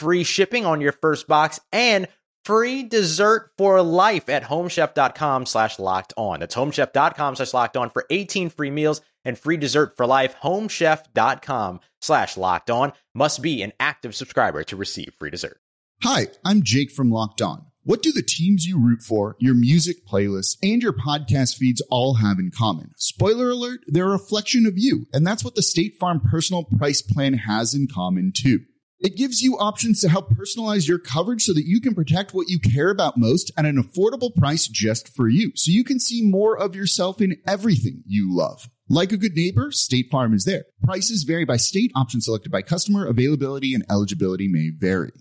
free 0.00 0.24
shipping 0.24 0.64
on 0.64 0.80
your 0.80 0.92
first 0.92 1.28
box 1.28 1.60
and 1.72 2.08
free 2.44 2.82
dessert 2.82 3.50
for 3.58 3.82
life 3.82 4.28
at 4.30 4.42
homechef.com 4.42 5.46
slash 5.46 5.78
locked 5.78 6.14
on. 6.16 6.40
That's 6.40 6.54
homechef.com 6.54 7.36
slash 7.36 7.52
locked 7.52 7.76
on 7.76 7.90
for 7.90 8.06
18 8.08 8.48
free 8.48 8.70
meals 8.70 9.02
and 9.24 9.38
free 9.38 9.58
dessert 9.58 9.96
for 9.96 10.06
life. 10.06 10.34
Homechef.com 10.42 11.80
slash 12.00 12.36
locked 12.36 12.70
on 12.70 12.92
must 13.14 13.42
be 13.42 13.62
an 13.62 13.72
active 13.78 14.14
subscriber 14.14 14.64
to 14.64 14.76
receive 14.76 15.12
free 15.18 15.30
dessert. 15.30 15.60
Hi, 16.02 16.28
I'm 16.44 16.62
Jake 16.62 16.90
from 16.90 17.10
Locked 17.10 17.42
On. 17.42 17.66
What 17.82 18.02
do 18.02 18.10
the 18.10 18.22
teams 18.22 18.66
you 18.66 18.78
root 18.78 19.02
for, 19.02 19.36
your 19.38 19.54
music 19.54 20.06
playlists, 20.06 20.56
and 20.62 20.82
your 20.82 20.92
podcast 20.94 21.56
feeds 21.56 21.82
all 21.90 22.14
have 22.14 22.38
in 22.38 22.50
common? 22.56 22.92
Spoiler 22.96 23.50
alert, 23.50 23.80
they're 23.86 24.08
a 24.08 24.12
reflection 24.12 24.64
of 24.64 24.74
you, 24.76 25.06
and 25.12 25.26
that's 25.26 25.44
what 25.44 25.56
the 25.56 25.62
State 25.62 25.96
Farm 25.98 26.20
Personal 26.20 26.64
Price 26.64 27.02
Plan 27.02 27.34
has 27.34 27.74
in 27.74 27.86
common 27.86 28.32
too. 28.34 28.60
It 29.00 29.16
gives 29.16 29.40
you 29.40 29.56
options 29.56 30.02
to 30.02 30.10
help 30.10 30.30
personalize 30.30 30.86
your 30.86 30.98
coverage 30.98 31.44
so 31.44 31.54
that 31.54 31.64
you 31.64 31.80
can 31.80 31.94
protect 31.94 32.34
what 32.34 32.50
you 32.50 32.58
care 32.60 32.90
about 32.90 33.16
most 33.16 33.50
at 33.56 33.64
an 33.64 33.82
affordable 33.82 34.34
price 34.36 34.68
just 34.68 35.08
for 35.08 35.26
you. 35.26 35.52
So 35.54 35.70
you 35.70 35.84
can 35.84 35.98
see 35.98 36.20
more 36.20 36.54
of 36.58 36.76
yourself 36.76 37.22
in 37.22 37.38
everything 37.46 38.02
you 38.06 38.28
love. 38.30 38.68
Like 38.90 39.10
a 39.12 39.16
good 39.16 39.34
neighbor, 39.34 39.70
State 39.70 40.10
Farm 40.10 40.34
is 40.34 40.44
there. 40.44 40.64
Prices 40.82 41.22
vary 41.22 41.46
by 41.46 41.56
state, 41.56 41.92
options 41.96 42.26
selected 42.26 42.52
by 42.52 42.60
customer, 42.60 43.06
availability 43.06 43.72
and 43.72 43.86
eligibility 43.88 44.48
may 44.48 44.68
vary. 44.68 45.12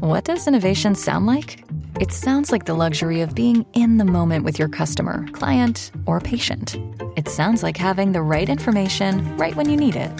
What 0.00 0.24
does 0.24 0.48
innovation 0.48 0.96
sound 0.96 1.26
like? 1.26 1.62
It 2.00 2.12
sounds 2.12 2.50
like 2.50 2.64
the 2.64 2.74
luxury 2.74 3.20
of 3.20 3.36
being 3.36 3.64
in 3.74 3.98
the 3.98 4.04
moment 4.04 4.44
with 4.44 4.58
your 4.58 4.68
customer, 4.68 5.28
client, 5.28 5.92
or 6.06 6.20
patient. 6.20 6.76
It 7.16 7.28
sounds 7.28 7.62
like 7.62 7.76
having 7.76 8.10
the 8.10 8.22
right 8.22 8.48
information 8.48 9.36
right 9.36 9.54
when 9.54 9.68
you 9.68 9.76
need 9.76 9.94
it 9.94 10.10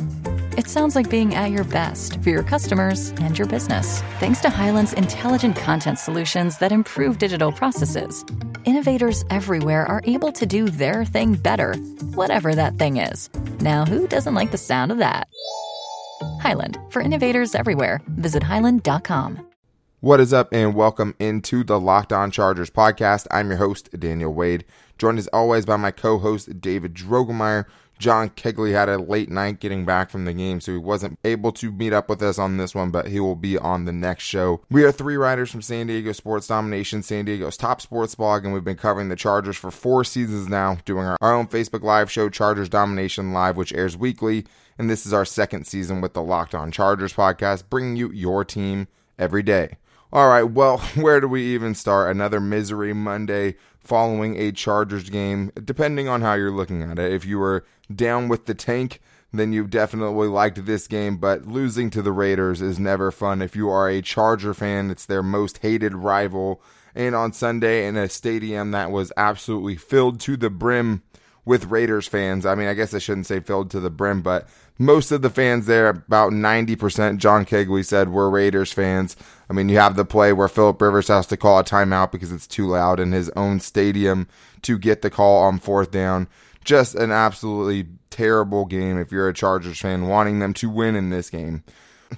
it 0.57 0.69
sounds 0.69 0.95
like 0.95 1.11
being 1.11 1.35
at 1.35 1.51
your 1.51 1.65
best 1.65 2.23
for 2.23 2.31
your 2.31 2.43
customers 2.43 3.11
and 3.21 3.39
your 3.39 3.47
business. 3.47 4.01
Thanks 4.19 4.41
to 4.41 4.51
Hyland's 4.51 4.93
intelligent 4.93 5.57
content 5.57 5.99
solutions 5.99 6.59
that 6.59 6.73
improve 6.73 7.19
digital 7.19 7.53
processes, 7.53 8.25
innovators 8.65 9.25
everywhere 9.31 9.87
are 9.87 10.03
able 10.05 10.33
to 10.33 10.47
do 10.47 10.69
their 10.69 11.05
thing 11.05 11.35
better, 11.35 11.75
whatever 12.15 12.55
that 12.55 12.75
thing 12.75 12.97
is. 12.97 13.29
Now, 13.61 13.85
who 13.85 14.07
doesn't 14.07 14.35
like 14.35 14.51
the 14.51 14.59
sound 14.59 14.93
of 14.93 14.99
that? 14.99 15.29
Hyland, 16.41 16.79
for 16.91 17.03
innovators 17.03 17.55
everywhere, 17.55 18.01
visit 18.09 18.43
hyland.com. 18.43 19.47
What 20.03 20.19
is 20.19 20.33
up, 20.33 20.49
and 20.51 20.75
welcome 20.75 21.15
into 21.19 21.63
the 21.63 21.79
Locked 21.79 22.11
On 22.11 22.31
Chargers 22.31 22.71
podcast. 22.71 23.27
I'm 23.31 23.49
your 23.51 23.59
host, 23.59 23.91
Daniel 24.01 24.33
Wade, 24.33 24.65
joined 24.97 25.19
as 25.19 25.27
always 25.29 25.67
by 25.67 25.77
my 25.77 25.91
co 25.91 26.19
host, 26.19 26.59
David 26.59 26.95
Drogemeyer. 26.95 27.67
John 28.01 28.31
Kegley 28.31 28.73
had 28.73 28.89
a 28.89 28.97
late 28.97 29.29
night 29.29 29.61
getting 29.61 29.85
back 29.85 30.09
from 30.09 30.25
the 30.25 30.33
game, 30.33 30.63
so 30.63 30.73
he 30.73 30.79
wasn't 30.79 31.19
able 31.23 31.53
to 31.53 31.71
meet 31.71 31.93
up 31.93 32.09
with 32.09 32.23
us 32.23 32.39
on 32.39 32.57
this 32.57 32.75
one, 32.75 32.91
but 32.91 33.09
he 33.09 33.21
will 33.21 33.37
be 33.37 33.59
on 33.59 33.85
the 33.85 33.93
next 33.93 34.25
show. 34.25 34.63
We 34.71 34.85
are 34.85 34.91
three 34.91 35.19
writers 35.19 35.51
from 35.51 35.61
San 35.61 35.87
Diego 35.87 36.13
Sports 36.13 36.47
Domination, 36.47 37.03
San 37.03 37.27
Diego's 37.27 37.59
top 37.59 37.83
sports 37.83 38.15
blog, 38.15 38.47
and 38.47 38.55
we've 38.55 38.65
been 38.65 38.77
covering 38.77 39.11
the 39.11 39.17
Chargers 39.17 39.59
for 39.59 39.71
four 39.71 40.03
seasons 40.03 40.49
now, 40.49 40.79
doing 40.87 41.05
our, 41.05 41.19
our 41.21 41.35
own 41.35 41.47
Facebook 41.47 41.83
Live 41.83 42.11
show, 42.11 42.31
Chargers 42.31 42.71
Domination 42.71 43.35
Live, 43.35 43.59
which 43.59 43.75
airs 43.75 43.99
weekly. 43.99 44.47
And 44.79 44.89
this 44.89 45.05
is 45.05 45.13
our 45.13 45.27
second 45.27 45.67
season 45.67 46.01
with 46.01 46.15
the 46.15 46.23
Locked 46.23 46.55
On 46.55 46.73
Chargers 46.73 47.13
podcast, 47.13 47.65
bringing 47.69 47.97
you 47.97 48.11
your 48.13 48.47
team 48.47 48.89
every 49.19 49.43
day. 49.43 49.77
All 50.11 50.29
right, 50.29 50.45
well, 50.45 50.79
where 50.95 51.21
do 51.21 51.29
we 51.29 51.43
even 51.55 51.75
start? 51.75 52.11
Another 52.11 52.41
misery 52.41 52.95
Monday 52.95 53.57
following 53.79 54.37
a 54.39 54.53
Chargers 54.53 55.11
game, 55.11 55.53
depending 55.63 56.09
on 56.09 56.23
how 56.23 56.33
you're 56.33 56.51
looking 56.51 56.83
at 56.83 56.99
it. 56.99 57.13
If 57.13 57.27
you 57.27 57.39
were 57.39 57.65
down 57.95 58.29
with 58.29 58.47
the 58.47 58.55
tank, 58.55 59.01
then 59.33 59.53
you 59.53 59.67
definitely 59.67 60.29
liked 60.29 60.65
this 60.67 60.87
game, 60.87 61.17
but 61.17 61.47
losing 61.47 61.91
to 61.91 62.03
the 62.03 62.13
Raiders 62.13 62.61
is 62.61 62.79
never 62.79 63.11
fun. 63.11 63.43
If 63.43 63.55
you 63.55 63.69
are 63.71 63.89
a 63.89 64.03
Charger 64.03 64.55
fan, 64.55 64.91
it's 64.91 65.07
their 65.07 65.23
most 65.23 65.59
hated 65.59 65.95
rival. 65.95 66.61
And 66.95 67.15
on 67.15 67.33
Sunday, 67.33 67.87
in 67.87 67.97
a 67.97 68.09
stadium 68.09 68.73
that 68.73 68.91
was 68.91 69.13
absolutely 69.17 69.77
filled 69.77 70.19
to 70.21 70.37
the 70.37 70.51
brim 70.51 71.03
with 71.45 71.67
Raiders 71.67 72.09
fans. 72.09 72.45
I 72.45 72.55
mean, 72.55 72.67
I 72.67 72.75
guess 72.75 72.93
I 72.93 72.99
shouldn't 72.99 73.27
say 73.27 73.41
filled 73.41 73.71
to 73.71 73.81
the 73.81 73.91
brim, 73.91 74.23
but 74.23 74.49
most 74.79 75.11
of 75.13 75.23
the 75.23 75.31
fans 75.31 75.67
there, 75.67 75.89
about 75.89 76.33
90%, 76.33 77.19
John 77.19 77.45
Kegley 77.45 77.85
said, 77.85 78.09
were 78.09 78.31
Raiders 78.31 78.73
fans. 78.73 79.17
I 79.49 79.53
mean, 79.53 79.69
you 79.69 79.79
have 79.79 79.95
the 79.95 80.05
play 80.05 80.33
where 80.33 80.49
Philip 80.49 80.81
Rivers 80.81 81.09
has 81.09 81.27
to 81.29 81.37
call 81.37 81.59
a 81.59 81.65
timeout 81.65 82.13
because 82.13 82.33
it's 82.33 82.47
too 82.47 82.67
loud 82.67 82.99
in 82.99 83.13
his 83.13 83.31
own 83.31 83.61
stadium 83.61 84.27
to 84.63 84.79
get 84.79 85.03
the 85.03 85.11
call 85.11 85.43
on 85.43 85.59
fourth 85.59 85.91
down. 85.91 86.29
Just 86.65 86.95
an 86.95 87.11
absolutely 87.11 87.89
terrible 88.11 88.65
game 88.65 88.99
if 88.99 89.13
you're 89.13 89.29
a 89.29 89.35
Chargers 89.35 89.81
fan 89.81 90.09
wanting 90.09 90.39
them 90.41 90.53
to 90.55 90.69
win 90.69 90.97
in 90.97 91.11
this 91.11 91.31
game. 91.31 91.65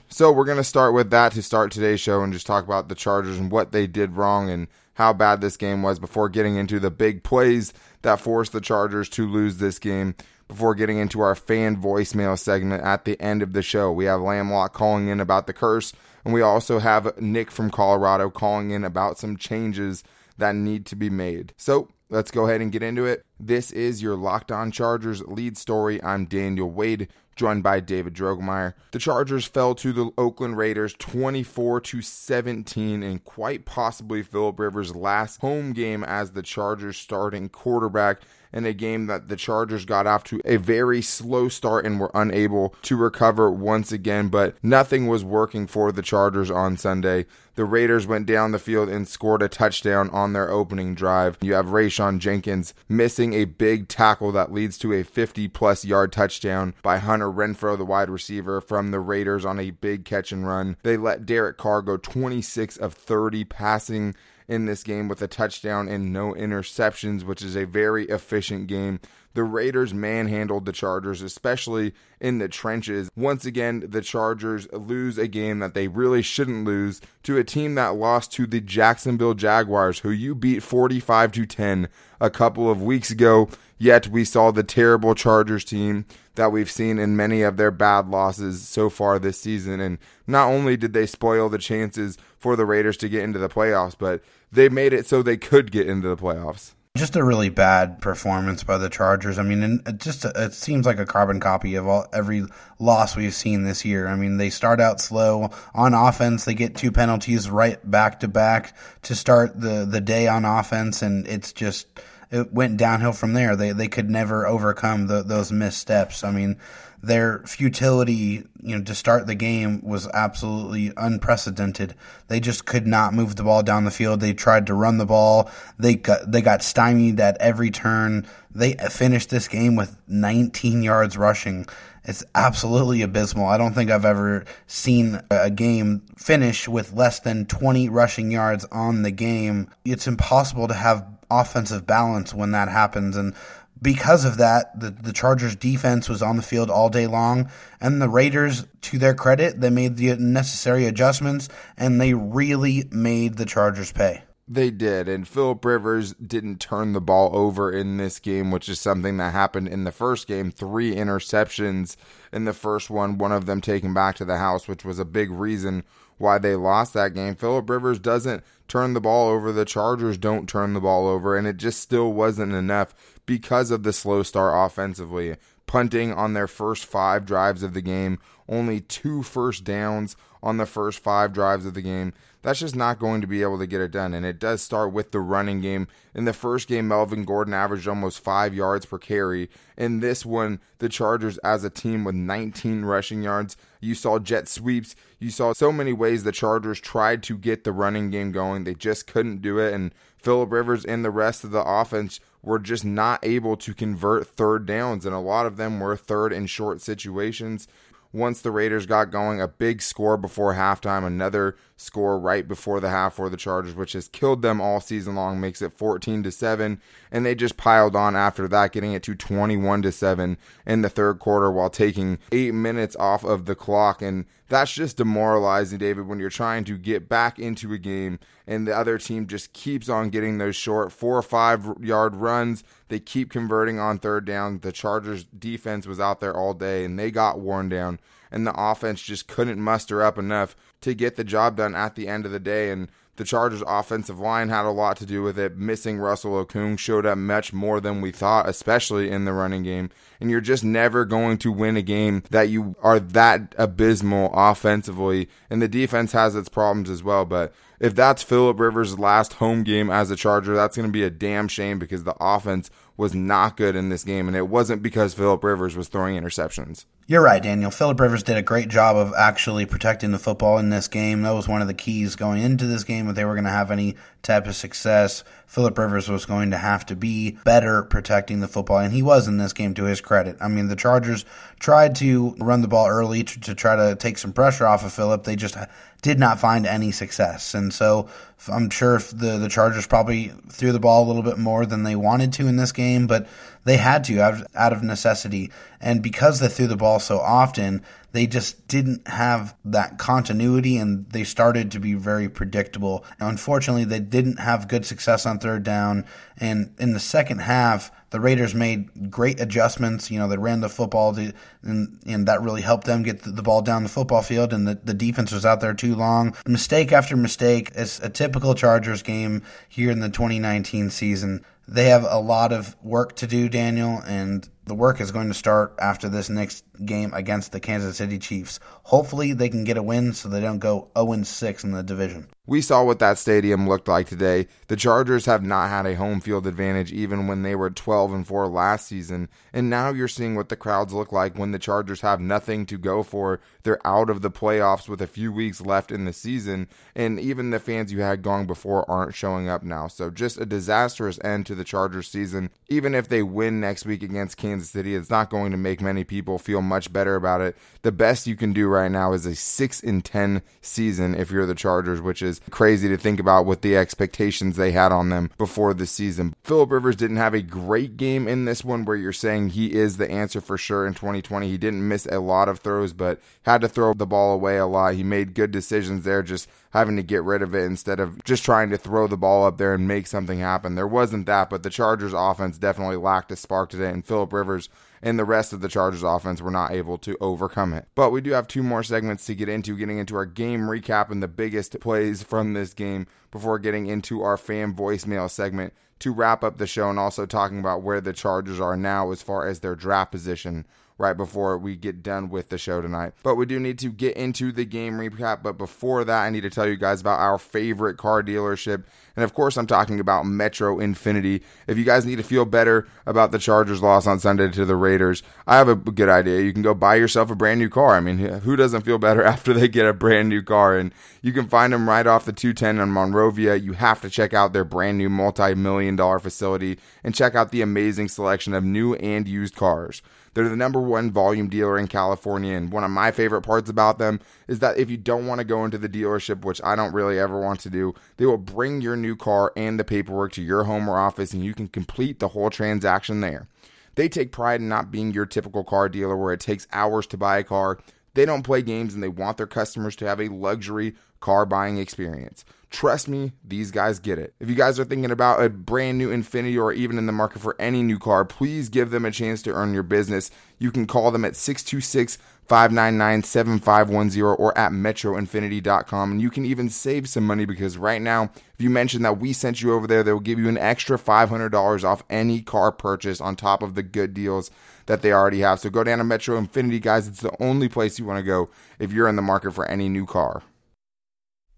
So 0.08 0.32
we're 0.32 0.44
going 0.44 0.56
to 0.58 0.64
start 0.64 0.94
with 0.94 1.10
that 1.10 1.32
to 1.32 1.42
start 1.42 1.70
today's 1.70 2.00
show 2.00 2.22
and 2.22 2.32
just 2.32 2.46
talk 2.46 2.64
about 2.64 2.88
the 2.88 2.94
Chargers 2.94 3.38
and 3.38 3.50
what 3.50 3.72
they 3.72 3.86
did 3.86 4.16
wrong 4.16 4.50
and 4.50 4.68
how 4.94 5.12
bad 5.12 5.40
this 5.40 5.56
game 5.56 5.82
was 5.82 5.98
before 5.98 6.28
getting 6.28 6.56
into 6.56 6.80
the 6.80 6.90
big 6.90 7.22
plays 7.22 7.72
that 8.02 8.20
forced 8.20 8.52
the 8.52 8.60
Chargers 8.60 9.08
to 9.10 9.28
lose 9.28 9.58
this 9.58 9.78
game 9.78 10.14
before 10.48 10.74
getting 10.74 10.98
into 10.98 11.20
our 11.20 11.34
fan 11.34 11.76
voicemail 11.76 12.38
segment 12.38 12.82
at 12.82 13.04
the 13.04 13.20
end 13.20 13.42
of 13.42 13.52
the 13.52 13.62
show. 13.62 13.90
We 13.90 14.04
have 14.04 14.20
Lamlock 14.20 14.72
calling 14.72 15.08
in 15.08 15.20
about 15.20 15.46
the 15.46 15.52
curse, 15.52 15.92
and 16.24 16.34
we 16.34 16.42
also 16.42 16.78
have 16.78 17.18
Nick 17.20 17.50
from 17.50 17.70
Colorado 17.70 18.30
calling 18.30 18.70
in 18.70 18.84
about 18.84 19.18
some 19.18 19.36
changes 19.36 20.04
that 20.36 20.54
need 20.54 20.86
to 20.86 20.96
be 20.96 21.10
made. 21.10 21.54
So 21.56 21.88
let's 22.12 22.30
go 22.30 22.46
ahead 22.46 22.60
and 22.60 22.70
get 22.70 22.82
into 22.82 23.06
it. 23.06 23.24
This 23.40 23.72
is 23.72 24.02
your 24.02 24.16
Locked 24.16 24.52
On 24.52 24.70
Chargers 24.70 25.22
lead 25.22 25.56
story. 25.56 26.00
I'm 26.02 26.26
Daniel 26.26 26.70
Wade 26.70 27.08
joined 27.36 27.62
by 27.62 27.80
David 27.80 28.12
Drogemeyer. 28.12 28.74
The 28.92 28.98
Chargers 28.98 29.46
fell 29.46 29.74
to 29.76 29.94
the 29.94 30.10
Oakland 30.18 30.58
Raiders 30.58 30.94
24 30.98 31.80
to 31.80 32.02
17 32.02 33.02
in 33.02 33.18
quite 33.20 33.64
possibly 33.64 34.22
Philip 34.22 34.60
Rivers' 34.60 34.94
last 34.94 35.40
home 35.40 35.72
game 35.72 36.04
as 36.04 36.32
the 36.32 36.42
Chargers 36.42 36.98
starting 36.98 37.48
quarterback 37.48 38.20
in 38.52 38.66
a 38.66 38.72
game 38.72 39.06
that 39.06 39.28
the 39.28 39.36
Chargers 39.36 39.84
got 39.84 40.06
off 40.06 40.24
to 40.24 40.40
a 40.44 40.56
very 40.56 41.02
slow 41.02 41.48
start 41.48 41.86
and 41.86 41.98
were 41.98 42.10
unable 42.14 42.74
to 42.82 42.96
recover 42.96 43.50
once 43.50 43.92
again, 43.92 44.28
but 44.28 44.56
nothing 44.62 45.06
was 45.06 45.24
working 45.24 45.66
for 45.66 45.92
the 45.92 46.02
Chargers 46.02 46.50
on 46.50 46.76
Sunday. 46.76 47.26
The 47.54 47.64
Raiders 47.66 48.06
went 48.06 48.24
down 48.24 48.52
the 48.52 48.58
field 48.58 48.88
and 48.88 49.06
scored 49.06 49.42
a 49.42 49.48
touchdown 49.48 50.08
on 50.10 50.32
their 50.32 50.50
opening 50.50 50.94
drive. 50.94 51.36
You 51.42 51.52
have 51.52 51.66
Rayshawn 51.66 52.18
Jenkins 52.18 52.72
missing 52.88 53.34
a 53.34 53.44
big 53.44 53.88
tackle 53.88 54.32
that 54.32 54.52
leads 54.52 54.78
to 54.78 54.92
a 54.94 55.02
50 55.02 55.48
plus 55.48 55.84
yard 55.84 56.12
touchdown 56.12 56.74
by 56.82 56.98
Hunter 56.98 57.30
Renfrow, 57.30 57.76
the 57.76 57.84
wide 57.84 58.08
receiver 58.08 58.62
from 58.62 58.90
the 58.90 59.00
Raiders, 59.00 59.44
on 59.44 59.60
a 59.60 59.70
big 59.70 60.06
catch 60.06 60.32
and 60.32 60.46
run. 60.46 60.76
They 60.82 60.96
let 60.96 61.26
Derek 61.26 61.58
Carr 61.58 61.82
go 61.82 61.98
26 61.98 62.78
of 62.78 62.94
30 62.94 63.44
passing 63.44 64.14
in 64.52 64.66
this 64.66 64.82
game 64.82 65.08
with 65.08 65.22
a 65.22 65.26
touchdown 65.26 65.88
and 65.88 66.12
no 66.12 66.34
interceptions, 66.34 67.22
which 67.22 67.42
is 67.42 67.56
a 67.56 67.64
very 67.64 68.04
efficient 68.04 68.66
game. 68.66 69.00
The 69.34 69.44
Raiders 69.44 69.94
manhandled 69.94 70.66
the 70.66 70.72
Chargers, 70.72 71.22
especially 71.22 71.94
in 72.20 72.38
the 72.38 72.48
trenches. 72.48 73.10
Once 73.16 73.44
again, 73.44 73.84
the 73.88 74.02
Chargers 74.02 74.70
lose 74.72 75.18
a 75.18 75.26
game 75.26 75.58
that 75.60 75.74
they 75.74 75.88
really 75.88 76.22
shouldn't 76.22 76.64
lose 76.64 77.00
to 77.22 77.38
a 77.38 77.44
team 77.44 77.74
that 77.76 77.94
lost 77.96 78.32
to 78.32 78.46
the 78.46 78.60
Jacksonville 78.60 79.34
Jaguars, 79.34 80.00
who 80.00 80.10
you 80.10 80.34
beat 80.34 80.62
45 80.62 81.32
to 81.32 81.46
10 81.46 81.88
a 82.20 82.30
couple 82.30 82.70
of 82.70 82.82
weeks 82.82 83.10
ago. 83.10 83.48
Yet 83.78 84.08
we 84.08 84.24
saw 84.24 84.50
the 84.52 84.62
terrible 84.62 85.14
Chargers 85.14 85.64
team 85.64 86.04
that 86.36 86.52
we've 86.52 86.70
seen 86.70 86.98
in 86.98 87.16
many 87.16 87.42
of 87.42 87.56
their 87.56 87.72
bad 87.72 88.08
losses 88.08 88.68
so 88.68 88.88
far 88.88 89.18
this 89.18 89.40
season. 89.40 89.80
And 89.80 89.98
not 90.26 90.46
only 90.46 90.76
did 90.76 90.92
they 90.92 91.06
spoil 91.06 91.48
the 91.48 91.58
chances 91.58 92.16
for 92.38 92.54
the 92.54 92.64
Raiders 92.64 92.96
to 92.98 93.08
get 93.08 93.24
into 93.24 93.38
the 93.38 93.48
playoffs, 93.48 93.96
but 93.98 94.22
they 94.52 94.68
made 94.68 94.92
it 94.92 95.06
so 95.06 95.22
they 95.22 95.36
could 95.36 95.72
get 95.72 95.88
into 95.88 96.08
the 96.08 96.16
playoffs. 96.16 96.74
Just 96.94 97.16
a 97.16 97.24
really 97.24 97.48
bad 97.48 98.02
performance 98.02 98.64
by 98.64 98.76
the 98.76 98.90
Chargers. 98.90 99.38
I 99.38 99.42
mean, 99.44 99.80
it 99.86 99.96
just 99.96 100.26
it 100.26 100.52
seems 100.52 100.84
like 100.84 100.98
a 100.98 101.06
carbon 101.06 101.40
copy 101.40 101.74
of 101.74 101.88
all 101.88 102.06
every 102.12 102.44
loss 102.78 103.16
we've 103.16 103.32
seen 103.32 103.62
this 103.64 103.82
year. 103.82 104.06
I 104.06 104.14
mean, 104.14 104.36
they 104.36 104.50
start 104.50 104.78
out 104.78 105.00
slow 105.00 105.48
on 105.74 105.94
offense. 105.94 106.44
They 106.44 106.52
get 106.52 106.76
two 106.76 106.92
penalties 106.92 107.48
right 107.48 107.78
back 107.90 108.20
to 108.20 108.28
back 108.28 108.76
to 109.04 109.14
start 109.14 109.58
the 109.58 109.86
the 109.90 110.02
day 110.02 110.28
on 110.28 110.44
offense, 110.44 111.00
and 111.00 111.26
it's 111.26 111.54
just 111.54 111.86
it 112.30 112.52
went 112.52 112.76
downhill 112.76 113.12
from 113.12 113.32
there. 113.32 113.56
They 113.56 113.72
they 113.72 113.88
could 113.88 114.10
never 114.10 114.46
overcome 114.46 115.06
the, 115.06 115.22
those 115.22 115.50
missteps. 115.50 116.22
I 116.22 116.30
mean, 116.30 116.58
their 117.02 117.40
futility, 117.40 118.44
you 118.62 118.78
know, 118.78 118.84
to 118.84 118.94
start 118.94 119.26
the 119.26 119.34
game 119.34 119.82
was 119.82 120.06
absolutely 120.08 120.92
unprecedented. 120.96 121.94
They 122.28 122.38
just 122.38 122.64
could 122.64 122.86
not 122.86 123.12
move 123.12 123.34
the 123.34 123.42
ball 123.42 123.62
down 123.62 123.84
the 123.84 123.90
field. 123.90 124.20
They 124.20 124.32
tried 124.32 124.66
to 124.68 124.74
run 124.74 124.98
the 124.98 125.06
ball. 125.06 125.50
They 125.78 125.96
got 125.96 126.30
they 126.30 126.40
got 126.40 126.62
stymied 126.62 127.18
at 127.18 127.36
every 127.40 127.70
turn. 127.70 128.26
They 128.54 128.74
finished 128.74 129.30
this 129.30 129.48
game 129.48 129.74
with 129.74 129.96
19 130.06 130.82
yards 130.82 131.18
rushing. 131.18 131.66
It's 132.04 132.24
absolutely 132.34 133.02
abysmal. 133.02 133.46
I 133.46 133.58
don't 133.58 133.74
think 133.74 133.90
I've 133.90 134.04
ever 134.04 134.44
seen 134.66 135.20
a 135.30 135.50
game 135.50 136.02
finish 136.16 136.68
with 136.68 136.92
less 136.92 137.20
than 137.20 137.46
20 137.46 137.88
rushing 137.88 138.30
yards 138.30 138.64
on 138.66 139.02
the 139.02 139.12
game. 139.12 139.70
It's 139.84 140.06
impossible 140.06 140.68
to 140.68 140.74
have 140.74 141.06
offensive 141.30 141.86
balance 141.86 142.34
when 142.34 142.50
that 142.50 142.68
happens 142.68 143.16
and 143.16 143.34
because 143.82 144.24
of 144.24 144.36
that, 144.38 144.78
the, 144.78 144.90
the 144.90 145.12
Chargers 145.12 145.56
defense 145.56 146.08
was 146.08 146.22
on 146.22 146.36
the 146.36 146.42
field 146.42 146.70
all 146.70 146.88
day 146.88 147.06
long, 147.06 147.50
and 147.80 148.00
the 148.00 148.08
Raiders, 148.08 148.64
to 148.82 148.98
their 148.98 149.14
credit, 149.14 149.60
they 149.60 149.70
made 149.70 149.96
the 149.96 150.16
necessary 150.16 150.86
adjustments 150.86 151.48
and 151.76 152.00
they 152.00 152.14
really 152.14 152.84
made 152.90 153.36
the 153.36 153.44
Chargers 153.44 153.90
pay. 153.90 154.22
They 154.48 154.70
did, 154.70 155.08
and 155.08 155.26
Philip 155.26 155.64
Rivers 155.64 156.14
didn't 156.14 156.58
turn 156.58 156.92
the 156.92 157.00
ball 157.00 157.30
over 157.34 157.70
in 157.70 157.96
this 157.96 158.18
game, 158.18 158.50
which 158.50 158.68
is 158.68 158.80
something 158.80 159.16
that 159.16 159.32
happened 159.32 159.68
in 159.68 159.84
the 159.84 159.92
first 159.92 160.26
game. 160.26 160.50
Three 160.50 160.94
interceptions 160.94 161.96
in 162.32 162.44
the 162.44 162.52
first 162.52 162.90
one, 162.90 163.18
one 163.18 163.32
of 163.32 163.46
them 163.46 163.60
taken 163.60 163.94
back 163.94 164.16
to 164.16 164.24
the 164.24 164.38
house, 164.38 164.66
which 164.66 164.84
was 164.84 164.98
a 164.98 165.04
big 165.04 165.30
reason 165.30 165.84
why 166.18 166.38
they 166.38 166.56
lost 166.56 166.92
that 166.94 167.14
game. 167.14 167.34
Philip 167.34 167.70
Rivers 167.70 167.98
doesn't 167.98 168.42
turn 168.66 168.94
the 168.94 169.00
ball 169.00 169.28
over. 169.28 169.52
The 169.52 169.64
Chargers 169.64 170.18
don't 170.18 170.48
turn 170.48 170.72
the 170.72 170.80
ball 170.80 171.06
over, 171.06 171.36
and 171.36 171.46
it 171.46 171.56
just 171.56 171.80
still 171.80 172.12
wasn't 172.12 172.52
enough 172.52 173.20
because 173.26 173.70
of 173.70 173.84
the 173.84 173.92
slow 173.92 174.22
start 174.22 174.54
offensively. 174.54 175.36
Punting 175.66 176.12
on 176.12 176.32
their 176.32 176.48
first 176.48 176.84
five 176.84 177.24
drives 177.24 177.62
of 177.62 177.74
the 177.74 177.80
game, 177.80 178.18
only 178.48 178.80
two 178.80 179.22
first 179.22 179.64
downs 179.64 180.16
on 180.42 180.56
the 180.56 180.66
first 180.66 180.98
five 180.98 181.32
drives 181.32 181.64
of 181.64 181.74
the 181.74 181.82
game. 181.82 182.12
That's 182.42 182.58
just 182.58 182.74
not 182.74 182.98
going 182.98 183.20
to 183.20 183.26
be 183.26 183.42
able 183.42 183.58
to 183.58 183.66
get 183.66 183.80
it 183.80 183.92
done. 183.92 184.14
And 184.14 184.26
it 184.26 184.40
does 184.40 184.60
start 184.60 184.92
with 184.92 185.12
the 185.12 185.20
running 185.20 185.60
game. 185.60 185.86
In 186.14 186.24
the 186.24 186.32
first 186.32 186.68
game, 186.68 186.88
Melvin 186.88 187.24
Gordon 187.24 187.54
averaged 187.54 187.86
almost 187.86 188.20
five 188.20 188.52
yards 188.52 188.84
per 188.84 188.98
carry. 188.98 189.48
In 189.76 190.00
this 190.00 190.26
one, 190.26 190.60
the 190.78 190.88
Chargers 190.88 191.38
as 191.38 191.62
a 191.62 191.70
team 191.70 192.02
with 192.02 192.16
19 192.16 192.84
rushing 192.84 193.22
yards. 193.22 193.56
You 193.80 193.94
saw 193.94 194.18
jet 194.18 194.48
sweeps. 194.48 194.96
You 195.20 195.30
saw 195.30 195.52
so 195.52 195.70
many 195.70 195.92
ways 195.92 196.24
the 196.24 196.32
Chargers 196.32 196.80
tried 196.80 197.22
to 197.24 197.38
get 197.38 197.62
the 197.62 197.72
running 197.72 198.10
game 198.10 198.32
going. 198.32 198.64
They 198.64 198.74
just 198.74 199.06
couldn't 199.06 199.40
do 199.40 199.58
it. 199.58 199.72
And 199.72 199.94
Philip 200.18 200.50
Rivers 200.50 200.84
and 200.84 201.04
the 201.04 201.10
rest 201.10 201.44
of 201.44 201.52
the 201.52 201.64
offense 201.64 202.18
were 202.42 202.58
just 202.58 202.84
not 202.84 203.24
able 203.24 203.56
to 203.56 203.72
convert 203.72 204.26
third 204.26 204.66
downs, 204.66 205.06
and 205.06 205.14
a 205.14 205.20
lot 205.20 205.46
of 205.46 205.56
them 205.56 205.78
were 205.78 205.96
third 205.96 206.32
and 206.32 206.50
short 206.50 206.80
situations 206.80 207.68
once 208.12 208.40
the 208.40 208.50
Raiders 208.50 208.86
got 208.86 209.10
going. 209.10 209.40
A 209.40 209.48
big 209.48 209.80
score 209.80 210.16
before 210.16 210.54
halftime, 210.54 211.06
another 211.06 211.56
score 211.82 212.18
right 212.18 212.46
before 212.46 212.80
the 212.80 212.88
half 212.88 213.14
for 213.14 213.28
the 213.28 213.36
Chargers, 213.36 213.74
which 213.74 213.92
has 213.92 214.08
killed 214.08 214.42
them 214.42 214.60
all 214.60 214.80
season 214.80 215.14
long, 215.14 215.40
makes 215.40 215.60
it 215.60 215.72
14 215.72 216.22
to 216.22 216.30
7. 216.30 216.80
And 217.10 217.26
they 217.26 217.34
just 217.34 217.56
piled 217.56 217.96
on 217.96 218.16
after 218.16 218.48
that, 218.48 218.72
getting 218.72 218.92
it 218.92 219.02
to 219.04 219.14
21 219.14 219.82
to 219.82 219.92
7 219.92 220.36
in 220.66 220.82
the 220.82 220.88
third 220.88 221.18
quarter 221.18 221.50
while 221.50 221.70
taking 221.70 222.18
eight 222.30 222.54
minutes 222.54 222.96
off 222.96 223.24
of 223.24 223.46
the 223.46 223.54
clock. 223.54 224.00
And 224.00 224.26
that's 224.48 224.72
just 224.72 224.98
demoralizing, 224.98 225.78
David, 225.78 226.06
when 226.06 226.18
you're 226.18 226.30
trying 226.30 226.64
to 226.64 226.76
get 226.76 227.08
back 227.08 227.38
into 227.38 227.72
a 227.72 227.78
game 227.78 228.18
and 228.46 228.66
the 228.66 228.76
other 228.76 228.98
team 228.98 229.26
just 229.26 229.52
keeps 229.52 229.88
on 229.88 230.10
getting 230.10 230.38
those 230.38 230.56
short 230.56 230.92
four 230.92 231.16
or 231.16 231.22
five 231.22 231.66
yard 231.80 232.16
runs. 232.16 232.62
They 232.88 233.00
keep 233.00 233.30
converting 233.30 233.78
on 233.78 233.98
third 233.98 234.24
down. 234.24 234.60
The 234.60 234.72
Chargers 234.72 235.24
defense 235.24 235.86
was 235.86 236.00
out 236.00 236.20
there 236.20 236.36
all 236.36 236.54
day 236.54 236.84
and 236.84 236.98
they 236.98 237.10
got 237.10 237.40
worn 237.40 237.68
down, 237.68 237.98
and 238.32 238.46
the 238.46 238.54
offense 238.56 239.02
just 239.02 239.28
couldn't 239.28 239.60
muster 239.60 240.02
up 240.02 240.18
enough 240.18 240.56
to 240.80 240.94
get 240.94 241.16
the 241.16 241.24
job 241.24 241.56
done 241.56 241.74
at 241.74 241.94
the 241.94 242.08
end 242.08 242.26
of 242.26 242.32
the 242.32 242.40
day. 242.40 242.70
And 242.70 242.88
the 243.16 243.24
Chargers' 243.24 243.62
offensive 243.66 244.18
line 244.18 244.48
had 244.48 244.64
a 244.64 244.70
lot 244.70 244.96
to 244.96 245.06
do 245.06 245.22
with 245.22 245.38
it. 245.38 245.56
Missing 245.56 245.98
Russell 245.98 246.44
Okung 246.44 246.78
showed 246.78 247.04
up 247.04 247.18
much 247.18 247.52
more 247.52 247.78
than 247.78 248.00
we 248.00 248.10
thought, 248.10 248.48
especially 248.48 249.10
in 249.10 249.26
the 249.26 249.34
running 249.34 249.62
game. 249.62 249.90
And 250.18 250.30
you're 250.30 250.40
just 250.40 250.64
never 250.64 251.04
going 251.04 251.36
to 251.38 251.52
win 251.52 251.76
a 251.76 251.82
game 251.82 252.22
that 252.30 252.48
you 252.48 252.74
are 252.82 252.98
that 252.98 253.54
abysmal 253.58 254.30
offensively. 254.32 255.28
And 255.50 255.60
the 255.60 255.68
defense 255.68 256.12
has 256.12 256.34
its 256.34 256.48
problems 256.48 256.88
as 256.88 257.02
well. 257.02 257.26
But 257.26 257.52
if 257.78 257.94
that's 257.94 258.22
Philip 258.22 258.58
Rivers' 258.58 258.98
last 258.98 259.34
home 259.34 259.62
game 259.62 259.90
as 259.90 260.10
a 260.10 260.16
Charger, 260.16 260.54
that's 260.54 260.76
going 260.76 260.88
to 260.88 260.92
be 260.92 261.02
a 261.02 261.10
damn 261.10 261.48
shame 261.48 261.78
because 261.78 262.04
the 262.04 262.16
offense 262.18 262.70
was 262.96 263.14
not 263.14 263.58
good 263.58 263.76
in 263.76 263.90
this 263.90 264.04
game. 264.04 264.26
And 264.26 264.36
it 264.36 264.48
wasn't 264.48 264.82
because 264.82 265.12
Philip 265.12 265.44
Rivers 265.44 265.76
was 265.76 265.88
throwing 265.88 266.18
interceptions. 266.18 266.86
You're 267.12 267.20
right, 267.20 267.42
Daniel. 267.42 267.70
Philip 267.70 268.00
Rivers 268.00 268.22
did 268.22 268.38
a 268.38 268.42
great 268.42 268.70
job 268.70 268.96
of 268.96 269.12
actually 269.14 269.66
protecting 269.66 270.12
the 270.12 270.18
football 270.18 270.56
in 270.56 270.70
this 270.70 270.88
game. 270.88 271.20
That 271.20 271.34
was 271.34 271.46
one 271.46 271.60
of 271.60 271.68
the 271.68 271.74
keys 271.74 272.16
going 272.16 272.40
into 272.40 272.64
this 272.64 272.84
game. 272.84 273.06
If 273.06 273.16
they 273.16 273.26
were 273.26 273.34
going 273.34 273.44
to 273.44 273.50
have 273.50 273.70
any 273.70 273.96
type 274.22 274.46
of 274.46 274.56
success, 274.56 275.22
Philip 275.46 275.76
Rivers 275.76 276.08
was 276.08 276.24
going 276.24 276.50
to 276.52 276.56
have 276.56 276.86
to 276.86 276.96
be 276.96 277.36
better 277.44 277.82
protecting 277.82 278.40
the 278.40 278.48
football, 278.48 278.78
and 278.78 278.94
he 278.94 279.02
was 279.02 279.28
in 279.28 279.36
this 279.36 279.52
game 279.52 279.74
to 279.74 279.84
his 279.84 280.00
credit. 280.00 280.38
I 280.40 280.48
mean, 280.48 280.68
the 280.68 280.74
Chargers 280.74 281.26
tried 281.60 281.94
to 281.96 282.34
run 282.38 282.62
the 282.62 282.68
ball 282.68 282.88
early 282.88 283.24
to, 283.24 283.40
to 283.40 283.54
try 283.54 283.76
to 283.76 283.94
take 283.94 284.16
some 284.16 284.32
pressure 284.32 284.66
off 284.66 284.82
of 284.82 284.94
Philip. 284.94 285.24
They 285.24 285.36
just 285.36 285.54
uh, 285.54 285.66
did 286.00 286.18
not 286.18 286.40
find 286.40 286.66
any 286.66 286.92
success, 286.92 287.52
and 287.52 287.74
so 287.74 288.08
I'm 288.48 288.70
sure 288.70 288.98
the 288.98 289.36
the 289.36 289.50
Chargers 289.50 289.86
probably 289.86 290.32
threw 290.48 290.72
the 290.72 290.80
ball 290.80 291.04
a 291.04 291.06
little 291.06 291.22
bit 291.22 291.36
more 291.36 291.66
than 291.66 291.82
they 291.82 291.94
wanted 291.94 292.32
to 292.34 292.46
in 292.46 292.56
this 292.56 292.72
game, 292.72 293.06
but 293.06 293.26
they 293.64 293.76
had 293.76 294.04
to 294.04 294.20
out 294.20 294.34
of, 294.34 294.46
out 294.54 294.72
of 294.72 294.82
necessity. 294.82 295.50
And 295.80 296.02
because 296.02 296.40
they 296.40 296.48
threw 296.48 296.66
the 296.66 296.76
ball 296.76 297.00
so 297.00 297.18
often, 297.18 297.82
they 298.12 298.26
just 298.26 298.68
didn't 298.68 299.08
have 299.08 299.54
that 299.64 299.98
continuity 299.98 300.76
and 300.76 301.08
they 301.10 301.24
started 301.24 301.70
to 301.72 301.80
be 301.80 301.94
very 301.94 302.28
predictable. 302.28 303.04
Unfortunately, 303.18 303.84
they 303.84 304.00
didn't 304.00 304.38
have 304.38 304.68
good 304.68 304.84
success 304.84 305.24
on 305.26 305.38
third 305.38 305.62
down. 305.62 306.04
And 306.36 306.74
in 306.78 306.92
the 306.92 307.00
second 307.00 307.40
half, 307.40 307.90
the 308.10 308.20
Raiders 308.20 308.54
made 308.54 309.10
great 309.10 309.40
adjustments. 309.40 310.10
You 310.10 310.18
know, 310.18 310.28
they 310.28 310.36
ran 310.36 310.60
the 310.60 310.68
football, 310.68 311.14
to, 311.14 311.32
and, 311.62 311.98
and 312.06 312.28
that 312.28 312.42
really 312.42 312.60
helped 312.60 312.86
them 312.86 313.02
get 313.02 313.22
the, 313.22 313.30
the, 313.30 313.42
ball 313.42 313.62
down 313.62 313.84
the 313.84 313.88
football 313.88 314.20
field, 314.20 314.52
and 314.52 314.68
the, 314.68 314.74
the 314.74 314.92
defense 314.92 315.32
was 315.32 315.46
out 315.46 315.60
there 315.60 315.72
too 315.72 315.94
long. 315.94 316.36
Mistake 316.46 316.92
after 316.92 317.16
mistake. 317.16 317.72
It's 317.74 317.98
a 318.00 318.10
typical 318.10 318.54
Chargers 318.54 319.02
game 319.02 319.42
here 319.66 319.90
in 319.90 320.00
the 320.00 320.10
2019 320.10 320.90
season. 320.90 321.42
They 321.66 321.86
have 321.86 322.04
a 322.08 322.18
lot 322.18 322.52
of 322.52 322.76
work 322.82 323.16
to 323.16 323.26
do, 323.26 323.48
Daniel, 323.48 324.02
and 324.04 324.48
the 324.64 324.74
work 324.74 325.00
is 325.00 325.10
going 325.10 325.28
to 325.28 325.34
start 325.34 325.74
after 325.80 326.08
this 326.08 326.30
next 326.30 326.64
game 326.84 327.12
against 327.14 327.52
the 327.52 327.60
Kansas 327.60 327.96
City 327.96 328.18
Chiefs. 328.18 328.60
Hopefully, 328.84 329.32
they 329.32 329.48
can 329.48 329.64
get 329.64 329.76
a 329.76 329.82
win 329.82 330.12
so 330.12 330.28
they 330.28 330.40
don't 330.40 330.58
go 330.58 330.90
0 330.96 331.22
6 331.22 331.64
in 331.64 331.72
the 331.72 331.82
division. 331.82 332.28
We 332.44 332.60
saw 332.60 332.82
what 332.82 332.98
that 332.98 333.18
stadium 333.18 333.68
looked 333.68 333.86
like 333.86 334.08
today. 334.08 334.48
The 334.66 334.74
Chargers 334.74 335.26
have 335.26 335.44
not 335.44 335.68
had 335.68 335.86
a 335.86 335.94
home 335.94 336.20
field 336.20 336.46
advantage 336.46 336.92
even 336.92 337.28
when 337.28 337.42
they 337.42 337.54
were 337.54 337.70
12 337.70 338.12
and 338.12 338.26
4 338.26 338.48
last 338.48 338.88
season, 338.88 339.28
and 339.52 339.70
now 339.70 339.90
you're 339.90 340.08
seeing 340.08 340.34
what 340.34 340.48
the 340.48 340.56
crowds 340.56 340.92
look 340.92 341.12
like 341.12 341.38
when 341.38 341.52
the 341.52 341.60
Chargers 341.60 342.00
have 342.00 342.20
nothing 342.20 342.66
to 342.66 342.78
go 342.78 343.04
for. 343.04 343.40
They're 343.62 343.84
out 343.86 344.10
of 344.10 344.22
the 344.22 344.30
playoffs 344.30 344.88
with 344.88 345.00
a 345.00 345.06
few 345.06 345.32
weeks 345.32 345.60
left 345.60 345.92
in 345.92 346.04
the 346.04 346.12
season, 346.12 346.68
and 346.96 347.20
even 347.20 347.50
the 347.50 347.60
fans 347.60 347.92
you 347.92 348.00
had 348.00 348.22
going 348.22 348.48
before 348.48 348.90
aren't 348.90 349.14
showing 349.14 349.48
up 349.48 349.62
now. 349.62 349.86
So 349.86 350.10
just 350.10 350.40
a 350.40 350.46
disastrous 350.46 351.20
end 351.22 351.46
to 351.46 351.54
the 351.54 351.64
Chargers 351.64 352.08
season. 352.08 352.50
Even 352.68 352.94
if 352.94 353.08
they 353.08 353.22
win 353.22 353.60
next 353.60 353.86
week 353.86 354.02
against 354.02 354.36
Kansas 354.36 354.51
City, 354.60 354.94
it's 354.94 355.10
not 355.10 355.30
going 355.30 355.50
to 355.52 355.56
make 355.56 355.80
many 355.80 356.04
people 356.04 356.38
feel 356.38 356.62
much 356.62 356.92
better 356.92 357.16
about 357.16 357.40
it. 357.40 357.56
The 357.82 357.92
best 357.92 358.26
you 358.26 358.36
can 358.36 358.52
do 358.52 358.68
right 358.68 358.90
now 358.90 359.12
is 359.12 359.26
a 359.26 359.34
6 359.34 359.82
and 359.82 360.04
10 360.04 360.42
season 360.60 361.14
if 361.14 361.30
you're 361.30 361.46
the 361.46 361.54
Chargers, 361.54 362.00
which 362.00 362.22
is 362.22 362.40
crazy 362.50 362.88
to 362.88 362.96
think 362.96 363.18
about 363.18 363.46
with 363.46 363.62
the 363.62 363.76
expectations 363.76 364.56
they 364.56 364.72
had 364.72 364.92
on 364.92 365.08
them 365.08 365.30
before 365.38 365.74
the 365.74 365.86
season. 365.86 366.34
Philip 366.42 366.70
Rivers 366.70 366.96
didn't 366.96 367.16
have 367.16 367.34
a 367.34 367.42
great 367.42 367.96
game 367.96 368.28
in 368.28 368.44
this 368.44 368.64
one 368.64 368.84
where 368.84 368.96
you're 368.96 369.12
saying 369.12 369.50
he 369.50 369.72
is 369.72 369.96
the 369.96 370.10
answer 370.10 370.40
for 370.40 370.58
sure 370.58 370.86
in 370.86 370.94
2020. 370.94 371.48
He 371.48 371.58
didn't 371.58 371.86
miss 371.86 372.06
a 372.06 372.20
lot 372.20 372.48
of 372.48 372.60
throws, 372.60 372.92
but 372.92 373.20
had 373.42 373.60
to 373.62 373.68
throw 373.68 373.94
the 373.94 374.06
ball 374.06 374.34
away 374.34 374.58
a 374.58 374.66
lot. 374.66 374.94
He 374.94 375.02
made 375.02 375.34
good 375.34 375.50
decisions 375.50 376.04
there, 376.04 376.22
just 376.22 376.48
having 376.72 376.96
to 376.96 377.02
get 377.02 377.22
rid 377.22 377.42
of 377.42 377.54
it 377.54 377.64
instead 377.64 378.00
of 378.00 378.22
just 378.24 378.44
trying 378.44 378.70
to 378.70 378.78
throw 378.78 379.06
the 379.06 379.16
ball 379.16 379.46
up 379.46 379.58
there 379.58 379.74
and 379.74 379.86
make 379.86 380.06
something 380.06 380.40
happen. 380.40 380.74
There 380.74 380.86
wasn't 380.86 381.26
that, 381.26 381.50
but 381.50 381.62
the 381.62 381.70
Chargers 381.70 382.14
offense 382.14 382.58
definitely 382.58 382.96
lacked 382.96 383.30
a 383.30 383.36
spark 383.36 383.70
today, 383.70 383.90
and 383.90 384.04
Philip 384.04 384.32
Rivers 384.32 384.68
and 385.02 385.18
the 385.18 385.24
rest 385.24 385.52
of 385.52 385.60
the 385.60 385.68
Chargers 385.68 386.02
offense 386.02 386.40
were 386.40 386.50
not 386.50 386.70
able 386.70 386.96
to 386.98 387.16
overcome 387.20 387.74
it. 387.74 387.88
But 387.94 388.10
we 388.10 388.20
do 388.20 388.30
have 388.32 388.48
two 388.48 388.62
more 388.62 388.82
segments 388.82 389.26
to 389.26 389.34
get 389.34 389.48
into, 389.48 389.76
getting 389.76 389.98
into 389.98 390.16
our 390.16 390.26
game 390.26 390.62
recap 390.62 391.10
and 391.10 391.22
the 391.22 391.28
biggest 391.28 391.78
plays 391.80 392.22
from 392.22 392.54
this 392.54 392.72
game 392.72 393.06
before 393.30 393.58
getting 393.58 393.86
into 393.86 394.22
our 394.22 394.36
fan 394.36 394.74
voicemail 394.74 395.28
segment 395.28 395.74
to 395.98 396.12
wrap 396.12 396.42
up 396.42 396.58
the 396.58 396.66
show 396.66 396.88
and 396.88 396.98
also 396.98 397.26
talking 397.26 397.58
about 397.58 397.82
where 397.82 398.00
the 398.00 398.12
Chargers 398.12 398.60
are 398.60 398.76
now 398.76 399.10
as 399.10 399.22
far 399.22 399.46
as 399.46 399.60
their 399.60 399.74
draft 399.74 400.10
position 400.10 400.66
right 400.98 401.16
before 401.16 401.58
we 401.58 401.76
get 401.76 402.02
done 402.02 402.28
with 402.28 402.48
the 402.48 402.58
show 402.58 402.80
tonight. 402.80 403.12
But 403.22 403.34
we 403.34 403.46
do 403.46 403.58
need 403.58 403.78
to 403.80 403.88
get 403.90 404.16
into 404.16 404.52
the 404.52 404.64
game 404.64 404.94
recap. 404.94 405.42
But 405.42 405.58
before 405.58 406.04
that, 406.04 406.22
I 406.22 406.30
need 406.30 406.42
to 406.42 406.50
tell 406.50 406.68
you 406.68 406.76
guys 406.76 407.00
about 407.00 407.20
our 407.20 407.38
favorite 407.38 407.96
car 407.96 408.22
dealership. 408.22 408.84
And 409.16 409.24
of 409.24 409.34
course, 409.34 409.56
I'm 409.56 409.66
talking 409.66 410.00
about 410.00 410.26
Metro 410.26 410.78
Infiniti. 410.78 411.42
If 411.66 411.76
you 411.76 411.84
guys 411.84 412.06
need 412.06 412.16
to 412.16 412.22
feel 412.22 412.44
better 412.44 412.86
about 413.06 413.30
the 413.30 413.38
Chargers' 413.38 413.82
loss 413.82 414.06
on 414.06 414.18
Sunday 414.18 414.50
to 414.50 414.64
the 414.64 414.76
Raiders, 414.76 415.22
I 415.46 415.56
have 415.56 415.68
a 415.68 415.74
good 415.74 416.08
idea. 416.08 416.40
You 416.40 416.52
can 416.52 416.62
go 416.62 416.74
buy 416.74 416.94
yourself 416.94 417.30
a 417.30 417.34
brand 417.34 417.60
new 417.60 417.68
car. 417.68 417.94
I 417.94 418.00
mean, 418.00 418.18
who 418.18 418.56
doesn't 418.56 418.82
feel 418.82 418.98
better 418.98 419.22
after 419.32 419.52
they 419.52 419.68
get 419.68 419.86
a 419.86 419.92
brand 419.92 420.28
new 420.28 420.42
car? 420.42 420.76
And 420.76 420.92
you 421.20 421.32
can 421.32 421.48
find 421.48 421.72
them 421.72 421.88
right 421.88 422.06
off 422.06 422.24
the 422.24 422.32
210 422.32 422.80
on 422.80 422.90
Monrovia. 422.90 423.56
You 423.56 423.74
have 423.74 424.00
to 424.02 424.10
check 424.10 424.32
out 424.32 424.52
their 424.52 424.64
brand 424.64 424.98
new 424.98 425.10
multi 425.10 425.54
million 425.54 425.96
dollar 425.96 426.18
facility 426.18 426.78
and 427.04 427.14
check 427.14 427.34
out 427.34 427.50
the 427.50 427.62
amazing 427.62 428.08
selection 428.08 428.54
of 428.54 428.64
new 428.64 428.94
and 428.94 429.28
used 429.28 429.54
cars. 429.56 430.02
They're 430.34 430.48
the 430.48 430.56
number 430.56 430.80
one 430.80 431.10
volume 431.10 431.48
dealer 431.48 431.78
in 431.78 431.88
California. 431.88 432.56
And 432.56 432.72
one 432.72 432.84
of 432.84 432.90
my 432.90 433.10
favorite 433.10 433.42
parts 433.42 433.68
about 433.68 433.98
them 433.98 434.20
is 434.48 434.60
that 434.60 434.78
if 434.78 434.88
you 434.88 434.96
don't 434.96 435.26
want 435.26 435.40
to 435.40 435.44
go 435.44 435.64
into 435.64 435.78
the 435.78 435.88
dealership, 435.88 436.44
which 436.44 436.60
I 436.64 436.74
don't 436.74 436.94
really 436.94 437.18
ever 437.18 437.38
want 437.40 437.60
to 437.60 437.70
do, 437.70 437.94
they 438.16 438.26
will 438.26 438.38
bring 438.38 438.80
your 438.80 438.96
new 438.96 439.14
car 439.14 439.52
and 439.56 439.78
the 439.78 439.84
paperwork 439.84 440.32
to 440.32 440.42
your 440.42 440.64
home 440.64 440.88
or 440.88 440.98
office 440.98 441.32
and 441.32 441.44
you 441.44 441.54
can 441.54 441.68
complete 441.68 442.18
the 442.18 442.28
whole 442.28 442.50
transaction 442.50 443.20
there. 443.20 443.46
They 443.94 444.08
take 444.08 444.32
pride 444.32 444.60
in 444.60 444.68
not 444.68 444.90
being 444.90 445.12
your 445.12 445.26
typical 445.26 445.64
car 445.64 445.88
dealer 445.88 446.16
where 446.16 446.32
it 446.32 446.40
takes 446.40 446.66
hours 446.72 447.06
to 447.08 447.18
buy 447.18 447.38
a 447.38 447.44
car. 447.44 447.78
They 448.14 448.24
don't 448.24 448.42
play 448.42 448.62
games 448.62 448.94
and 448.94 449.02
they 449.02 449.08
want 449.08 449.36
their 449.36 449.46
customers 449.46 449.96
to 449.96 450.06
have 450.06 450.20
a 450.20 450.28
luxury 450.28 450.94
car 451.20 451.44
buying 451.44 451.78
experience. 451.78 452.44
Trust 452.72 453.06
me, 453.06 453.32
these 453.44 453.70
guys 453.70 453.98
get 453.98 454.18
it. 454.18 454.32
If 454.40 454.48
you 454.48 454.54
guys 454.54 454.80
are 454.80 454.86
thinking 454.86 455.10
about 455.10 455.42
a 455.42 455.50
brand 455.50 455.98
new 455.98 456.08
Infiniti 456.08 456.56
or 456.56 456.72
even 456.72 456.96
in 456.96 457.04
the 457.04 457.12
market 457.12 457.42
for 457.42 457.54
any 457.58 457.82
new 457.82 457.98
car, 457.98 458.24
please 458.24 458.70
give 458.70 458.90
them 458.90 459.04
a 459.04 459.10
chance 459.10 459.42
to 459.42 459.52
earn 459.52 459.74
your 459.74 459.82
business. 459.82 460.30
You 460.58 460.70
can 460.70 460.86
call 460.86 461.10
them 461.10 461.26
at 461.26 461.36
626 461.36 462.16
599 462.46 463.24
7510 463.24 464.22
or 464.22 464.56
at 464.56 464.72
metroinfiniti.com. 464.72 466.12
And 466.12 466.22
you 466.22 466.30
can 466.30 466.46
even 466.46 466.70
save 466.70 467.10
some 467.10 467.26
money 467.26 467.44
because 467.44 467.76
right 467.76 468.00
now, 468.00 468.30
if 468.54 468.60
you 468.64 468.70
mention 468.70 469.02
that 469.02 469.18
we 469.18 469.34
sent 469.34 469.60
you 469.60 469.74
over 469.74 469.86
there, 469.86 470.02
they 470.02 470.12
will 470.14 470.20
give 470.20 470.38
you 470.38 470.48
an 470.48 470.56
extra 470.56 470.96
$500 470.96 471.84
off 471.84 472.02
any 472.08 472.40
car 472.40 472.72
purchase 472.72 473.20
on 473.20 473.36
top 473.36 473.62
of 473.62 473.74
the 473.74 473.82
good 473.82 474.14
deals 474.14 474.50
that 474.86 475.02
they 475.02 475.12
already 475.12 475.40
have. 475.40 475.60
So 475.60 475.68
go 475.68 475.84
down 475.84 475.98
to 475.98 476.04
Metro 476.04 476.40
Infiniti, 476.40 476.80
guys. 476.80 477.06
It's 477.06 477.20
the 477.20 477.36
only 477.38 477.68
place 477.68 477.98
you 477.98 478.06
want 478.06 478.20
to 478.20 478.26
go 478.26 478.48
if 478.78 478.92
you're 478.92 479.08
in 479.08 479.16
the 479.16 479.22
market 479.22 479.52
for 479.52 479.66
any 479.66 479.90
new 479.90 480.06
car. 480.06 480.42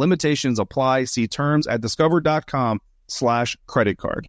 Limitations 0.00 0.58
apply. 0.58 1.04
See 1.04 1.28
terms 1.28 1.66
at 1.66 1.82
discover.com 1.82 2.80
slash 3.06 3.56
credit 3.66 3.98
card. 3.98 4.28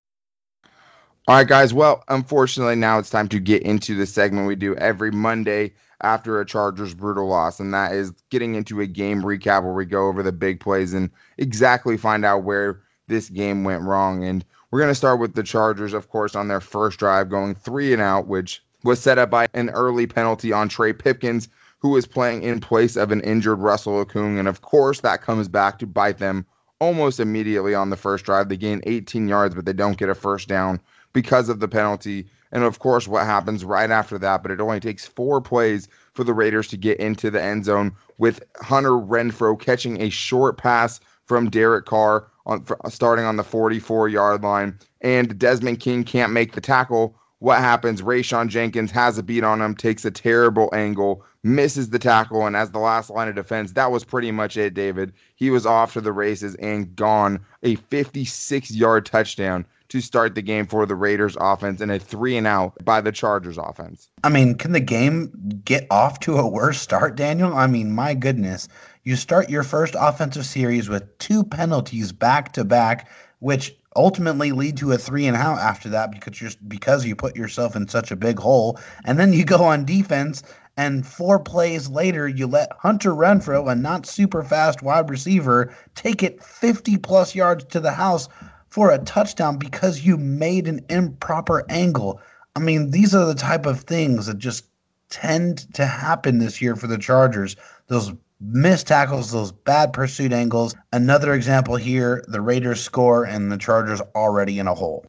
All 1.28 1.36
right, 1.36 1.48
guys. 1.48 1.74
Well, 1.74 2.04
unfortunately, 2.10 2.76
now 2.76 3.00
it's 3.00 3.10
time 3.10 3.30
to 3.30 3.40
get 3.40 3.64
into 3.64 3.96
the 3.96 4.06
segment 4.06 4.48
we 4.48 4.56
do 4.56 4.76
every 4.76 5.12
Monday 5.12 5.74
after 6.02 6.42
a 6.42 6.46
Chargers 6.46 6.94
brutal 6.94 7.28
loss, 7.28 7.60
and 7.60 7.74
that 7.74 7.94
is 7.94 8.12
getting 8.32 8.56
into 8.56 8.82
a 8.82 8.88
game 8.88 9.22
recap 9.22 9.64
where 9.64 9.72
we 9.72 9.86
go 9.86 10.08
over 10.08 10.22
the 10.22 10.32
big 10.34 10.60
plays 10.60 10.94
and 10.94 11.10
exactly 11.38 11.96
find 11.96 12.26
out 12.26 12.44
where 12.44 12.82
this 13.08 13.30
game 13.30 13.64
went 13.64 13.84
wrong. 13.84 14.26
And 14.26 14.44
we're 14.72 14.80
going 14.80 14.92
to 14.92 14.96
start 14.96 15.22
with 15.22 15.36
the 15.36 15.44
Chargers, 15.44 15.94
of 15.94 16.10
course, 16.10 16.36
on 16.36 16.50
their 16.50 16.60
first 16.60 17.00
drive, 17.00 17.30
going 17.30 17.56
three 17.56 17.94
and 17.94 18.02
out, 18.02 18.28
which 18.28 18.62
was 18.84 19.00
set 19.00 19.18
up 19.18 19.30
by 19.30 19.48
an 19.54 19.70
early 19.70 20.08
penalty 20.08 20.52
on 20.52 20.68
Trey 20.68 20.92
Pipkins 20.92 21.48
who 21.82 21.90
was 21.90 22.06
playing 22.06 22.44
in 22.44 22.60
place 22.60 22.96
of 22.96 23.12
an 23.12 23.22
injured 23.22 23.60
Russell 23.60 24.06
Okung. 24.06 24.38
And 24.38 24.48
of 24.48 24.62
course, 24.62 25.02
that 25.02 25.22
comes 25.22 25.48
back 25.48 25.80
to 25.80 25.88
bite 25.88 26.20
them 26.20 26.46
almost 26.80 27.20
immediately 27.20 27.74
on 27.74 27.90
the 27.90 27.98
first 27.98 28.24
drive. 28.24 28.50
They 28.50 28.58
gain 28.58 28.82
18 28.86 29.28
yards, 29.28 29.56
but 29.56 29.66
they 29.66 29.74
don't 29.74 29.98
get 29.98 30.10
a 30.10 30.16
first 30.16 30.48
down 30.48 30.80
because 31.14 31.50
of 31.50 31.60
the 31.60 31.68
penalty. 31.68 32.28
And 32.52 32.64
of 32.64 32.80
course, 32.80 33.08
what 33.08 33.26
happens 33.26 33.66
right 33.66 33.90
after 33.90 34.18
that, 34.20 34.44
but 34.44 34.52
it 34.52 34.62
only 34.62 34.80
takes 34.80 35.06
four 35.06 35.42
plays 35.42 35.88
for 36.14 36.24
the 36.24 36.34
Raiders 36.34 36.68
to 36.70 36.78
get 36.78 37.00
into 37.00 37.32
the 37.32 37.42
end 37.42 37.66
zone 37.66 37.94
with 38.18 38.44
Hunter 38.62 38.92
Renfrow 38.92 39.60
catching 39.60 40.02
a 40.02 40.10
short 40.10 40.58
pass 40.58 41.00
from 41.26 41.50
Derek 41.50 41.86
Carr 41.86 42.28
on 42.46 42.66
starting 42.90 43.26
on 43.26 43.38
the 43.38 43.44
44 43.44 44.10
yard 44.10 44.44
line. 44.44 44.78
And 45.02 45.38
Desmond 45.40 45.80
King 45.80 46.04
can't 46.04 46.34
make 46.34 46.54
the 46.54 46.62
tackle. 46.62 47.16
What 47.42 47.58
happens? 47.58 48.04
Rayshawn 48.04 48.50
Jenkins 48.50 48.92
has 48.92 49.18
a 49.18 49.24
beat 49.24 49.44
on 49.44 49.64
him, 49.64 49.74
takes 49.74 50.06
a 50.06 50.12
terrible 50.12 50.70
angle, 50.76 51.26
misses 51.42 51.90
the 51.90 51.98
tackle, 51.98 52.46
and 52.46 52.56
as 52.56 52.70
the 52.70 52.78
last 52.78 53.10
line 53.10 53.30
of 53.30 53.34
defense, 53.34 53.72
that 53.72 53.92
was 53.92 54.04
pretty 54.04 54.32
much 54.32 54.58
it, 54.58 54.76
David. 54.76 55.12
He 55.34 55.50
was 55.50 55.66
off 55.66 55.94
to 55.94 56.02
the 56.02 56.12
races 56.12 56.54
and 56.62 56.96
gone. 56.96 57.40
A 57.64 57.78
56 57.78 58.70
yard 58.70 59.08
touchdown 59.08 59.66
to 59.90 60.02
start 60.02 60.36
the 60.36 60.44
game 60.44 60.68
for 60.68 60.86
the 60.86 60.94
Raiders 60.94 61.36
offense 61.42 61.82
and 61.82 61.92
a 61.92 61.98
three 61.98 62.38
and 62.38 62.46
out 62.46 62.74
by 62.86 63.02
the 63.02 63.12
Chargers 63.12 63.58
offense. 63.58 64.12
I 64.24 64.30
mean, 64.30 64.54
can 64.54 64.74
the 64.74 64.80
game 64.80 65.32
get 65.66 65.88
off 65.90 66.20
to 66.20 66.38
a 66.38 66.48
worse 66.48 66.80
start, 66.80 67.16
Daniel? 67.16 67.56
I 67.56 67.66
mean, 67.66 67.92
my 67.92 68.14
goodness. 68.14 68.68
You 69.04 69.16
start 69.16 69.50
your 69.50 69.64
first 69.64 69.96
offensive 70.00 70.46
series 70.46 70.90
with 70.90 71.18
two 71.18 71.44
penalties 71.44 72.12
back 72.12 72.54
to 72.54 72.64
back, 72.64 73.10
which 73.40 73.76
ultimately 73.96 74.52
lead 74.52 74.78
to 74.78 74.92
a 74.92 74.98
three 74.98 75.26
and 75.26 75.36
out 75.36 75.58
after 75.60 75.90
that 75.90 76.12
because 76.12 76.42
you're 76.42 76.52
because 76.68 77.06
you 77.06 77.16
put 77.16 77.36
yourself 77.36 77.76
in 77.76 77.88
such 77.88 78.12
a 78.12 78.16
big 78.16 78.40
hole. 78.40 78.80
And 79.06 79.20
then 79.20 79.34
you 79.34 79.44
go 79.44 79.64
on 79.64 79.86
defense 79.86 80.44
and 80.78 81.06
four 81.06 81.40
plays 81.40 81.90
later, 81.90 82.28
you 82.28 82.48
let 82.48 82.72
Hunter 82.80 83.12
Renfrow, 83.12 83.70
a 83.70 83.76
not 83.76 84.06
super 84.06 84.44
fast 84.44 84.82
wide 84.82 85.10
receiver, 85.10 85.76
take 85.96 86.24
it 86.24 86.42
50 86.42 86.98
plus 86.98 87.36
yards 87.36 87.66
to 87.66 87.80
the 87.80 87.92
house 87.92 88.30
for 88.70 88.90
a 88.90 88.98
touchdown 89.00 89.58
because 89.58 90.06
you 90.06 90.18
made 90.18 90.68
an 90.68 90.84
improper 90.90 91.66
angle. 91.70 92.22
I 92.56 92.60
mean, 92.60 92.92
these 92.92 93.14
are 93.14 93.26
the 93.26 93.36
type 93.36 93.66
of 93.66 93.82
things 93.82 94.28
that 94.28 94.38
just 94.38 94.66
tend 95.10 95.72
to 95.74 95.86
happen 95.86 96.40
this 96.40 96.62
year 96.62 96.76
for 96.76 96.88
the 96.88 96.98
Chargers. 96.98 97.58
Those 97.88 98.14
missed 98.42 98.88
tackles, 98.88 99.32
those 99.32 99.52
bad 99.52 99.94
pursuit 99.94 100.34
angles. 100.34 100.76
Another 100.92 101.34
example 101.34 101.76
here 101.76 102.24
the 102.28 102.42
Raiders 102.42 102.82
score 102.82 103.24
and 103.24 103.52
the 103.52 103.58
Chargers 103.58 104.02
already 104.16 104.60
in 104.60 104.68
a 104.68 104.74
hole. 104.74 105.06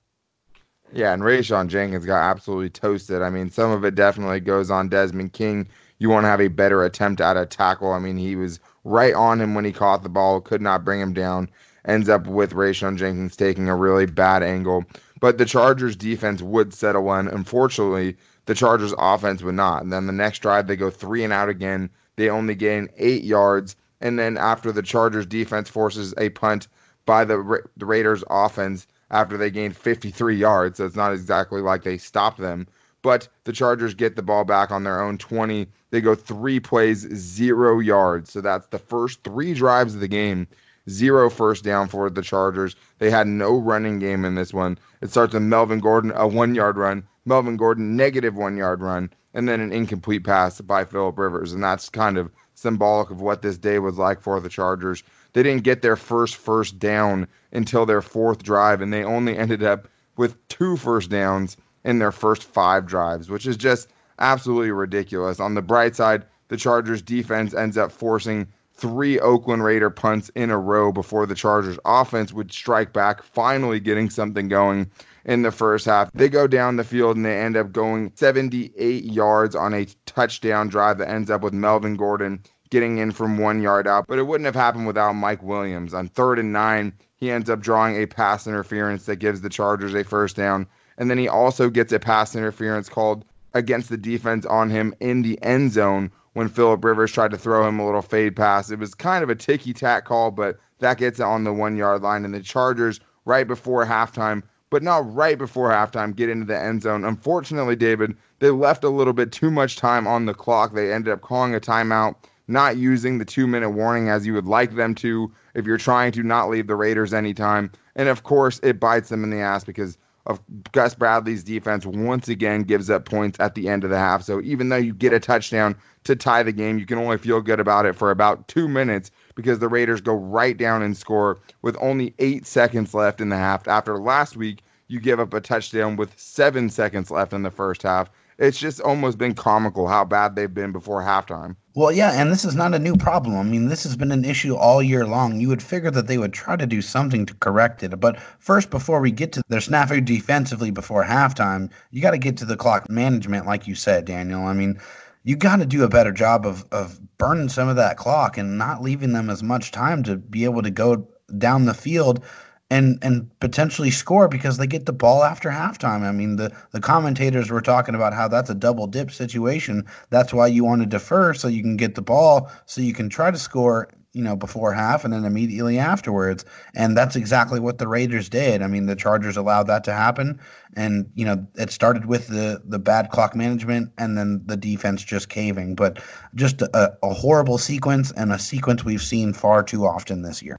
Yeah, 0.92 1.14
and 1.14 1.22
Rayshawn 1.22 1.68
Jenkins 1.68 2.04
got 2.04 2.22
absolutely 2.22 2.68
toasted. 2.68 3.22
I 3.22 3.30
mean, 3.30 3.50
some 3.50 3.70
of 3.70 3.84
it 3.84 3.94
definitely 3.94 4.40
goes 4.40 4.70
on 4.70 4.90
Desmond 4.90 5.32
King. 5.32 5.66
You 5.98 6.10
want 6.10 6.24
to 6.24 6.28
have 6.28 6.40
a 6.40 6.48
better 6.48 6.84
attempt 6.84 7.20
at 7.22 7.38
a 7.38 7.46
tackle. 7.46 7.92
I 7.92 7.98
mean, 7.98 8.18
he 8.18 8.36
was 8.36 8.60
right 8.84 9.14
on 9.14 9.40
him 9.40 9.54
when 9.54 9.64
he 9.64 9.72
caught 9.72 10.02
the 10.02 10.10
ball, 10.10 10.40
could 10.40 10.60
not 10.60 10.84
bring 10.84 11.00
him 11.00 11.14
down. 11.14 11.48
Ends 11.86 12.10
up 12.10 12.26
with 12.26 12.52
Rayshawn 12.52 12.98
Jenkins 12.98 13.36
taking 13.36 13.68
a 13.68 13.76
really 13.76 14.04
bad 14.04 14.42
angle. 14.42 14.84
But 15.20 15.38
the 15.38 15.46
Chargers 15.46 15.96
defense 15.96 16.42
would 16.42 16.74
settle 16.74 17.04
one. 17.04 17.28
Unfortunately, 17.28 18.16
the 18.46 18.54
Chargers 18.54 18.92
offense 18.98 19.42
would 19.42 19.54
not. 19.54 19.82
And 19.82 19.92
then 19.92 20.06
the 20.06 20.12
next 20.12 20.40
drive, 20.40 20.66
they 20.66 20.76
go 20.76 20.90
three 20.90 21.24
and 21.24 21.32
out 21.32 21.48
again. 21.48 21.88
They 22.16 22.28
only 22.28 22.54
gain 22.54 22.88
eight 22.96 23.24
yards. 23.24 23.76
And 24.00 24.18
then 24.18 24.36
after 24.36 24.72
the 24.72 24.82
Chargers 24.82 25.26
defense 25.26 25.68
forces 25.68 26.12
a 26.18 26.30
punt 26.30 26.68
by 27.06 27.24
the, 27.24 27.38
Ra- 27.38 27.58
the 27.76 27.86
Raiders 27.86 28.24
offense, 28.30 28.86
after 29.12 29.36
they 29.36 29.50
gained 29.50 29.76
53 29.76 30.34
yards. 30.34 30.78
So 30.78 30.86
it's 30.86 30.96
not 30.96 31.12
exactly 31.12 31.60
like 31.60 31.84
they 31.84 31.98
stopped 31.98 32.38
them. 32.38 32.66
But 33.02 33.28
the 33.44 33.52
Chargers 33.52 33.94
get 33.94 34.16
the 34.16 34.22
ball 34.22 34.44
back 34.44 34.70
on 34.70 34.84
their 34.84 35.00
own 35.02 35.18
20. 35.18 35.66
They 35.90 36.00
go 36.00 36.14
three 36.14 36.60
plays, 36.60 37.00
zero 37.14 37.78
yards. 37.78 38.32
So 38.32 38.40
that's 38.40 38.68
the 38.68 38.78
first 38.78 39.22
three 39.22 39.54
drives 39.54 39.94
of 39.94 40.00
the 40.00 40.08
game. 40.08 40.46
Zero 40.88 41.28
first 41.28 41.62
down 41.62 41.88
for 41.88 42.08
the 42.10 42.22
Chargers. 42.22 42.74
They 42.98 43.10
had 43.10 43.26
no 43.26 43.56
running 43.56 43.98
game 43.98 44.24
in 44.24 44.34
this 44.34 44.52
one. 44.52 44.78
It 45.00 45.10
starts 45.10 45.34
with 45.34 45.42
Melvin 45.42 45.80
Gordon, 45.80 46.12
a 46.14 46.26
one 46.26 46.54
yard 46.54 46.76
run. 46.76 47.04
Melvin 47.24 47.56
Gordon, 47.56 47.96
negative 47.96 48.34
one 48.34 48.56
yard 48.56 48.80
run. 48.80 49.10
And 49.34 49.48
then 49.48 49.60
an 49.60 49.72
incomplete 49.72 50.24
pass 50.24 50.60
by 50.60 50.84
Philip 50.84 51.18
Rivers. 51.18 51.52
And 51.52 51.62
that's 51.62 51.88
kind 51.88 52.18
of 52.18 52.30
symbolic 52.54 53.10
of 53.10 53.20
what 53.20 53.42
this 53.42 53.58
day 53.58 53.78
was 53.78 53.98
like 53.98 54.20
for 54.20 54.38
the 54.40 54.48
Chargers. 54.48 55.02
They 55.32 55.42
didn't 55.42 55.64
get 55.64 55.82
their 55.82 55.96
first 55.96 56.36
first 56.36 56.78
down 56.78 57.26
until 57.52 57.86
their 57.86 58.02
fourth 58.02 58.42
drive, 58.42 58.80
and 58.80 58.92
they 58.92 59.04
only 59.04 59.36
ended 59.36 59.62
up 59.62 59.88
with 60.16 60.36
two 60.48 60.76
first 60.76 61.10
downs 61.10 61.56
in 61.84 61.98
their 61.98 62.12
first 62.12 62.44
five 62.44 62.86
drives, 62.86 63.30
which 63.30 63.46
is 63.46 63.56
just 63.56 63.88
absolutely 64.18 64.70
ridiculous. 64.70 65.40
On 65.40 65.54
the 65.54 65.62
bright 65.62 65.96
side, 65.96 66.24
the 66.48 66.56
Chargers 66.56 67.02
defense 67.02 67.54
ends 67.54 67.78
up 67.78 67.90
forcing 67.90 68.46
three 68.74 69.18
Oakland 69.20 69.64
Raider 69.64 69.90
punts 69.90 70.30
in 70.34 70.50
a 70.50 70.58
row 70.58 70.92
before 70.92 71.26
the 71.26 71.34
Chargers 71.34 71.78
offense 71.84 72.32
would 72.32 72.52
strike 72.52 72.92
back, 72.92 73.22
finally 73.22 73.80
getting 73.80 74.10
something 74.10 74.48
going 74.48 74.90
in 75.24 75.42
the 75.42 75.52
first 75.52 75.86
half. 75.86 76.10
They 76.12 76.28
go 76.28 76.46
down 76.46 76.76
the 76.76 76.84
field 76.84 77.16
and 77.16 77.24
they 77.24 77.38
end 77.38 77.56
up 77.56 77.72
going 77.72 78.12
78 78.14 79.04
yards 79.04 79.54
on 79.54 79.74
a 79.74 79.86
touchdown 80.06 80.68
drive 80.68 80.98
that 80.98 81.08
ends 81.08 81.30
up 81.30 81.42
with 81.42 81.52
Melvin 81.52 81.96
Gordon 81.96 82.42
getting 82.70 82.98
in 82.98 83.12
from 83.12 83.38
one 83.38 83.62
yard 83.62 83.86
out. 83.86 84.06
But 84.08 84.18
it 84.18 84.26
wouldn't 84.26 84.46
have 84.46 84.54
happened 84.54 84.86
without 84.86 85.12
Mike 85.12 85.42
Williams. 85.42 85.94
On 85.94 86.08
third 86.08 86.38
and 86.38 86.52
nine, 86.52 86.94
he 87.16 87.30
ends 87.30 87.50
up 87.50 87.60
drawing 87.60 87.96
a 87.96 88.06
pass 88.06 88.46
interference 88.46 89.06
that 89.06 89.16
gives 89.16 89.42
the 89.42 89.50
Chargers 89.50 89.94
a 89.94 90.04
first 90.04 90.36
down. 90.36 90.66
And 90.98 91.10
then 91.10 91.18
he 91.18 91.28
also 91.28 91.70
gets 91.70 91.92
a 91.92 91.98
pass 91.98 92.34
interference 92.34 92.88
called 92.88 93.24
against 93.54 93.90
the 93.90 93.96
defense 93.96 94.46
on 94.46 94.70
him 94.70 94.94
in 95.00 95.22
the 95.22 95.40
end 95.42 95.72
zone 95.72 96.10
when 96.32 96.48
Philip 96.48 96.82
Rivers 96.82 97.12
tried 97.12 97.30
to 97.32 97.38
throw 97.38 97.68
him 97.68 97.78
a 97.78 97.84
little 97.84 98.02
fade 98.02 98.34
pass. 98.34 98.70
It 98.70 98.78
was 98.78 98.94
kind 98.94 99.22
of 99.22 99.30
a 99.30 99.34
ticky 99.34 99.74
tack 99.74 100.06
call, 100.06 100.30
but 100.30 100.58
that 100.78 100.98
gets 100.98 101.20
it 101.20 101.24
on 101.24 101.44
the 101.44 101.52
one 101.52 101.76
yard 101.76 102.02
line. 102.02 102.24
And 102.24 102.32
the 102.32 102.40
Chargers, 102.40 103.00
right 103.24 103.46
before 103.46 103.84
halftime, 103.84 104.42
but 104.72 104.82
not 104.82 105.14
right 105.14 105.36
before 105.36 105.70
halftime, 105.70 106.16
get 106.16 106.30
into 106.30 106.46
the 106.46 106.58
end 106.58 106.80
zone. 106.80 107.04
Unfortunately, 107.04 107.76
David, 107.76 108.16
they 108.38 108.48
left 108.48 108.82
a 108.82 108.88
little 108.88 109.12
bit 109.12 109.30
too 109.30 109.50
much 109.50 109.76
time 109.76 110.06
on 110.06 110.24
the 110.24 110.32
clock. 110.32 110.72
They 110.72 110.90
ended 110.90 111.12
up 111.12 111.20
calling 111.20 111.54
a 111.54 111.60
timeout, 111.60 112.14
not 112.48 112.78
using 112.78 113.18
the 113.18 113.26
two 113.26 113.46
minute 113.46 113.72
warning 113.72 114.08
as 114.08 114.26
you 114.26 114.32
would 114.32 114.46
like 114.46 114.74
them 114.74 114.94
to 114.96 115.30
if 115.54 115.66
you're 115.66 115.76
trying 115.76 116.10
to 116.12 116.22
not 116.22 116.48
leave 116.48 116.68
the 116.68 116.74
Raiders 116.74 117.12
anytime. 117.12 117.70
And 117.96 118.08
of 118.08 118.22
course, 118.22 118.60
it 118.62 118.80
bites 118.80 119.10
them 119.10 119.22
in 119.22 119.28
the 119.28 119.40
ass 119.40 119.62
because 119.62 119.98
of 120.24 120.40
Gus 120.72 120.94
Bradley's 120.94 121.44
defense 121.44 121.84
once 121.84 122.28
again 122.28 122.62
gives 122.62 122.88
up 122.88 123.04
points 123.04 123.38
at 123.40 123.54
the 123.54 123.68
end 123.68 123.84
of 123.84 123.90
the 123.90 123.98
half. 123.98 124.22
So 124.22 124.40
even 124.40 124.70
though 124.70 124.76
you 124.76 124.94
get 124.94 125.12
a 125.12 125.20
touchdown 125.20 125.76
to 126.04 126.16
tie 126.16 126.42
the 126.42 126.52
game, 126.52 126.78
you 126.78 126.86
can 126.86 126.96
only 126.96 127.18
feel 127.18 127.42
good 127.42 127.60
about 127.60 127.84
it 127.84 127.94
for 127.94 128.10
about 128.10 128.48
two 128.48 128.68
minutes 128.68 129.10
because 129.34 129.58
the 129.58 129.68
Raiders 129.68 130.00
go 130.00 130.14
right 130.14 130.56
down 130.56 130.82
and 130.82 130.96
score 130.96 131.38
with 131.62 131.76
only 131.80 132.14
eight 132.18 132.46
seconds 132.46 132.94
left 132.94 133.20
in 133.20 133.28
the 133.28 133.36
half. 133.36 133.66
After 133.68 133.98
last 133.98 134.36
week, 134.36 134.62
you 134.88 135.00
give 135.00 135.20
up 135.20 135.32
a 135.34 135.40
touchdown 135.40 135.96
with 135.96 136.18
seven 136.18 136.68
seconds 136.68 137.10
left 137.10 137.32
in 137.32 137.42
the 137.42 137.50
first 137.50 137.82
half. 137.82 138.10
It's 138.38 138.58
just 138.58 138.80
almost 138.80 139.18
been 139.18 139.34
comical 139.34 139.86
how 139.86 140.04
bad 140.04 140.34
they've 140.34 140.52
been 140.52 140.72
before 140.72 141.02
halftime. 141.02 141.56
Well, 141.74 141.92
yeah, 141.92 142.12
and 142.12 142.30
this 142.30 142.44
is 142.44 142.54
not 142.54 142.74
a 142.74 142.78
new 142.78 142.96
problem. 142.96 143.36
I 143.36 143.42
mean, 143.42 143.68
this 143.68 143.84
has 143.84 143.96
been 143.96 144.12
an 144.12 144.24
issue 144.24 144.54
all 144.54 144.82
year 144.82 145.06
long. 145.06 145.40
You 145.40 145.48
would 145.48 145.62
figure 145.62 145.90
that 145.90 146.06
they 146.06 146.18
would 146.18 146.32
try 146.32 146.56
to 146.56 146.66
do 146.66 146.82
something 146.82 147.24
to 147.26 147.34
correct 147.34 147.82
it. 147.82 147.98
But 147.98 148.20
first, 148.38 148.68
before 148.68 149.00
we 149.00 149.10
get 149.10 149.32
to 149.32 149.42
their 149.48 149.60
snafu 149.60 150.04
defensively 150.04 150.70
before 150.70 151.04
halftime, 151.04 151.70
you 151.90 152.02
got 152.02 152.10
to 152.10 152.18
get 152.18 152.36
to 152.38 152.44
the 152.44 152.56
clock 152.56 152.90
management, 152.90 153.46
like 153.46 153.66
you 153.66 153.74
said, 153.74 154.04
Daniel. 154.04 154.44
I 154.44 154.52
mean, 154.52 154.78
you 155.24 155.36
got 155.36 155.56
to 155.56 155.66
do 155.66 155.84
a 155.84 155.88
better 155.88 156.12
job 156.12 156.46
of, 156.46 156.64
of 156.72 156.98
burning 157.18 157.48
some 157.48 157.68
of 157.68 157.76
that 157.76 157.96
clock 157.96 158.36
and 158.38 158.58
not 158.58 158.82
leaving 158.82 159.12
them 159.12 159.30
as 159.30 159.42
much 159.42 159.70
time 159.70 160.02
to 160.02 160.16
be 160.16 160.44
able 160.44 160.62
to 160.62 160.70
go 160.70 161.06
down 161.38 161.64
the 161.64 161.74
field 161.74 162.24
and 162.70 162.98
and 163.02 163.28
potentially 163.38 163.90
score 163.90 164.28
because 164.28 164.56
they 164.56 164.66
get 164.66 164.86
the 164.86 164.92
ball 164.94 165.22
after 165.24 165.50
halftime. 165.50 166.02
I 166.02 166.10
mean, 166.10 166.36
the 166.36 166.50
the 166.70 166.80
commentators 166.80 167.50
were 167.50 167.60
talking 167.60 167.94
about 167.94 168.14
how 168.14 168.28
that's 168.28 168.48
a 168.48 168.54
double 168.54 168.86
dip 168.86 169.10
situation. 169.10 169.84
That's 170.08 170.32
why 170.32 170.46
you 170.46 170.64
want 170.64 170.80
to 170.80 170.86
defer 170.86 171.34
so 171.34 171.48
you 171.48 171.62
can 171.62 171.76
get 171.76 171.94
the 171.94 172.02
ball 172.02 172.50
so 172.64 172.80
you 172.80 172.94
can 172.94 173.10
try 173.10 173.30
to 173.30 173.38
score, 173.38 173.90
you 174.12 174.22
know, 174.22 174.36
before 174.36 174.72
half 174.72 175.04
and 175.04 175.12
then 175.12 175.24
immediately 175.24 175.78
afterwards. 175.78 176.44
And 176.74 176.96
that's 176.96 177.16
exactly 177.16 177.60
what 177.60 177.78
the 177.78 177.88
Raiders 177.88 178.28
did. 178.28 178.62
I 178.62 178.66
mean, 178.66 178.86
the 178.86 178.96
Chargers 178.96 179.36
allowed 179.36 179.66
that 179.68 179.84
to 179.84 179.92
happen 179.92 180.38
and, 180.74 181.10
you 181.14 181.24
know, 181.24 181.46
it 181.56 181.70
started 181.70 182.06
with 182.06 182.28
the 182.28 182.62
the 182.64 182.78
bad 182.78 183.10
clock 183.10 183.34
management 183.34 183.92
and 183.98 184.16
then 184.16 184.42
the 184.46 184.56
defense 184.56 185.02
just 185.02 185.28
caving, 185.28 185.74
but 185.74 186.02
just 186.34 186.62
a, 186.62 186.96
a 187.02 187.14
horrible 187.14 187.58
sequence 187.58 188.12
and 188.12 188.32
a 188.32 188.38
sequence 188.38 188.84
we've 188.84 189.02
seen 189.02 189.32
far 189.32 189.62
too 189.62 189.86
often 189.86 190.22
this 190.22 190.42
year 190.42 190.58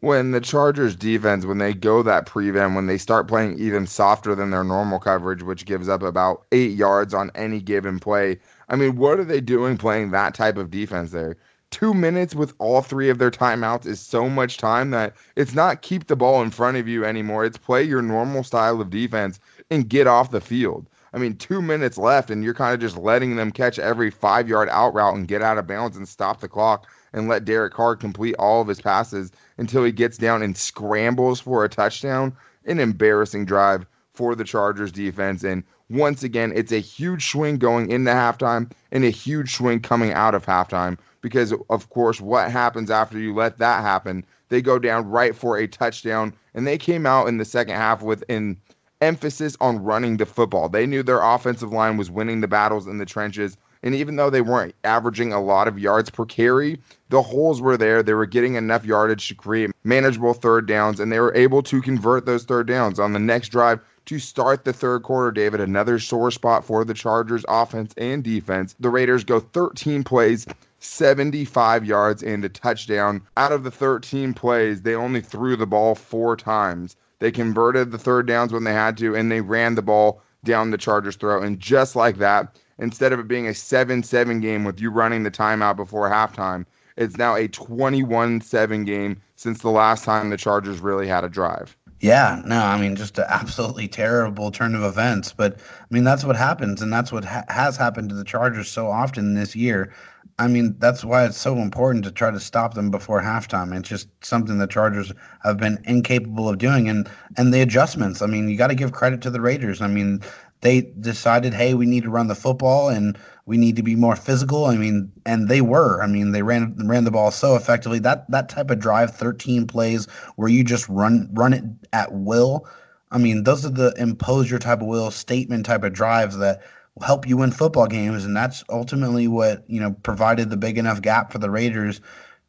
when 0.00 0.30
the 0.30 0.40
Chargers 0.40 0.94
defense, 0.94 1.46
when 1.46 1.58
they 1.58 1.72
go 1.72 2.02
that 2.02 2.26
prevent, 2.26 2.74
when 2.74 2.86
they 2.86 2.98
start 2.98 3.28
playing 3.28 3.58
even 3.58 3.86
softer 3.86 4.34
than 4.34 4.50
their 4.50 4.64
normal 4.64 4.98
coverage, 4.98 5.42
which 5.42 5.64
gives 5.64 5.88
up 5.88 6.02
about 6.02 6.44
eight 6.52 6.72
yards 6.72 7.14
on 7.14 7.30
any 7.34 7.60
given 7.60 7.98
play, 7.98 8.38
I 8.68 8.76
mean, 8.76 8.96
what 8.96 9.18
are 9.18 9.24
they 9.24 9.40
doing 9.40 9.76
playing 9.76 10.10
that 10.10 10.34
type 10.34 10.58
of 10.58 10.70
defense 10.70 11.12
there? 11.12 11.36
Two 11.70 11.92
minutes 11.92 12.34
with 12.34 12.54
all 12.58 12.80
three 12.80 13.08
of 13.10 13.18
their 13.18 13.30
timeouts 13.30 13.86
is 13.86 14.00
so 14.00 14.28
much 14.28 14.56
time 14.56 14.90
that 14.90 15.14
it's 15.34 15.54
not 15.54 15.82
keep 15.82 16.06
the 16.06 16.16
ball 16.16 16.40
in 16.42 16.50
front 16.50 16.76
of 16.76 16.86
you 16.86 17.04
anymore. 17.04 17.44
It's 17.44 17.58
play 17.58 17.82
your 17.82 18.02
normal 18.02 18.44
style 18.44 18.80
of 18.80 18.90
defense 18.90 19.40
and 19.70 19.88
get 19.88 20.06
off 20.06 20.30
the 20.30 20.40
field. 20.40 20.88
I 21.12 21.18
mean, 21.18 21.36
two 21.36 21.62
minutes 21.62 21.98
left, 21.98 22.30
and 22.30 22.44
you're 22.44 22.54
kind 22.54 22.74
of 22.74 22.80
just 22.80 22.96
letting 22.96 23.36
them 23.36 23.50
catch 23.50 23.78
every 23.78 24.10
five 24.10 24.48
yard 24.48 24.68
out 24.70 24.94
route 24.94 25.16
and 25.16 25.26
get 25.26 25.42
out 25.42 25.58
of 25.58 25.66
bounds 25.66 25.96
and 25.96 26.08
stop 26.08 26.40
the 26.40 26.48
clock 26.48 26.86
and 27.12 27.28
let 27.28 27.44
Derek 27.44 27.72
Carr 27.72 27.96
complete 27.96 28.36
all 28.38 28.60
of 28.60 28.68
his 28.68 28.80
passes 28.80 29.32
until 29.58 29.82
he 29.82 29.92
gets 29.92 30.18
down 30.18 30.42
and 30.42 30.56
scrambles 30.56 31.40
for 31.40 31.64
a 31.64 31.68
touchdown. 31.68 32.36
An 32.66 32.78
embarrassing 32.78 33.44
drive 33.44 33.86
for 34.12 34.34
the 34.34 34.44
Chargers 34.44 34.92
defense. 34.92 35.42
And 35.42 35.64
once 35.88 36.22
again, 36.22 36.52
it's 36.54 36.72
a 36.72 36.78
huge 36.78 37.30
swing 37.30 37.58
going 37.58 37.90
into 37.90 38.10
halftime 38.10 38.70
and 38.92 39.04
a 39.04 39.10
huge 39.10 39.54
swing 39.54 39.80
coming 39.80 40.12
out 40.12 40.34
of 40.34 40.44
halftime 40.44 40.98
because, 41.26 41.52
of 41.70 41.90
course, 41.90 42.20
what 42.20 42.52
happens 42.52 42.88
after 42.88 43.18
you 43.18 43.34
let 43.34 43.58
that 43.58 43.82
happen? 43.82 44.24
They 44.48 44.62
go 44.62 44.78
down 44.78 45.10
right 45.10 45.34
for 45.34 45.58
a 45.58 45.66
touchdown, 45.66 46.32
and 46.54 46.68
they 46.68 46.78
came 46.78 47.04
out 47.04 47.26
in 47.26 47.38
the 47.38 47.44
second 47.44 47.74
half 47.74 48.00
with 48.00 48.22
an 48.28 48.56
emphasis 49.00 49.56
on 49.60 49.82
running 49.82 50.18
the 50.18 50.24
football. 50.24 50.68
They 50.68 50.86
knew 50.86 51.02
their 51.02 51.20
offensive 51.20 51.72
line 51.72 51.96
was 51.96 52.12
winning 52.12 52.42
the 52.42 52.46
battles 52.46 52.86
in 52.86 52.98
the 52.98 53.06
trenches 53.06 53.56
and 53.86 53.94
even 53.94 54.16
though 54.16 54.30
they 54.30 54.40
weren't 54.40 54.74
averaging 54.82 55.32
a 55.32 55.40
lot 55.40 55.68
of 55.68 55.78
yards 55.78 56.10
per 56.10 56.24
carry, 56.24 56.80
the 57.10 57.22
holes 57.22 57.62
were 57.62 57.76
there. 57.76 58.02
They 58.02 58.14
were 58.14 58.26
getting 58.26 58.54
enough 58.54 58.84
yardage 58.84 59.28
to 59.28 59.34
create 59.34 59.70
manageable 59.84 60.34
third 60.34 60.66
downs, 60.66 60.98
and 60.98 61.12
they 61.12 61.20
were 61.20 61.34
able 61.36 61.62
to 61.62 61.80
convert 61.80 62.26
those 62.26 62.44
third 62.44 62.66
downs 62.66 62.98
on 62.98 63.12
the 63.12 63.20
next 63.20 63.50
drive 63.50 63.80
to 64.06 64.18
start 64.18 64.64
the 64.64 64.72
third 64.72 65.04
quarter, 65.04 65.30
David. 65.30 65.60
Another 65.60 66.00
sore 66.00 66.32
spot 66.32 66.64
for 66.64 66.84
the 66.84 66.94
Chargers 66.94 67.44
offense 67.48 67.94
and 67.96 68.24
defense. 68.24 68.74
The 68.80 68.90
Raiders 68.90 69.22
go 69.24 69.38
13 69.38 70.02
plays, 70.04 70.46
75 70.78 71.84
yards, 71.84 72.22
and 72.22 72.44
a 72.44 72.48
touchdown. 72.48 73.22
Out 73.36 73.52
of 73.52 73.64
the 73.64 73.70
13 73.70 74.34
plays, 74.34 74.82
they 74.82 74.94
only 74.94 75.20
threw 75.20 75.56
the 75.56 75.66
ball 75.66 75.94
four 75.94 76.36
times. 76.36 76.96
They 77.18 77.30
converted 77.30 77.90
the 77.90 77.98
third 77.98 78.26
downs 78.26 78.52
when 78.52 78.64
they 78.64 78.72
had 78.72 78.96
to, 78.98 79.14
and 79.14 79.30
they 79.32 79.40
ran 79.40 79.74
the 79.74 79.82
ball 79.82 80.22
down 80.44 80.70
the 80.70 80.78
Chargers' 80.78 81.16
throat. 81.16 81.44
And 81.44 81.58
just 81.58 81.96
like 81.96 82.18
that, 82.18 82.58
instead 82.78 83.12
of 83.12 83.20
it 83.20 83.28
being 83.28 83.46
a 83.46 83.54
7 83.54 84.02
7 84.02 84.40
game 84.40 84.64
with 84.64 84.80
you 84.80 84.90
running 84.90 85.22
the 85.22 85.30
timeout 85.30 85.76
before 85.76 86.10
halftime, 86.10 86.66
it's 86.96 87.16
now 87.16 87.34
a 87.34 87.48
21 87.48 88.40
7 88.40 88.84
game 88.84 89.20
since 89.36 89.60
the 89.60 89.70
last 89.70 90.04
time 90.04 90.30
the 90.30 90.36
Chargers 90.36 90.80
really 90.80 91.06
had 91.06 91.24
a 91.24 91.28
drive. 91.28 91.76
Yeah, 92.00 92.42
no, 92.44 92.60
I 92.60 92.78
mean, 92.78 92.94
just 92.94 93.18
an 93.18 93.24
absolutely 93.28 93.88
terrible 93.88 94.50
turn 94.50 94.74
of 94.74 94.82
events. 94.82 95.32
But 95.32 95.58
I 95.58 95.86
mean, 95.94 96.04
that's 96.04 96.24
what 96.24 96.36
happens, 96.36 96.82
and 96.82 96.92
that's 96.92 97.10
what 97.10 97.24
ha- 97.24 97.44
has 97.48 97.76
happened 97.76 98.10
to 98.10 98.14
the 98.14 98.24
Chargers 98.24 98.68
so 98.70 98.88
often 98.90 99.34
this 99.34 99.56
year. 99.56 99.92
I 100.38 100.48
mean, 100.48 100.74
that's 100.78 101.02
why 101.02 101.24
it's 101.24 101.38
so 101.38 101.56
important 101.56 102.04
to 102.04 102.10
try 102.10 102.30
to 102.30 102.38
stop 102.40 102.74
them 102.74 102.90
before 102.90 103.22
halftime. 103.22 103.74
It's 103.74 103.88
just 103.88 104.08
something 104.22 104.58
the 104.58 104.66
Chargers 104.66 105.10
have 105.42 105.56
been 105.56 105.78
incapable 105.84 106.48
of 106.50 106.58
doing, 106.58 106.88
and 106.88 107.08
and 107.38 107.52
the 107.52 107.62
adjustments. 107.62 108.20
I 108.20 108.26
mean, 108.26 108.48
you 108.48 108.58
got 108.58 108.66
to 108.68 108.74
give 108.74 108.92
credit 108.92 109.22
to 109.22 109.30
the 109.30 109.40
Raiders. 109.40 109.80
I 109.80 109.86
mean, 109.86 110.20
they 110.60 110.82
decided, 111.00 111.54
hey, 111.54 111.74
we 111.74 111.86
need 111.86 112.02
to 112.04 112.10
run 112.10 112.28
the 112.28 112.34
football 112.34 112.88
and 112.88 113.18
we 113.46 113.56
need 113.56 113.76
to 113.76 113.82
be 113.82 113.94
more 113.94 114.16
physical. 114.16 114.64
I 114.64 114.76
mean, 114.76 115.12
and 115.24 115.48
they 115.48 115.60
were. 115.60 116.02
I 116.02 116.06
mean, 116.06 116.32
they 116.32 116.42
ran 116.42 116.74
ran 116.84 117.04
the 117.04 117.10
ball 117.10 117.30
so 117.30 117.54
effectively. 117.54 117.98
That 118.00 118.30
that 118.30 118.48
type 118.48 118.70
of 118.70 118.80
drive, 118.80 119.14
13 119.14 119.66
plays 119.66 120.06
where 120.34 120.48
you 120.48 120.64
just 120.64 120.88
run 120.88 121.30
run 121.32 121.52
it 121.52 121.64
at 121.92 122.12
will. 122.12 122.66
I 123.12 123.18
mean, 123.18 123.44
those 123.44 123.64
are 123.64 123.70
the 123.70 123.94
impose 123.96 124.50
your 124.50 124.58
type 124.58 124.80
of 124.80 124.88
will 124.88 125.10
statement 125.10 125.66
type 125.66 125.84
of 125.84 125.92
drives 125.92 126.36
that 126.38 126.62
help 127.02 127.28
you 127.28 127.36
win 127.36 127.52
football 127.52 127.86
games, 127.86 128.24
and 128.24 128.36
that's 128.36 128.64
ultimately 128.68 129.28
what 129.28 129.64
you 129.68 129.80
know 129.80 129.92
provided 130.02 130.50
the 130.50 130.56
big 130.56 130.78
enough 130.78 131.02
gap 131.02 131.30
for 131.30 131.38
the 131.38 131.50
Raiders 131.50 132.00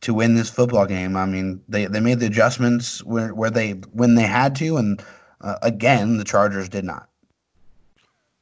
to 0.01 0.13
win 0.13 0.35
this 0.35 0.49
football 0.49 0.85
game. 0.85 1.15
I 1.15 1.25
mean, 1.25 1.61
they 1.67 1.85
they 1.85 1.99
made 1.99 2.19
the 2.19 2.27
adjustments 2.27 3.03
where 3.03 3.33
where 3.35 3.51
they 3.51 3.71
when 3.91 4.15
they 4.15 4.23
had 4.23 4.55
to, 4.55 4.77
and 4.77 5.03
uh, 5.41 5.57
again, 5.61 6.17
the 6.17 6.23
Chargers 6.23 6.69
did 6.69 6.85
not. 6.85 7.07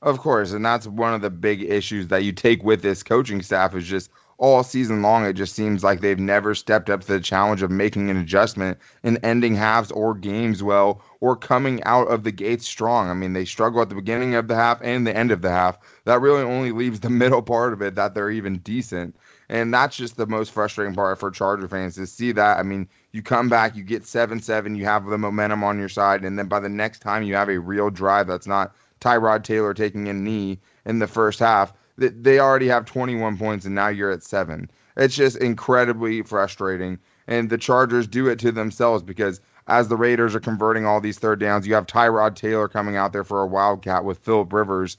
Of 0.01 0.19
course, 0.19 0.51
and 0.53 0.63
that's 0.65 0.87
one 0.87 1.13
of 1.13 1.21
the 1.21 1.29
big 1.29 1.61
issues 1.63 2.07
that 2.07 2.23
you 2.23 2.31
take 2.31 2.63
with 2.63 2.81
this 2.81 3.03
coaching 3.03 3.41
staff 3.41 3.75
is 3.75 3.85
just 3.85 4.09
all 4.37 4.63
season 4.63 5.01
long 5.01 5.25
it 5.25 5.33
just 5.33 5.55
seems 5.55 5.83
like 5.83 6.01
they've 6.01 6.19
never 6.19 6.53
stepped 6.53 6.89
up 6.89 7.01
to 7.01 7.07
the 7.07 7.19
challenge 7.21 7.61
of 7.61 7.71
making 7.71 8.09
an 8.09 8.17
adjustment 8.17 8.77
and 9.03 9.17
ending 9.23 9.55
halves 9.55 9.91
or 9.91 10.13
games 10.13 10.61
well 10.61 11.01
or 11.21 11.35
coming 11.37 11.81
out 11.83 12.07
of 12.09 12.23
the 12.23 12.31
gates 12.31 12.67
strong. 12.67 13.09
I 13.09 13.13
mean, 13.13 13.33
they 13.33 13.45
struggle 13.45 13.81
at 13.81 13.89
the 13.89 13.95
beginning 13.95 14.35
of 14.35 14.47
the 14.49 14.55
half 14.55 14.79
and 14.83 15.07
the 15.07 15.15
end 15.15 15.31
of 15.31 15.41
the 15.41 15.51
half. 15.51 15.77
That 16.03 16.21
really 16.21 16.41
only 16.43 16.71
leaves 16.71 16.99
the 16.99 17.09
middle 17.21 17.41
part 17.41 17.71
of 17.73 17.81
it 17.81 17.95
that 17.95 18.13
they're 18.13 18.29
even 18.31 18.57
decent. 18.59 19.15
And 19.49 19.73
that's 19.73 19.95
just 19.95 20.17
the 20.17 20.27
most 20.27 20.51
frustrating 20.51 20.95
part 20.95 21.19
for 21.19 21.31
Charger 21.31 21.67
fans 21.67 21.95
to 21.95 22.05
see 22.07 22.31
that. 22.33 22.59
I 22.59 22.63
mean, 22.63 22.87
you 23.11 23.21
come 23.21 23.47
back, 23.49 23.75
you 23.75 23.83
get 23.83 24.05
7 24.05 24.39
7, 24.41 24.75
you 24.75 24.85
have 24.85 25.05
the 25.05 25.17
momentum 25.17 25.63
on 25.63 25.79
your 25.79 25.89
side, 25.89 26.25
and 26.25 26.37
then 26.37 26.47
by 26.47 26.59
the 26.59 26.69
next 26.69 26.99
time 26.99 27.23
you 27.23 27.35
have 27.35 27.49
a 27.49 27.59
real 27.59 27.89
drive 27.89 28.27
that's 28.27 28.47
not 28.47 28.75
Tyrod 29.01 29.43
Taylor 29.43 29.73
taking 29.73 30.07
a 30.07 30.13
knee 30.13 30.59
in 30.85 30.99
the 30.99 31.07
first 31.07 31.39
half. 31.39 31.73
They 31.97 32.39
already 32.39 32.67
have 32.67 32.85
21 32.85 33.37
points, 33.37 33.65
and 33.65 33.75
now 33.75 33.87
you're 33.87 34.11
at 34.11 34.23
seven. 34.23 34.69
It's 34.97 35.15
just 35.15 35.37
incredibly 35.37 36.21
frustrating. 36.21 36.99
And 37.27 37.49
the 37.49 37.57
Chargers 37.57 38.07
do 38.07 38.27
it 38.27 38.39
to 38.39 38.51
themselves 38.51 39.01
because 39.01 39.41
as 39.67 39.87
the 39.87 39.97
Raiders 39.97 40.35
are 40.35 40.39
converting 40.39 40.85
all 40.85 41.01
these 41.01 41.17
third 41.17 41.39
downs, 41.39 41.65
you 41.65 41.73
have 41.73 41.87
Tyrod 41.87 42.35
Taylor 42.35 42.67
coming 42.67 42.95
out 42.95 43.13
there 43.13 43.23
for 43.23 43.41
a 43.41 43.47
wildcat 43.47 44.03
with 44.05 44.19
Philip 44.19 44.53
Rivers 44.53 44.97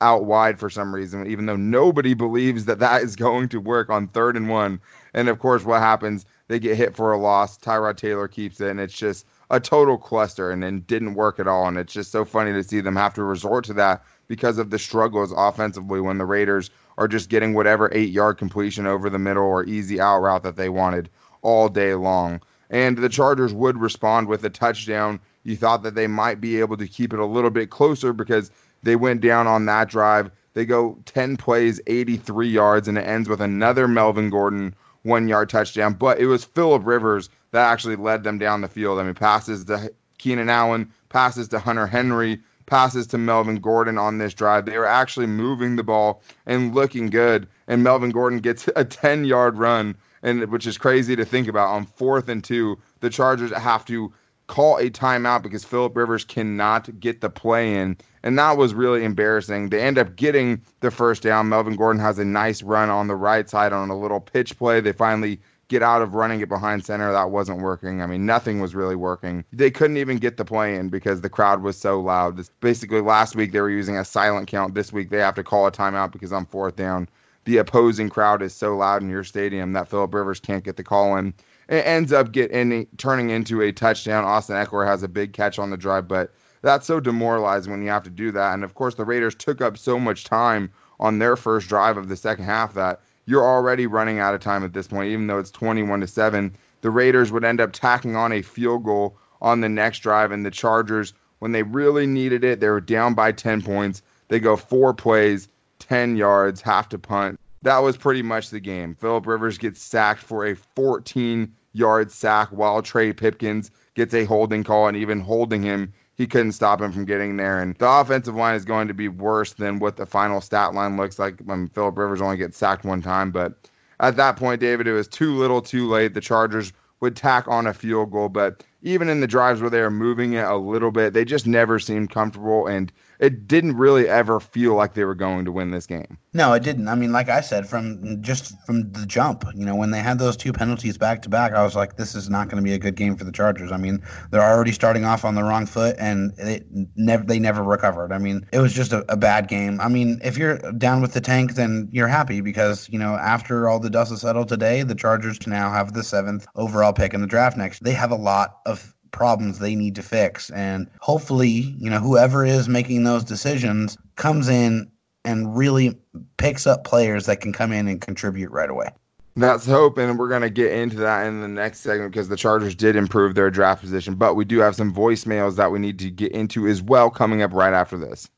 out 0.00 0.24
wide 0.24 0.58
for 0.58 0.68
some 0.68 0.94
reason, 0.94 1.26
even 1.26 1.46
though 1.46 1.56
nobody 1.56 2.12
believes 2.14 2.64
that 2.64 2.80
that 2.80 3.02
is 3.02 3.16
going 3.16 3.48
to 3.48 3.60
work 3.60 3.88
on 3.90 4.08
third 4.08 4.36
and 4.36 4.48
one. 4.48 4.80
And 5.14 5.28
of 5.28 5.38
course, 5.38 5.64
what 5.64 5.80
happens? 5.80 6.26
They 6.48 6.58
get 6.58 6.76
hit 6.76 6.94
for 6.96 7.12
a 7.12 7.18
loss. 7.18 7.56
Tyrod 7.56 7.96
Taylor 7.96 8.28
keeps 8.28 8.60
it, 8.60 8.68
and 8.68 8.80
it's 8.80 8.96
just 8.96 9.26
a 9.50 9.60
total 9.60 9.98
cluster 9.98 10.50
and 10.50 10.62
then 10.62 10.80
didn't 10.80 11.14
work 11.14 11.38
at 11.38 11.48
all. 11.48 11.66
And 11.66 11.76
it's 11.76 11.92
just 11.92 12.12
so 12.12 12.24
funny 12.24 12.52
to 12.52 12.64
see 12.64 12.80
them 12.80 12.96
have 12.96 13.14
to 13.14 13.22
resort 13.22 13.64
to 13.66 13.74
that 13.74 14.02
because 14.28 14.58
of 14.58 14.70
the 14.70 14.78
struggles 14.78 15.32
offensively 15.36 16.00
when 16.00 16.18
the 16.18 16.24
Raiders 16.24 16.70
are 16.96 17.08
just 17.08 17.28
getting 17.28 17.54
whatever 17.54 17.90
eight 17.92 18.10
yard 18.10 18.38
completion 18.38 18.86
over 18.86 19.10
the 19.10 19.18
middle 19.18 19.44
or 19.44 19.64
easy 19.64 20.00
out 20.00 20.20
route 20.20 20.42
that 20.42 20.56
they 20.56 20.68
wanted 20.68 21.10
all 21.42 21.68
day 21.68 21.94
long. 21.94 22.40
And 22.70 22.98
the 22.98 23.08
Chargers 23.08 23.52
would 23.52 23.76
respond 23.78 24.28
with 24.28 24.44
a 24.44 24.50
touchdown. 24.50 25.20
You 25.44 25.56
thought 25.56 25.82
that 25.82 25.94
they 25.94 26.06
might 26.06 26.40
be 26.40 26.60
able 26.60 26.76
to 26.78 26.88
keep 26.88 27.12
it 27.12 27.18
a 27.18 27.26
little 27.26 27.50
bit 27.50 27.70
closer 27.70 28.12
because 28.12 28.50
they 28.82 28.96
went 28.96 29.20
down 29.20 29.46
on 29.46 29.66
that 29.66 29.88
drive. 29.88 30.30
They 30.54 30.64
go 30.64 30.98
10 31.04 31.36
plays, 31.36 31.80
83 31.86 32.48
yards, 32.48 32.88
and 32.88 32.96
it 32.96 33.02
ends 33.02 33.28
with 33.28 33.40
another 33.40 33.86
Melvin 33.86 34.30
Gordon 34.30 34.74
one 35.02 35.28
yard 35.28 35.50
touchdown. 35.50 35.94
But 35.94 36.18
it 36.18 36.26
was 36.26 36.44
Philip 36.44 36.86
Rivers 36.86 37.28
that 37.54 37.70
actually 37.70 37.94
led 37.94 38.24
them 38.24 38.36
down 38.36 38.62
the 38.62 38.68
field. 38.68 38.98
I 38.98 39.04
mean, 39.04 39.14
passes 39.14 39.64
to 39.66 39.92
Keenan 40.18 40.50
Allen, 40.50 40.92
passes 41.08 41.46
to 41.48 41.60
Hunter 41.60 41.86
Henry, 41.86 42.40
passes 42.66 43.06
to 43.06 43.18
Melvin 43.18 43.60
Gordon 43.60 43.96
on 43.96 44.18
this 44.18 44.34
drive. 44.34 44.66
They 44.66 44.76
were 44.76 44.86
actually 44.86 45.26
moving 45.26 45.76
the 45.76 45.84
ball 45.84 46.20
and 46.46 46.74
looking 46.74 47.10
good. 47.10 47.46
And 47.68 47.84
Melvin 47.84 48.10
Gordon 48.10 48.40
gets 48.40 48.68
a 48.76 48.84
10 48.84 49.24
yard 49.24 49.56
run, 49.56 49.94
and 50.24 50.50
which 50.50 50.66
is 50.66 50.76
crazy 50.76 51.14
to 51.14 51.24
think 51.24 51.46
about 51.46 51.68
on 51.68 51.86
fourth 51.86 52.28
and 52.28 52.42
two. 52.42 52.76
The 52.98 53.08
Chargers 53.08 53.52
have 53.52 53.84
to 53.84 54.12
call 54.48 54.78
a 54.78 54.90
timeout 54.90 55.42
because 55.42 55.64
Philip 55.64 55.96
Rivers 55.96 56.24
cannot 56.24 56.98
get 56.98 57.20
the 57.20 57.30
play 57.30 57.76
in. 57.76 57.96
And 58.24 58.36
that 58.36 58.56
was 58.56 58.74
really 58.74 59.04
embarrassing. 59.04 59.68
They 59.68 59.80
end 59.80 59.96
up 59.96 60.16
getting 60.16 60.60
the 60.80 60.90
first 60.90 61.22
down. 61.22 61.50
Melvin 61.50 61.76
Gordon 61.76 62.02
has 62.02 62.18
a 62.18 62.24
nice 62.24 62.64
run 62.64 62.90
on 62.90 63.06
the 63.06 63.14
right 63.14 63.48
side 63.48 63.72
on 63.72 63.90
a 63.90 63.98
little 63.98 64.20
pitch 64.20 64.58
play. 64.58 64.80
They 64.80 64.92
finally 64.92 65.40
get 65.68 65.82
out 65.82 66.02
of 66.02 66.14
running 66.14 66.40
it 66.40 66.48
behind 66.48 66.84
center. 66.84 67.10
That 67.12 67.30
wasn't 67.30 67.60
working. 67.60 68.02
I 68.02 68.06
mean, 68.06 68.26
nothing 68.26 68.60
was 68.60 68.74
really 68.74 68.96
working. 68.96 69.44
They 69.52 69.70
couldn't 69.70 69.96
even 69.96 70.18
get 70.18 70.36
the 70.36 70.44
play 70.44 70.76
in 70.76 70.88
because 70.88 71.20
the 71.20 71.30
crowd 71.30 71.62
was 71.62 71.76
so 71.76 72.00
loud. 72.00 72.36
This, 72.36 72.50
basically, 72.60 73.00
last 73.00 73.36
week 73.36 73.52
they 73.52 73.60
were 73.60 73.70
using 73.70 73.96
a 73.96 74.04
silent 74.04 74.48
count. 74.48 74.74
This 74.74 74.92
week 74.92 75.10
they 75.10 75.18
have 75.18 75.34
to 75.36 75.44
call 75.44 75.66
a 75.66 75.72
timeout 75.72 76.12
because 76.12 76.32
on 76.32 76.46
fourth 76.46 76.76
down, 76.76 77.08
the 77.44 77.58
opposing 77.58 78.08
crowd 78.08 78.42
is 78.42 78.54
so 78.54 78.76
loud 78.76 79.02
in 79.02 79.08
your 79.08 79.24
stadium 79.24 79.72
that 79.72 79.88
Philip 79.88 80.14
Rivers 80.14 80.40
can't 80.40 80.64
get 80.64 80.76
the 80.76 80.84
call 80.84 81.16
in. 81.16 81.34
It 81.68 81.86
ends 81.86 82.12
up 82.12 82.32
getting 82.32 82.86
turning 82.98 83.30
into 83.30 83.62
a 83.62 83.72
touchdown. 83.72 84.24
Austin 84.24 84.56
Ekeler 84.56 84.86
has 84.86 85.02
a 85.02 85.08
big 85.08 85.32
catch 85.32 85.58
on 85.58 85.70
the 85.70 85.76
drive, 85.76 86.08
but 86.08 86.32
that's 86.62 86.86
so 86.86 87.00
demoralizing 87.00 87.70
when 87.70 87.82
you 87.82 87.88
have 87.88 88.02
to 88.04 88.10
do 88.10 88.30
that. 88.32 88.54
And 88.54 88.64
of 88.64 88.74
course, 88.74 88.94
the 88.94 89.04
Raiders 89.04 89.34
took 89.34 89.60
up 89.60 89.76
so 89.76 89.98
much 89.98 90.24
time 90.24 90.70
on 91.00 91.18
their 91.18 91.36
first 91.36 91.68
drive 91.68 91.96
of 91.96 92.08
the 92.08 92.16
second 92.16 92.44
half 92.44 92.74
that 92.74 93.00
you're 93.26 93.46
already 93.46 93.86
running 93.86 94.18
out 94.18 94.34
of 94.34 94.40
time 94.40 94.64
at 94.64 94.72
this 94.72 94.88
point, 94.88 95.10
even 95.10 95.26
though 95.26 95.38
it's 95.38 95.50
21 95.50 96.00
to 96.00 96.06
7. 96.06 96.54
The 96.80 96.90
Raiders 96.90 97.32
would 97.32 97.44
end 97.44 97.60
up 97.60 97.72
tacking 97.72 98.16
on 98.16 98.32
a 98.32 98.42
field 98.42 98.84
goal 98.84 99.16
on 99.40 99.60
the 99.60 99.68
next 99.68 100.00
drive, 100.00 100.32
and 100.32 100.44
the 100.44 100.50
Chargers, 100.50 101.14
when 101.38 101.52
they 101.52 101.62
really 101.62 102.06
needed 102.06 102.44
it, 102.44 102.60
they 102.60 102.68
were 102.68 102.80
down 102.80 103.14
by 103.14 103.32
10 103.32 103.62
points. 103.62 104.02
They 104.28 104.40
go 104.40 104.56
four 104.56 104.94
plays, 104.94 105.48
10 105.78 106.16
yards, 106.16 106.60
have 106.60 106.88
to 106.90 106.98
punt 106.98 107.38
that 107.64 107.78
was 107.78 107.96
pretty 107.96 108.22
much 108.22 108.50
the 108.50 108.60
game. 108.60 108.94
Philip 108.94 109.26
Rivers 109.26 109.58
gets 109.58 109.82
sacked 109.82 110.20
for 110.20 110.46
a 110.46 110.54
14 110.54 111.52
yard 111.72 112.12
sack 112.12 112.48
while 112.50 112.82
Trey 112.82 113.12
Pipkins 113.12 113.70
gets 113.94 114.14
a 114.14 114.24
holding 114.24 114.62
call, 114.62 114.86
and 114.86 114.96
even 114.96 115.18
holding 115.18 115.62
him, 115.62 115.92
he 116.16 116.26
couldn't 116.26 116.52
stop 116.52 116.80
him 116.80 116.92
from 116.92 117.04
getting 117.04 117.36
there. 117.36 117.60
And 117.60 117.74
the 117.76 117.88
offensive 117.88 118.34
line 118.34 118.54
is 118.54 118.64
going 118.64 118.88
to 118.88 118.94
be 118.94 119.08
worse 119.08 119.54
than 119.54 119.78
what 119.78 119.96
the 119.96 120.06
final 120.06 120.40
stat 120.40 120.74
line 120.74 120.96
looks 120.96 121.18
like. 121.18 121.40
when 121.40 121.68
Philip 121.68 121.98
Rivers 121.98 122.20
only 122.20 122.36
gets 122.36 122.56
sacked 122.56 122.84
one 122.84 123.02
time, 123.02 123.30
but 123.30 123.68
at 124.00 124.16
that 124.16 124.36
point, 124.36 124.60
David, 124.60 124.86
it 124.86 124.92
was 124.92 125.08
too 125.08 125.34
little, 125.34 125.62
too 125.62 125.88
late. 125.88 126.14
The 126.14 126.20
Chargers 126.20 126.72
would 127.00 127.16
tack 127.16 127.46
on 127.48 127.66
a 127.66 127.74
field 127.74 128.10
goal, 128.12 128.28
but 128.28 128.64
even 128.82 129.08
in 129.08 129.20
the 129.20 129.26
drives 129.26 129.60
where 129.60 129.70
they 129.70 129.80
were 129.80 129.90
moving 129.90 130.34
it 130.34 130.44
a 130.44 130.56
little 130.56 130.90
bit, 130.90 131.12
they 131.12 131.24
just 131.24 131.46
never 131.46 131.78
seemed 131.78 132.10
comfortable. 132.10 132.66
And 132.66 132.92
it 133.18 133.46
didn't 133.46 133.76
really 133.76 134.08
ever 134.08 134.40
feel 134.40 134.74
like 134.74 134.94
they 134.94 135.04
were 135.04 135.14
going 135.14 135.44
to 135.44 135.52
win 135.52 135.70
this 135.70 135.86
game. 135.86 136.18
No, 136.36 136.52
it 136.52 136.64
didn't. 136.64 136.88
I 136.88 136.96
mean, 136.96 137.12
like 137.12 137.28
I 137.28 137.40
said, 137.40 137.64
from 137.68 138.20
just 138.20 138.60
from 138.66 138.90
the 138.90 139.06
jump, 139.06 139.44
you 139.54 139.64
know, 139.64 139.76
when 139.76 139.92
they 139.92 140.00
had 140.00 140.18
those 140.18 140.36
two 140.36 140.52
penalties 140.52 140.98
back 140.98 141.22
to 141.22 141.28
back, 141.28 141.52
I 141.52 141.62
was 141.62 141.76
like, 141.76 141.96
this 141.96 142.16
is 142.16 142.28
not 142.28 142.48
going 142.48 142.60
to 142.60 142.68
be 142.68 142.74
a 142.74 142.78
good 142.78 142.96
game 142.96 143.14
for 143.16 143.22
the 143.22 143.30
Chargers. 143.30 143.70
I 143.70 143.76
mean, 143.76 144.02
they're 144.32 144.42
already 144.42 144.72
starting 144.72 145.04
off 145.04 145.24
on 145.24 145.36
the 145.36 145.44
wrong 145.44 145.64
foot, 145.64 145.94
and 145.96 146.32
it 146.36 146.66
never 146.96 147.22
they 147.22 147.38
never 147.38 147.62
recovered. 147.62 148.10
I 148.10 148.18
mean, 148.18 148.44
it 148.52 148.58
was 148.58 148.72
just 148.72 148.92
a, 148.92 149.04
a 149.08 149.16
bad 149.16 149.46
game. 149.46 149.80
I 149.80 149.86
mean, 149.86 150.18
if 150.24 150.36
you're 150.36 150.58
down 150.72 151.00
with 151.00 151.14
the 151.14 151.20
tank, 151.20 151.54
then 151.54 151.88
you're 151.92 152.08
happy 152.08 152.40
because 152.40 152.88
you 152.90 152.98
know 152.98 153.14
after 153.14 153.68
all 153.68 153.78
the 153.78 153.88
dust 153.88 154.10
has 154.10 154.22
settled 154.22 154.48
today, 154.48 154.82
the 154.82 154.96
Chargers 154.96 155.46
now 155.46 155.70
have 155.70 155.92
the 155.92 156.02
seventh 156.02 156.48
overall 156.56 156.92
pick 156.92 157.14
in 157.14 157.20
the 157.20 157.28
draft 157.28 157.56
next. 157.56 157.84
They 157.84 157.92
have 157.92 158.10
a 158.10 158.16
lot 158.16 158.58
of 158.66 158.92
problems 159.12 159.60
they 159.60 159.76
need 159.76 159.94
to 159.94 160.02
fix. 160.02 160.50
And 160.50 160.90
hopefully, 161.00 161.76
you 161.78 161.88
know, 161.88 162.00
whoever 162.00 162.44
is 162.44 162.68
making 162.68 163.04
those 163.04 163.22
decisions 163.22 163.96
comes 164.16 164.48
in 164.48 164.90
and 165.24 165.56
really 165.56 165.98
picks 166.36 166.66
up 166.66 166.84
players 166.84 167.26
that 167.26 167.40
can 167.40 167.52
come 167.52 167.72
in 167.72 167.88
and 167.88 168.00
contribute 168.00 168.50
right 168.50 168.70
away. 168.70 168.88
That's 169.36 169.66
hope, 169.66 169.98
and 169.98 170.16
we're 170.18 170.28
going 170.28 170.42
to 170.42 170.50
get 170.50 170.72
into 170.72 170.96
that 170.98 171.26
in 171.26 171.40
the 171.40 171.48
next 171.48 171.80
segment 171.80 172.12
because 172.12 172.28
the 172.28 172.36
Chargers 172.36 172.74
did 172.74 172.94
improve 172.94 173.34
their 173.34 173.50
draft 173.50 173.80
position. 173.80 174.14
But 174.14 174.34
we 174.34 174.44
do 174.44 174.60
have 174.60 174.76
some 174.76 174.94
voicemails 174.94 175.56
that 175.56 175.72
we 175.72 175.80
need 175.80 175.98
to 176.00 176.10
get 176.10 176.32
into 176.32 176.68
as 176.68 176.80
well 176.80 177.10
coming 177.10 177.42
up 177.42 177.52
right 177.52 177.72
after 177.72 177.98
this. 177.98 178.30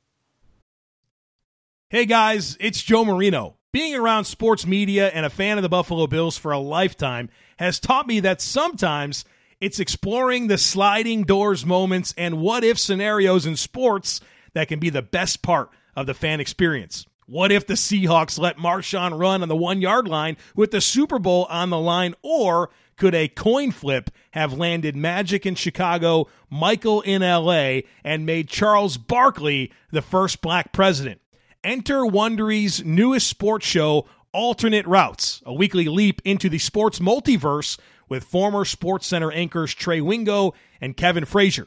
Hey 1.91 2.07
guys, 2.07 2.57
it's 2.61 2.83
Joe 2.83 3.05
Marino. 3.05 3.57
Being 3.73 3.95
around 3.95 4.25
sports 4.25 4.67
media 4.67 5.09
and 5.09 5.27
a 5.27 5.31
fan 5.31 5.59
of 5.59 5.63
the 5.63 5.69
Buffalo 5.69 6.07
Bills 6.07 6.39
for 6.39 6.53
a 6.53 6.59
lifetime 6.59 7.29
has 7.59 7.79
taught 7.79 8.07
me 8.07 8.21
that 8.21 8.41
sometimes– 8.41 9.25
it's 9.61 9.81
exploring 9.81 10.49
the 10.49 10.59
sliding 10.59 11.23
doors 11.23 11.65
moments 11.65 12.15
and 12.17 12.41
what 12.41 12.65
if 12.65 12.79
scenarios 12.79 13.47
in 13.47 13.57
sports 13.57 14.21
that 14.53 14.69
can 14.69 14.79
be 14.79 14.91
the 14.91 15.03
best 15.03 15.43
part 15.43 15.71
of 15.97 16.07
the 16.07 16.15
fan 16.15 16.39
experience. 16.39 17.07
What 17.27 17.51
if 17.51 17.67
the 17.67 17.75
Seahawks 17.75 18.39
let 18.39 18.57
Marshawn 18.57 19.19
run 19.19 19.43
on 19.43 19.49
the 19.49 19.57
one 19.57 19.81
yard 19.81 20.07
line 20.07 20.37
with 20.55 20.71
the 20.71 20.81
Super 20.81 21.19
Bowl 21.19 21.47
on 21.51 21.71
the 21.71 21.81
line? 21.81 22.15
Or 22.23 22.71
could 22.97 23.17
a 23.17 23.27
coin 23.27 23.73
flip 23.73 24.11
have 24.31 24.53
landed 24.53 24.95
Magic 24.95 25.45
in 25.45 25.57
Chicago, 25.57 26.29
Michael 26.49 27.01
in 27.01 27.23
LA, 27.23 27.81
and 28.05 28.25
made 28.25 28.49
Charles 28.49 28.97
Barkley 28.97 29.73
the 29.91 30.03
first 30.03 30.41
black 30.41 30.73
president? 30.73 31.21
Enter 31.65 32.03
Wondery's 32.03 32.85
newest 32.85 33.27
sports 33.27 33.67
show, 33.67 34.07
Alternate 34.33 34.87
Routes, 34.87 35.43
a 35.45 35.53
weekly 35.53 35.87
leap 35.87 36.23
into 36.25 36.49
the 36.49 36.59
sports 36.59 37.01
multiverse 37.01 37.77
with 38.09 38.23
former 38.23 38.65
Sports 38.65 39.09
Center 39.09 39.33
anchors 39.33 39.75
Trey 39.75 40.01
Wingo 40.01 40.55
and 40.81 40.97
Kevin 40.97 41.25
Frazier. 41.25 41.67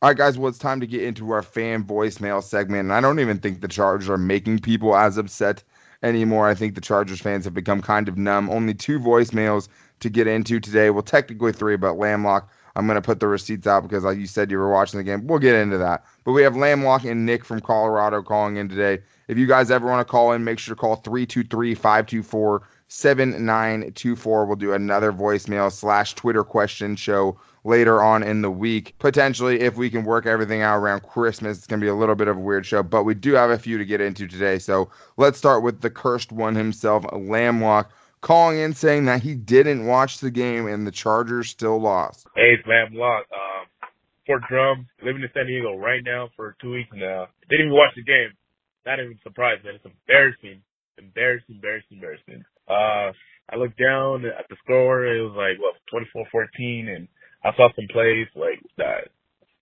All 0.00 0.08
right, 0.08 0.16
guys, 0.16 0.38
well, 0.38 0.48
it's 0.48 0.58
time 0.58 0.78
to 0.78 0.86
get 0.86 1.02
into 1.02 1.32
our 1.32 1.42
fan 1.42 1.82
voicemail 1.82 2.40
segment. 2.40 2.82
And 2.82 2.92
I 2.92 3.00
don't 3.00 3.18
even 3.18 3.38
think 3.38 3.60
the 3.60 3.66
Chargers 3.66 4.08
are 4.08 4.16
making 4.16 4.60
people 4.60 4.96
as 4.96 5.18
upset 5.18 5.64
anymore. 6.04 6.46
I 6.46 6.54
think 6.54 6.76
the 6.76 6.80
Chargers 6.80 7.20
fans 7.20 7.44
have 7.46 7.54
become 7.54 7.82
kind 7.82 8.08
of 8.08 8.16
numb. 8.16 8.48
Only 8.48 8.74
two 8.74 9.00
voicemails 9.00 9.66
to 9.98 10.08
get 10.08 10.28
into 10.28 10.60
today. 10.60 10.90
Well, 10.90 11.02
technically 11.02 11.50
three, 11.50 11.74
but 11.74 11.96
Lamlock, 11.96 12.46
I'm 12.76 12.86
going 12.86 12.94
to 12.94 13.02
put 13.02 13.18
the 13.18 13.26
receipts 13.26 13.66
out 13.66 13.82
because, 13.82 14.04
like 14.04 14.18
you 14.18 14.28
said, 14.28 14.52
you 14.52 14.58
were 14.58 14.70
watching 14.70 14.98
the 14.98 15.04
game. 15.04 15.26
We'll 15.26 15.40
get 15.40 15.56
into 15.56 15.78
that. 15.78 16.04
But 16.22 16.30
we 16.30 16.44
have 16.44 16.54
Lamlock 16.54 17.04
and 17.04 17.26
Nick 17.26 17.44
from 17.44 17.60
Colorado 17.60 18.22
calling 18.22 18.56
in 18.56 18.68
today. 18.68 19.02
If 19.26 19.36
you 19.36 19.48
guys 19.48 19.68
ever 19.72 19.88
want 19.88 20.06
to 20.06 20.08
call 20.08 20.30
in, 20.30 20.44
make 20.44 20.60
sure 20.60 20.76
to 20.76 20.80
call 20.80 20.94
323 20.94 21.74
524 21.74 22.62
7924. 22.88 24.46
We'll 24.46 24.56
do 24.56 24.72
another 24.72 25.12
voicemail 25.12 25.70
slash 25.70 26.14
Twitter 26.14 26.42
question 26.42 26.96
show 26.96 27.38
later 27.64 28.02
on 28.02 28.22
in 28.22 28.42
the 28.42 28.50
week. 28.50 28.94
Potentially, 28.98 29.60
if 29.60 29.76
we 29.76 29.90
can 29.90 30.04
work 30.04 30.26
everything 30.26 30.62
out 30.62 30.78
around 30.78 31.02
Christmas, 31.02 31.58
it's 31.58 31.66
going 31.66 31.80
to 31.80 31.84
be 31.84 31.88
a 31.90 31.94
little 31.94 32.14
bit 32.14 32.28
of 32.28 32.36
a 32.36 32.40
weird 32.40 32.66
show, 32.66 32.82
but 32.82 33.04
we 33.04 33.14
do 33.14 33.34
have 33.34 33.50
a 33.50 33.58
few 33.58 33.78
to 33.78 33.84
get 33.84 34.00
into 34.00 34.26
today. 34.26 34.58
So 34.58 34.90
let's 35.16 35.38
start 35.38 35.62
with 35.62 35.80
the 35.80 35.90
cursed 35.90 36.32
one 36.32 36.54
himself, 36.54 37.04
Lamlock, 37.04 37.86
calling 38.22 38.58
in 38.58 38.74
saying 38.74 39.04
that 39.04 39.22
he 39.22 39.34
didn't 39.34 39.86
watch 39.86 40.18
the 40.18 40.30
game 40.30 40.66
and 40.66 40.86
the 40.86 40.90
Chargers 40.90 41.50
still 41.50 41.78
lost. 41.78 42.26
Hey, 42.34 42.54
it's 42.58 42.66
Lamlock. 42.66 43.20
Um, 43.20 43.66
Fort 44.26 44.42
Drum, 44.48 44.86
living 45.02 45.22
in 45.22 45.28
San 45.32 45.46
Diego 45.46 45.76
right 45.76 46.02
now 46.04 46.28
for 46.36 46.54
two 46.60 46.72
weeks 46.72 46.90
now. 46.94 47.28
Didn't 47.48 47.66
even 47.66 47.72
watch 47.76 47.94
the 47.96 48.02
game. 48.02 48.30
Not 48.84 49.00
even 49.00 49.18
surprised, 49.22 49.64
man. 49.64 49.74
It's 49.74 49.84
embarrassing. 49.84 50.62
Embarrassing, 50.98 51.56
embarrassing, 51.56 51.96
embarrassing. 51.96 52.44
Uh, 52.68 53.12
I 53.50 53.56
looked 53.56 53.78
down 53.78 54.24
at 54.26 54.46
the 54.48 54.56
score. 54.62 55.06
It 55.06 55.22
was 55.22 55.34
like, 55.36 55.56
what, 55.58 55.76
24-14, 55.92 56.94
and 56.94 57.08
I 57.44 57.50
saw 57.56 57.68
some 57.74 57.88
plays 57.90 58.28
like 58.36 58.60
that 58.76 59.08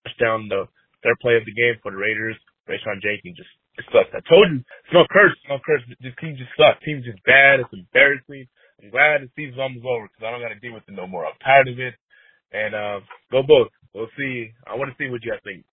touchdown 0.06 0.48
the 0.48 0.66
third 1.02 1.18
play 1.20 1.36
of 1.36 1.44
the 1.44 1.54
game 1.54 1.74
for 1.82 1.90
the 1.90 1.98
Raiders. 1.98 2.36
Rayshawn 2.68 3.02
Jenkins 3.02 3.36
just 3.36 3.50
it 3.78 3.84
sucks. 3.92 4.08
I 4.14 4.24
told 4.28 4.48
you, 4.50 4.64
it's 4.64 4.94
no 4.94 5.04
curse, 5.12 5.32
it's 5.36 5.50
no 5.50 5.58
curse. 5.60 5.82
This 6.00 6.16
team 6.20 6.36
just 6.36 6.50
sucks. 6.56 6.80
Team's 6.84 7.04
just 7.04 7.22
bad. 7.24 7.60
It's 7.60 7.68
embarrassing. 7.72 8.48
I'm 8.82 8.90
glad 8.90 9.20
the 9.20 9.28
season's 9.36 9.60
almost 9.60 9.84
over 9.84 10.08
because 10.08 10.24
I 10.24 10.30
don't 10.30 10.40
got 10.40 10.48
to 10.48 10.60
deal 10.60 10.72
with 10.72 10.88
it 10.88 10.96
no 10.96 11.06
more. 11.06 11.26
I'm 11.26 11.36
tired 11.44 11.68
of 11.68 11.78
it. 11.78 11.94
And 12.52 12.74
uh, 12.74 13.00
go 13.30 13.42
Bolts. 13.42 13.74
We'll 13.94 14.08
see. 14.16 14.50
I 14.66 14.76
want 14.76 14.90
to 14.90 14.96
see 14.96 15.10
what 15.10 15.24
you 15.24 15.32
guys 15.32 15.40
think. 15.44 15.64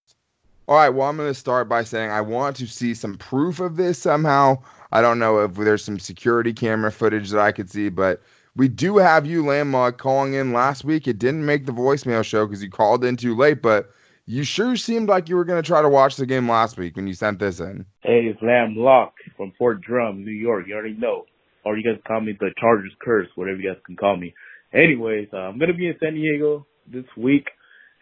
All 0.67 0.75
right. 0.75 0.89
Well, 0.89 1.07
I'm 1.07 1.17
going 1.17 1.29
to 1.29 1.33
start 1.33 1.69
by 1.69 1.83
saying 1.83 2.11
I 2.11 2.21
want 2.21 2.57
to 2.57 2.67
see 2.67 2.93
some 2.93 3.17
proof 3.17 3.59
of 3.59 3.75
this 3.75 3.99
somehow. 3.99 4.59
I 4.93 5.01
don't 5.01 5.17
know 5.17 5.39
if 5.39 5.55
there's 5.55 5.83
some 5.83 5.97
security 5.97 6.53
camera 6.53 6.91
footage 6.91 7.31
that 7.31 7.39
I 7.39 7.51
could 7.51 7.67
see, 7.67 7.89
but 7.89 8.21
we 8.55 8.67
do 8.67 8.97
have 8.97 9.25
you, 9.25 9.43
Lamlock, 9.43 9.97
calling 9.97 10.35
in 10.35 10.53
last 10.53 10.85
week. 10.85 11.07
It 11.07 11.17
didn't 11.17 11.43
make 11.43 11.65
the 11.65 11.71
voicemail 11.71 12.23
show 12.23 12.45
because 12.45 12.61
you 12.61 12.69
called 12.69 13.03
in 13.03 13.17
too 13.17 13.35
late, 13.35 13.63
but 13.63 13.89
you 14.27 14.43
sure 14.43 14.75
seemed 14.75 15.09
like 15.09 15.29
you 15.29 15.35
were 15.35 15.45
going 15.45 15.61
to 15.61 15.65
try 15.65 15.81
to 15.81 15.89
watch 15.89 16.15
the 16.15 16.27
game 16.27 16.47
last 16.47 16.77
week 16.77 16.95
when 16.95 17.07
you 17.07 17.15
sent 17.15 17.39
this 17.39 17.59
in. 17.59 17.87
Hey, 18.01 18.31
it's 18.31 18.39
Lamlock 18.41 19.13
from 19.35 19.51
Fort 19.57 19.81
Drum, 19.81 20.23
New 20.23 20.31
York. 20.31 20.65
You 20.67 20.75
already 20.75 20.93
know. 20.93 21.25
Or 21.65 21.75
you 21.75 21.83
guys 21.83 21.99
call 22.07 22.21
me 22.21 22.37
the 22.39 22.51
Chargers 22.59 22.93
Curse, 23.01 23.29
whatever 23.33 23.57
you 23.57 23.73
guys 23.73 23.81
can 23.87 23.95
call 23.95 24.15
me. 24.15 24.35
Anyways, 24.73 25.29
uh, 25.33 25.37
I'm 25.37 25.57
going 25.57 25.71
to 25.71 25.77
be 25.77 25.87
in 25.87 25.95
San 25.99 26.13
Diego 26.13 26.67
this 26.85 27.05
week. 27.17 27.47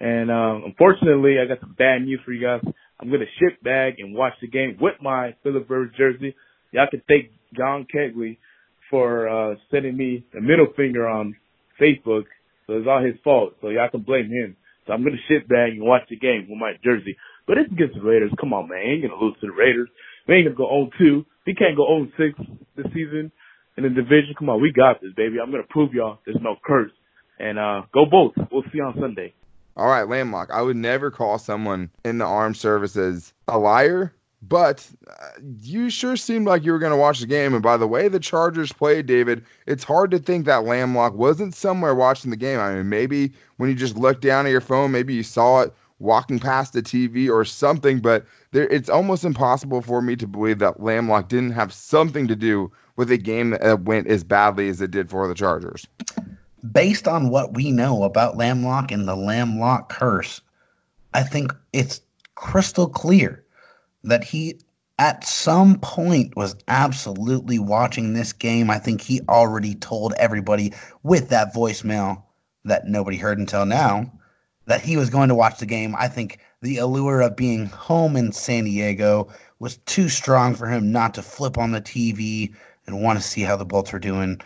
And 0.01 0.29
uh, 0.29 0.65
unfortunately, 0.65 1.35
I 1.39 1.47
got 1.47 1.61
some 1.61 1.75
bad 1.77 2.01
news 2.01 2.19
for 2.25 2.33
you 2.33 2.45
guys. 2.45 2.73
I'm 2.99 3.07
going 3.07 3.21
to 3.21 3.27
ship 3.39 3.63
bag 3.63 3.99
and 3.99 4.13
watch 4.13 4.33
the 4.41 4.47
game 4.47 4.77
with 4.81 4.95
my 5.01 5.35
Philip 5.43 5.69
Rivers 5.69 5.93
jersey. 5.97 6.35
Y'all 6.71 6.87
can 6.89 7.01
thank 7.07 7.31
John 7.55 7.85
Kegley 7.93 8.37
for 8.89 9.27
uh, 9.27 9.55
sending 9.71 9.95
me 9.95 10.25
a 10.37 10.41
middle 10.41 10.67
finger 10.75 11.07
on 11.07 11.35
Facebook. 11.79 12.25
So 12.67 12.73
it's 12.73 12.87
all 12.87 13.03
his 13.03 13.15
fault. 13.23 13.53
So 13.61 13.69
y'all 13.69 13.89
can 13.89 14.01
blame 14.01 14.29
him. 14.29 14.55
So 14.87 14.93
I'm 14.93 15.03
gonna 15.03 15.17
sit 15.29 15.47
back 15.47 15.69
and 15.71 15.81
watch 15.81 16.03
the 16.09 16.17
game 16.17 16.47
with 16.49 16.57
my 16.57 16.73
jersey. 16.83 17.17
But 17.47 17.57
it's 17.57 17.71
against 17.71 17.95
the 17.95 18.01
Raiders. 18.01 18.31
Come 18.39 18.53
on, 18.53 18.69
man. 18.69 18.79
ain't 18.79 19.01
gonna 19.03 19.21
lose 19.21 19.35
to 19.41 19.47
the 19.47 19.53
Raiders. 19.53 19.89
We 20.27 20.35
ain't 20.35 20.45
gonna 20.45 20.55
go 20.55 20.89
0-2. 20.99 21.25
We 21.45 21.55
can't 21.55 21.75
go 21.75 21.87
0-6 22.19 22.33
this 22.77 22.85
season 22.93 23.31
in 23.77 23.83
the 23.83 23.89
division. 23.89 24.35
Come 24.37 24.49
on, 24.49 24.61
we 24.61 24.71
got 24.71 25.01
this, 25.01 25.11
baby. 25.15 25.37
I'm 25.41 25.51
gonna 25.51 25.63
prove 25.69 25.93
y'all 25.93 26.19
there's 26.25 26.37
no 26.41 26.55
curse. 26.63 26.91
And 27.39 27.57
uh 27.59 27.83
go 27.93 28.05
Bolts. 28.05 28.37
We'll 28.51 28.63
see 28.63 28.77
you 28.77 28.83
on 28.83 28.95
Sunday. 28.99 29.33
All 29.77 29.87
right, 29.87 30.05
Lamlock. 30.05 30.51
I 30.51 30.61
would 30.61 30.75
never 30.75 31.11
call 31.11 31.37
someone 31.37 31.89
in 32.03 32.17
the 32.17 32.25
armed 32.25 32.57
services 32.57 33.33
a 33.47 33.57
liar, 33.57 34.13
but 34.41 34.89
uh, 35.07 35.27
you 35.61 35.89
sure 35.89 36.17
seemed 36.17 36.47
like 36.47 36.63
you 36.63 36.71
were 36.71 36.79
going 36.79 36.91
to 36.91 36.97
watch 36.97 37.19
the 37.19 37.27
game. 37.27 37.53
And 37.53 37.61
by 37.61 37.77
the 37.77 37.87
way 37.87 38.07
the 38.07 38.19
Chargers 38.19 38.73
played, 38.73 39.05
David, 39.05 39.45
it's 39.67 39.83
hard 39.83 40.11
to 40.11 40.19
think 40.19 40.45
that 40.45 40.63
Lamlock 40.63 41.13
wasn't 41.13 41.53
somewhere 41.53 41.93
watching 41.93 42.31
the 42.31 42.37
game. 42.37 42.59
I 42.59 42.75
mean, 42.75 42.89
maybe 42.89 43.31
when 43.57 43.69
you 43.69 43.75
just 43.75 43.97
looked 43.97 44.21
down 44.21 44.45
at 44.45 44.51
your 44.51 44.61
phone, 44.61 44.91
maybe 44.91 45.13
you 45.13 45.23
saw 45.23 45.61
it 45.61 45.73
walking 45.99 46.39
past 46.39 46.73
the 46.73 46.81
TV 46.81 47.29
or 47.29 47.45
something, 47.45 47.99
but 47.99 48.25
there, 48.51 48.67
it's 48.69 48.89
almost 48.89 49.23
impossible 49.23 49.81
for 49.83 50.01
me 50.01 50.15
to 50.15 50.25
believe 50.25 50.57
that 50.57 50.79
Lamlock 50.79 51.27
didn't 51.27 51.51
have 51.51 51.71
something 51.71 52.27
to 52.27 52.35
do 52.35 52.71
with 52.95 53.11
a 53.11 53.17
game 53.17 53.51
that 53.51 53.83
went 53.83 54.07
as 54.07 54.23
badly 54.23 54.67
as 54.67 54.81
it 54.81 54.89
did 54.89 55.09
for 55.09 55.27
the 55.27 55.35
Chargers. 55.35 55.87
Based 56.71 57.07
on 57.07 57.29
what 57.29 57.53
we 57.53 57.71
know 57.71 58.03
about 58.03 58.35
Lamlock 58.35 58.91
and 58.91 59.07
the 59.07 59.15
Lamlock 59.15 59.89
curse, 59.89 60.41
I 61.13 61.21
think 61.21 61.53
it's 61.71 62.01
crystal 62.35 62.87
clear 62.87 63.43
that 64.03 64.23
he 64.23 64.59
at 64.99 65.25
some 65.25 65.79
point 65.79 66.35
was 66.35 66.55
absolutely 66.67 67.57
watching 67.57 68.13
this 68.13 68.33
game. 68.33 68.69
I 68.69 68.77
think 68.77 69.01
he 69.01 69.21
already 69.27 69.75
told 69.75 70.13
everybody 70.17 70.73
with 71.03 71.29
that 71.29 71.53
voicemail 71.53 72.21
that 72.65 72.87
nobody 72.87 73.17
heard 73.17 73.39
until 73.39 73.65
now 73.65 74.11
that 74.67 74.81
he 74.81 74.97
was 74.97 75.09
going 75.09 75.29
to 75.29 75.35
watch 75.35 75.59
the 75.59 75.65
game. 75.65 75.95
I 75.97 76.07
think 76.07 76.39
the 76.61 76.77
allure 76.77 77.21
of 77.21 77.35
being 77.35 77.65
home 77.65 78.15
in 78.15 78.31
San 78.31 78.65
Diego 78.65 79.27
was 79.59 79.77
too 79.77 80.07
strong 80.07 80.55
for 80.55 80.67
him 80.67 80.91
not 80.91 81.13
to 81.15 81.21
flip 81.21 81.57
on 81.57 81.71
the 81.71 81.81
TV 81.81 82.53
and 82.85 83.01
want 83.01 83.19
to 83.19 83.25
see 83.25 83.41
how 83.41 83.55
the 83.55 83.65
Bolts 83.65 83.91
were 83.91 83.99
doing. 83.99 84.39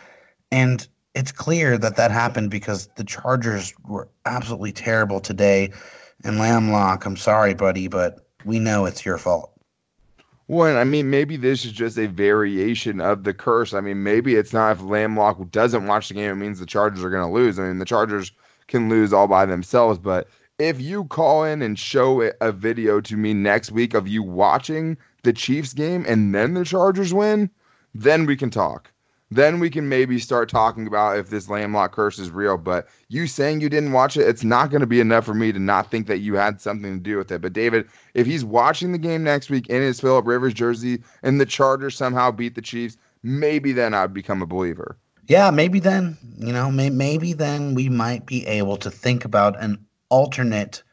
And 0.50 0.86
it's 1.14 1.32
clear 1.32 1.78
that 1.78 1.96
that 1.96 2.10
happened 2.10 2.50
because 2.50 2.88
the 2.96 3.04
Chargers 3.04 3.74
were 3.86 4.08
absolutely 4.24 4.72
terrible 4.72 5.20
today. 5.20 5.72
And 6.24 6.38
Lamlock, 6.38 7.04
I'm 7.06 7.16
sorry, 7.16 7.54
buddy, 7.54 7.88
but 7.88 8.25
we 8.46 8.58
know 8.60 8.86
it's 8.86 9.04
your 9.04 9.18
fault. 9.18 9.52
Well, 10.48 10.78
I 10.78 10.84
mean, 10.84 11.10
maybe 11.10 11.36
this 11.36 11.64
is 11.64 11.72
just 11.72 11.98
a 11.98 12.06
variation 12.06 13.00
of 13.00 13.24
the 13.24 13.34
curse. 13.34 13.74
I 13.74 13.80
mean, 13.80 14.04
maybe 14.04 14.36
it's 14.36 14.52
not 14.52 14.76
if 14.76 14.82
Lamlock 14.82 15.50
doesn't 15.50 15.86
watch 15.86 16.08
the 16.08 16.14
game, 16.14 16.30
it 16.30 16.36
means 16.36 16.60
the 16.60 16.66
Chargers 16.66 17.02
are 17.02 17.10
going 17.10 17.26
to 17.26 17.34
lose. 17.34 17.58
I 17.58 17.64
mean, 17.64 17.78
the 17.78 17.84
Chargers 17.84 18.30
can 18.68 18.88
lose 18.88 19.12
all 19.12 19.26
by 19.26 19.44
themselves, 19.44 19.98
but 19.98 20.28
if 20.60 20.80
you 20.80 21.04
call 21.06 21.42
in 21.44 21.62
and 21.62 21.76
show 21.76 22.22
a 22.40 22.52
video 22.52 23.00
to 23.00 23.16
me 23.16 23.34
next 23.34 23.72
week 23.72 23.92
of 23.92 24.06
you 24.06 24.22
watching 24.22 24.96
the 25.24 25.32
Chiefs 25.32 25.72
game 25.72 26.04
and 26.06 26.32
then 26.32 26.54
the 26.54 26.64
Chargers 26.64 27.12
win, 27.12 27.50
then 27.92 28.24
we 28.24 28.36
can 28.36 28.50
talk 28.50 28.92
then 29.30 29.58
we 29.58 29.70
can 29.70 29.88
maybe 29.88 30.18
start 30.18 30.48
talking 30.48 30.86
about 30.86 31.18
if 31.18 31.30
this 31.30 31.48
Lamlock 31.48 31.92
curse 31.92 32.18
is 32.18 32.30
real. 32.30 32.56
But 32.56 32.86
you 33.08 33.26
saying 33.26 33.60
you 33.60 33.68
didn't 33.68 33.92
watch 33.92 34.16
it, 34.16 34.28
it's 34.28 34.44
not 34.44 34.70
going 34.70 34.80
to 34.80 34.86
be 34.86 35.00
enough 35.00 35.24
for 35.24 35.34
me 35.34 35.52
to 35.52 35.58
not 35.58 35.90
think 35.90 36.06
that 36.06 36.18
you 36.18 36.34
had 36.34 36.60
something 36.60 36.94
to 36.94 37.00
do 37.02 37.16
with 37.16 37.32
it. 37.32 37.40
But 37.40 37.52
David, 37.52 37.88
if 38.14 38.26
he's 38.26 38.44
watching 38.44 38.92
the 38.92 38.98
game 38.98 39.24
next 39.24 39.50
week 39.50 39.68
in 39.68 39.82
his 39.82 40.00
Philip 40.00 40.26
Rivers 40.26 40.54
jersey 40.54 41.02
and 41.22 41.40
the 41.40 41.46
Chargers 41.46 41.96
somehow 41.96 42.30
beat 42.30 42.54
the 42.54 42.62
Chiefs, 42.62 42.96
maybe 43.22 43.72
then 43.72 43.94
I'd 43.94 44.14
become 44.14 44.42
a 44.42 44.46
believer. 44.46 44.96
Yeah, 45.28 45.50
maybe 45.50 45.80
then, 45.80 46.16
you 46.38 46.52
know, 46.52 46.70
may- 46.70 46.90
maybe 46.90 47.32
then 47.32 47.74
we 47.74 47.88
might 47.88 48.26
be 48.26 48.46
able 48.46 48.76
to 48.76 48.90
think 48.90 49.24
about 49.24 49.60
an 49.60 49.84
alternate 50.08 50.84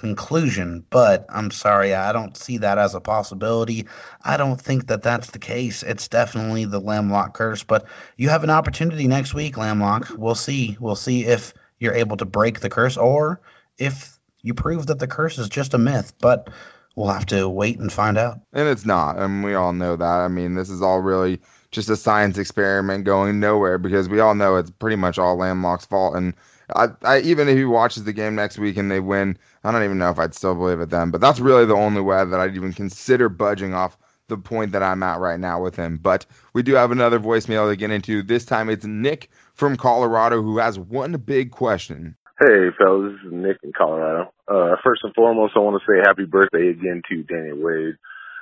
conclusion, 0.00 0.82
but 0.88 1.26
I'm 1.28 1.50
sorry, 1.50 1.94
I 1.94 2.10
don't 2.10 2.34
see 2.34 2.56
that 2.56 2.78
as 2.78 2.94
a 2.94 3.00
possibility. 3.00 3.86
I 4.24 4.38
don't 4.38 4.58
think 4.58 4.86
that 4.86 5.02
that's 5.02 5.30
the 5.30 5.38
case. 5.38 5.82
It's 5.82 6.08
definitely 6.08 6.64
the 6.64 6.80
Lamlock 6.80 7.34
curse, 7.34 7.62
but 7.62 7.86
you 8.16 8.30
have 8.30 8.42
an 8.42 8.48
opportunity 8.48 9.06
next 9.06 9.34
week, 9.34 9.56
Lamlock. 9.56 10.10
We'll 10.16 10.34
see. 10.34 10.76
We'll 10.80 10.96
see 10.96 11.26
if 11.26 11.52
you're 11.80 11.94
able 11.94 12.16
to 12.16 12.24
break 12.24 12.60
the 12.60 12.70
curse 12.70 12.96
or 12.96 13.42
if 13.76 14.18
you 14.42 14.54
prove 14.54 14.86
that 14.86 15.00
the 15.00 15.06
curse 15.06 15.38
is 15.38 15.50
just 15.50 15.74
a 15.74 15.78
myth, 15.78 16.14
but 16.20 16.48
we'll 16.96 17.08
have 17.08 17.26
to 17.26 17.46
wait 17.46 17.78
and 17.78 17.92
find 17.92 18.16
out. 18.16 18.40
And 18.54 18.68
it's 18.68 18.86
not, 18.86 19.18
and 19.18 19.44
we 19.44 19.54
all 19.54 19.74
know 19.74 19.96
that. 19.96 20.04
I 20.04 20.28
mean, 20.28 20.54
this 20.54 20.70
is 20.70 20.80
all 20.80 21.00
really 21.00 21.38
just 21.72 21.90
a 21.90 21.96
science 21.96 22.38
experiment 22.38 23.04
going 23.04 23.38
nowhere 23.38 23.76
because 23.76 24.08
we 24.08 24.18
all 24.18 24.34
know 24.34 24.56
it's 24.56 24.70
pretty 24.70 24.96
much 24.96 25.18
all 25.18 25.36
Lamlock's 25.36 25.84
fault 25.84 26.16
and 26.16 26.32
I, 26.74 26.88
I, 27.02 27.20
even 27.20 27.48
if 27.48 27.56
he 27.56 27.64
watches 27.64 28.04
the 28.04 28.12
game 28.12 28.34
next 28.34 28.58
week 28.58 28.76
and 28.76 28.90
they 28.90 29.00
win, 29.00 29.38
I 29.64 29.72
don't 29.72 29.84
even 29.84 29.98
know 29.98 30.10
if 30.10 30.18
I'd 30.18 30.34
still 30.34 30.54
believe 30.54 30.80
it 30.80 30.90
then. 30.90 31.10
But 31.10 31.20
that's 31.20 31.40
really 31.40 31.64
the 31.64 31.74
only 31.74 32.00
way 32.00 32.24
that 32.24 32.40
I'd 32.40 32.56
even 32.56 32.72
consider 32.72 33.28
budging 33.28 33.74
off 33.74 33.98
the 34.28 34.38
point 34.38 34.72
that 34.72 34.82
I'm 34.82 35.02
at 35.02 35.18
right 35.18 35.40
now 35.40 35.62
with 35.62 35.76
him. 35.76 35.98
But 35.98 36.26
we 36.54 36.62
do 36.62 36.74
have 36.74 36.90
another 36.90 37.18
voicemail 37.18 37.68
to 37.68 37.76
get 37.76 37.90
into. 37.90 38.22
This 38.22 38.44
time 38.44 38.68
it's 38.70 38.84
Nick 38.84 39.30
from 39.54 39.76
Colorado 39.76 40.42
who 40.42 40.58
has 40.58 40.78
one 40.78 41.12
big 41.12 41.50
question. 41.50 42.16
Hey, 42.40 42.68
fellas, 42.78 43.12
this 43.12 43.26
is 43.26 43.32
Nick 43.32 43.58
in 43.62 43.72
Colorado. 43.76 44.32
Uh, 44.48 44.76
first 44.82 45.02
and 45.04 45.14
foremost, 45.14 45.52
I 45.56 45.58
want 45.58 45.80
to 45.80 45.92
say 45.92 46.00
happy 46.02 46.24
birthday 46.24 46.68
again 46.68 47.02
to 47.10 47.22
Daniel 47.24 47.58
Wade. 47.60 47.96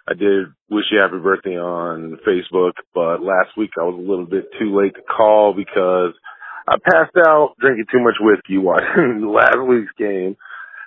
I 0.09 0.15
did 0.15 0.47
wish 0.71 0.85
you 0.91 1.01
happy 1.01 1.19
birthday 1.19 1.59
on 1.59 2.19
Facebook, 2.27 2.73
but 2.95 3.23
last 3.23 3.57
week 3.57 3.71
I 3.79 3.83
was 3.83 3.97
a 3.99 4.09
little 4.09 4.25
bit 4.25 4.51
too 4.59 4.75
late 4.77 4.95
to 4.95 5.03
call 5.03 5.55
because– 5.55 6.15
I 6.69 6.77
passed 6.85 7.17
out 7.17 7.55
drinking 7.59 7.87
too 7.91 8.01
much 8.01 8.17
whiskey 8.21 8.59
watching 8.59 9.27
last 9.27 9.61
week's 9.67 9.93
game, 9.99 10.37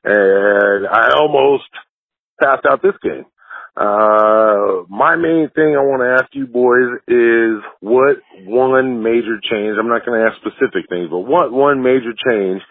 and 0.04 0.88
I 0.88 1.13
almost 1.17 1.70
passed 2.41 2.65
out 2.70 2.82
this 2.82 2.98
game. 3.02 3.26
Uh, 3.76 4.84
my 4.89 5.15
main 5.15 5.50
thing 5.56 5.74
I 5.74 5.82
want 5.82 6.04
to 6.04 6.22
ask 6.22 6.36
you 6.36 6.46
boys 6.46 7.00
is 7.08 7.63
what 7.80 8.17
one 8.44 9.02
major 9.02 9.39
change, 9.41 9.78
I'm 9.80 9.88
not 9.88 10.06
going 10.06 10.20
to 10.20 10.28
ask 10.28 10.38
specific 10.44 10.89
things, 10.89 11.08
but 11.10 11.24
what 11.24 11.52
one 11.52 11.82
major 11.82 12.12
change 12.12 12.62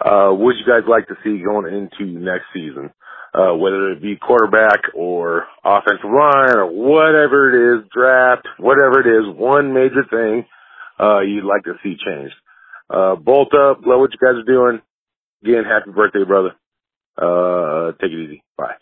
uh, 0.00 0.32
would 0.32 0.56
you 0.56 0.64
guys 0.64 0.88
like 0.88 1.06
to 1.08 1.16
see 1.22 1.44
going 1.44 1.68
into 1.68 2.18
next 2.18 2.46
season? 2.54 2.90
Uh, 3.32 3.54
whether 3.54 3.92
it 3.92 4.02
be 4.02 4.16
quarterback 4.16 4.80
or 4.92 5.46
offensive 5.62 6.10
line 6.10 6.56
or 6.56 6.66
whatever 6.66 7.52
it 7.52 7.78
is, 7.78 7.88
draft, 7.94 8.48
whatever 8.58 8.98
it 8.98 9.06
is, 9.06 9.36
one 9.38 9.72
major 9.72 10.02
thing, 10.10 10.44
uh, 11.00 11.20
you'd 11.20 11.44
like 11.44 11.64
to 11.64 11.74
see 11.82 11.96
changed. 12.04 12.34
Uh, 12.88 13.16
bolt 13.16 13.54
up, 13.54 13.80
love 13.86 14.00
what 14.00 14.10
you 14.12 14.18
guys 14.20 14.36
are 14.36 14.42
doing. 14.42 14.80
Again, 15.42 15.64
happy 15.64 15.90
birthday, 15.90 16.24
brother. 16.24 16.54
Uh, 17.16 17.92
take 18.00 18.10
it 18.10 18.24
easy. 18.24 18.42
Bye. 18.56 18.74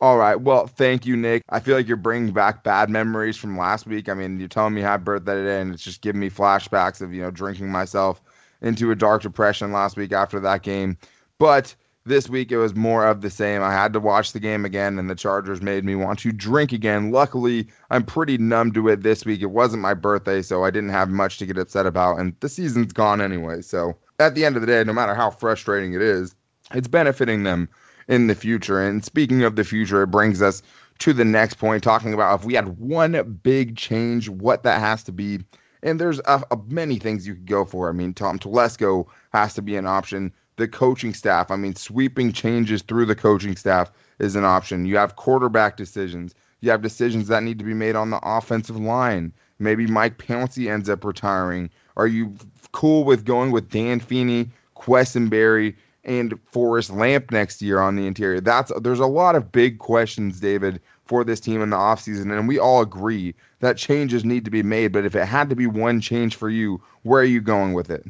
All 0.00 0.18
right. 0.18 0.34
Well, 0.34 0.66
thank 0.66 1.06
you, 1.06 1.16
Nick. 1.16 1.44
I 1.48 1.60
feel 1.60 1.76
like 1.76 1.86
you're 1.86 1.96
bringing 1.96 2.32
back 2.32 2.64
bad 2.64 2.90
memories 2.90 3.36
from 3.36 3.56
last 3.56 3.86
week. 3.86 4.08
I 4.08 4.14
mean, 4.14 4.40
you're 4.40 4.48
telling 4.48 4.74
me 4.74 4.80
happy 4.80 5.04
birthday 5.04 5.34
today, 5.34 5.60
and 5.60 5.72
it's 5.72 5.84
just 5.84 6.00
giving 6.00 6.20
me 6.20 6.28
flashbacks 6.28 7.00
of, 7.00 7.14
you 7.14 7.22
know, 7.22 7.30
drinking 7.30 7.70
myself 7.70 8.20
into 8.62 8.90
a 8.90 8.96
dark 8.96 9.22
depression 9.22 9.70
last 9.70 9.96
week 9.96 10.12
after 10.12 10.40
that 10.40 10.62
game. 10.62 10.98
But 11.38 11.76
this 12.04 12.28
week 12.28 12.50
it 12.50 12.58
was 12.58 12.74
more 12.74 13.06
of 13.06 13.20
the 13.20 13.30
same. 13.30 13.62
I 13.62 13.72
had 13.72 13.92
to 13.92 14.00
watch 14.00 14.32
the 14.32 14.40
game 14.40 14.64
again, 14.64 14.98
and 14.98 15.08
the 15.08 15.14
Chargers 15.14 15.62
made 15.62 15.84
me 15.84 15.94
want 15.94 16.18
to 16.20 16.32
drink 16.32 16.72
again. 16.72 17.10
Luckily, 17.10 17.68
I'm 17.90 18.04
pretty 18.04 18.38
numb 18.38 18.72
to 18.72 18.88
it 18.88 19.02
this 19.02 19.24
week. 19.24 19.40
It 19.40 19.46
wasn't 19.46 19.82
my 19.82 19.94
birthday, 19.94 20.42
so 20.42 20.64
I 20.64 20.70
didn't 20.70 20.90
have 20.90 21.08
much 21.08 21.38
to 21.38 21.46
get 21.46 21.58
upset 21.58 21.86
about, 21.86 22.18
and 22.18 22.34
the 22.40 22.48
season's 22.48 22.92
gone 22.92 23.20
anyway. 23.20 23.62
So 23.62 23.96
at 24.18 24.34
the 24.34 24.44
end 24.44 24.56
of 24.56 24.62
the 24.62 24.66
day, 24.66 24.82
no 24.84 24.92
matter 24.92 25.14
how 25.14 25.30
frustrating 25.30 25.94
it 25.94 26.02
is, 26.02 26.34
it's 26.74 26.88
benefiting 26.88 27.42
them 27.42 27.68
in 28.08 28.26
the 28.26 28.34
future. 28.34 28.80
And 28.80 29.04
speaking 29.04 29.44
of 29.44 29.56
the 29.56 29.64
future, 29.64 30.02
it 30.02 30.08
brings 30.08 30.42
us 30.42 30.62
to 30.98 31.12
the 31.12 31.24
next 31.24 31.54
point, 31.54 31.82
talking 31.82 32.14
about 32.14 32.40
if 32.40 32.46
we 32.46 32.54
had 32.54 32.78
one 32.78 33.40
big 33.42 33.76
change, 33.76 34.28
what 34.28 34.62
that 34.62 34.80
has 34.80 35.02
to 35.04 35.12
be. 35.12 35.40
And 35.82 35.98
there's 35.98 36.20
a, 36.26 36.42
many 36.68 36.98
things 36.98 37.26
you 37.26 37.34
could 37.34 37.46
go 37.46 37.64
for. 37.64 37.88
I 37.88 37.92
mean, 37.92 38.14
Tom 38.14 38.38
Telesco 38.38 39.06
has 39.32 39.54
to 39.54 39.62
be 39.62 39.74
an 39.76 39.86
option. 39.86 40.32
The 40.62 40.68
coaching 40.68 41.12
staff, 41.12 41.50
I 41.50 41.56
mean, 41.56 41.74
sweeping 41.74 42.32
changes 42.32 42.82
through 42.82 43.06
the 43.06 43.16
coaching 43.16 43.56
staff 43.56 43.90
is 44.20 44.36
an 44.36 44.44
option. 44.44 44.86
You 44.86 44.96
have 44.96 45.16
quarterback 45.16 45.76
decisions. 45.76 46.36
You 46.60 46.70
have 46.70 46.82
decisions 46.82 47.26
that 47.26 47.42
need 47.42 47.58
to 47.58 47.64
be 47.64 47.74
made 47.74 47.96
on 47.96 48.10
the 48.10 48.20
offensive 48.22 48.78
line. 48.78 49.32
Maybe 49.58 49.88
Mike 49.88 50.18
Pouncey 50.18 50.70
ends 50.70 50.88
up 50.88 51.04
retiring. 51.04 51.68
Are 51.96 52.06
you 52.06 52.36
cool 52.70 53.02
with 53.02 53.24
going 53.24 53.50
with 53.50 53.70
Dan 53.70 53.98
Feeney, 53.98 54.50
Quessenberry, 54.76 55.74
and 56.04 56.38
Forrest 56.52 56.90
Lamp 56.90 57.32
next 57.32 57.60
year 57.60 57.80
on 57.80 57.96
the 57.96 58.06
interior. 58.06 58.40
That's 58.40 58.70
there's 58.82 59.00
a 59.00 59.06
lot 59.06 59.34
of 59.34 59.50
big 59.50 59.80
questions, 59.80 60.38
David, 60.38 60.80
for 61.06 61.24
this 61.24 61.40
team 61.40 61.60
in 61.60 61.70
the 61.70 61.76
offseason, 61.76 62.38
and 62.38 62.46
we 62.46 62.60
all 62.60 62.82
agree 62.82 63.34
that 63.58 63.78
changes 63.78 64.24
need 64.24 64.44
to 64.44 64.50
be 64.52 64.62
made. 64.62 64.92
But 64.92 65.06
if 65.06 65.16
it 65.16 65.26
had 65.26 65.50
to 65.50 65.56
be 65.56 65.66
one 65.66 66.00
change 66.00 66.36
for 66.36 66.50
you, 66.50 66.80
where 67.02 67.22
are 67.22 67.24
you 67.24 67.40
going 67.40 67.72
with 67.72 67.90
it? 67.90 68.04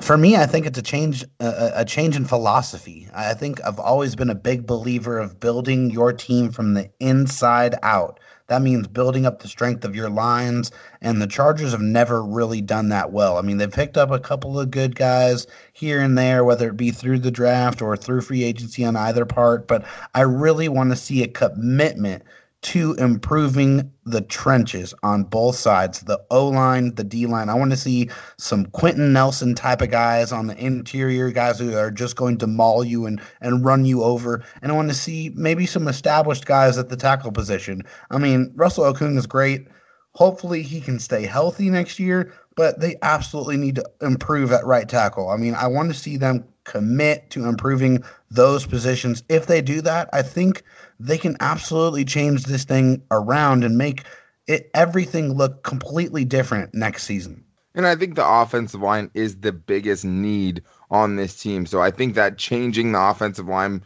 For 0.00 0.18
me, 0.18 0.36
I 0.36 0.46
think 0.46 0.66
it's 0.66 0.78
a 0.78 0.82
change 0.82 1.24
a, 1.40 1.72
a 1.76 1.84
change 1.84 2.16
in 2.16 2.24
philosophy. 2.24 3.08
I 3.14 3.34
think 3.34 3.64
I've 3.64 3.78
always 3.78 4.16
been 4.16 4.30
a 4.30 4.34
big 4.34 4.66
believer 4.66 5.18
of 5.18 5.38
building 5.38 5.90
your 5.90 6.12
team 6.12 6.50
from 6.50 6.74
the 6.74 6.90
inside 6.98 7.76
out. 7.82 8.18
That 8.48 8.62
means 8.62 8.86
building 8.88 9.26
up 9.26 9.40
the 9.40 9.48
strength 9.48 9.84
of 9.84 9.96
your 9.96 10.10
lines, 10.10 10.70
and 11.00 11.22
the 11.22 11.26
Chargers 11.26 11.72
have 11.72 11.80
never 11.80 12.22
really 12.22 12.60
done 12.60 12.88
that 12.90 13.12
well. 13.12 13.38
I 13.38 13.42
mean, 13.42 13.56
they've 13.56 13.70
picked 13.70 13.96
up 13.96 14.10
a 14.10 14.20
couple 14.20 14.58
of 14.58 14.70
good 14.70 14.96
guys 14.96 15.46
here 15.72 16.00
and 16.00 16.16
there, 16.18 16.44
whether 16.44 16.68
it 16.68 16.76
be 16.76 16.90
through 16.90 17.20
the 17.20 17.30
draft 17.30 17.80
or 17.80 17.96
through 17.96 18.20
free 18.20 18.44
agency 18.44 18.84
on 18.84 18.96
either 18.96 19.24
part, 19.24 19.66
but 19.66 19.84
I 20.14 20.22
really 20.22 20.68
want 20.68 20.90
to 20.90 20.96
see 20.96 21.22
a 21.22 21.28
commitment 21.28 22.22
to 22.62 22.94
improving 22.94 23.92
the 24.04 24.22
trenches 24.22 24.94
on 25.02 25.22
both 25.24 25.56
sides 25.56 26.00
the 26.00 26.20
O 26.30 26.48
line, 26.48 26.94
the 26.94 27.04
D 27.04 27.26
line. 27.26 27.48
I 27.48 27.54
want 27.54 27.70
to 27.70 27.76
see 27.76 28.10
some 28.38 28.66
Quenton 28.66 29.12
Nelson 29.12 29.54
type 29.54 29.82
of 29.82 29.90
guys 29.90 30.32
on 30.32 30.46
the 30.46 30.56
interior, 30.56 31.30
guys 31.30 31.58
who 31.58 31.76
are 31.76 31.90
just 31.90 32.16
going 32.16 32.38
to 32.38 32.46
maul 32.46 32.82
you 32.82 33.06
and, 33.06 33.20
and 33.40 33.64
run 33.64 33.84
you 33.84 34.02
over. 34.02 34.42
And 34.62 34.72
I 34.72 34.74
want 34.74 34.88
to 34.88 34.94
see 34.94 35.30
maybe 35.34 35.66
some 35.66 35.86
established 35.86 36.46
guys 36.46 36.78
at 36.78 36.88
the 36.88 36.96
tackle 36.96 37.32
position. 37.32 37.82
I 38.10 38.18
mean, 38.18 38.52
Russell 38.56 38.92
Okung 38.92 39.16
is 39.16 39.26
great. 39.26 39.68
Hopefully, 40.12 40.62
he 40.62 40.80
can 40.80 40.98
stay 40.98 41.26
healthy 41.26 41.68
next 41.68 41.98
year, 41.98 42.32
but 42.56 42.80
they 42.80 42.96
absolutely 43.02 43.58
need 43.58 43.74
to 43.74 43.84
improve 44.00 44.50
at 44.50 44.64
right 44.64 44.88
tackle. 44.88 45.28
I 45.28 45.36
mean, 45.36 45.54
I 45.54 45.66
want 45.66 45.92
to 45.92 45.98
see 45.98 46.16
them 46.16 46.42
commit 46.64 47.30
to 47.30 47.44
improving 47.44 48.02
those 48.30 48.66
positions. 48.66 49.22
If 49.28 49.46
they 49.46 49.60
do 49.60 49.80
that, 49.82 50.08
I 50.12 50.22
think 50.22 50.62
they 50.98 51.18
can 51.18 51.36
absolutely 51.40 52.04
change 52.04 52.44
this 52.44 52.64
thing 52.64 53.02
around 53.10 53.64
and 53.64 53.76
make 53.76 54.04
it 54.46 54.70
everything 54.74 55.34
look 55.34 55.62
completely 55.62 56.24
different 56.24 56.74
next 56.74 57.04
season. 57.04 57.44
And 57.74 57.86
I 57.86 57.94
think 57.94 58.14
the 58.14 58.26
offensive 58.26 58.80
line 58.80 59.10
is 59.14 59.36
the 59.40 59.52
biggest 59.52 60.04
need 60.04 60.62
on 60.90 61.16
this 61.16 61.40
team. 61.40 61.66
So 61.66 61.82
I 61.82 61.90
think 61.90 62.14
that 62.14 62.38
changing 62.38 62.92
the 62.92 63.00
offensive 63.00 63.48
line, 63.48 63.82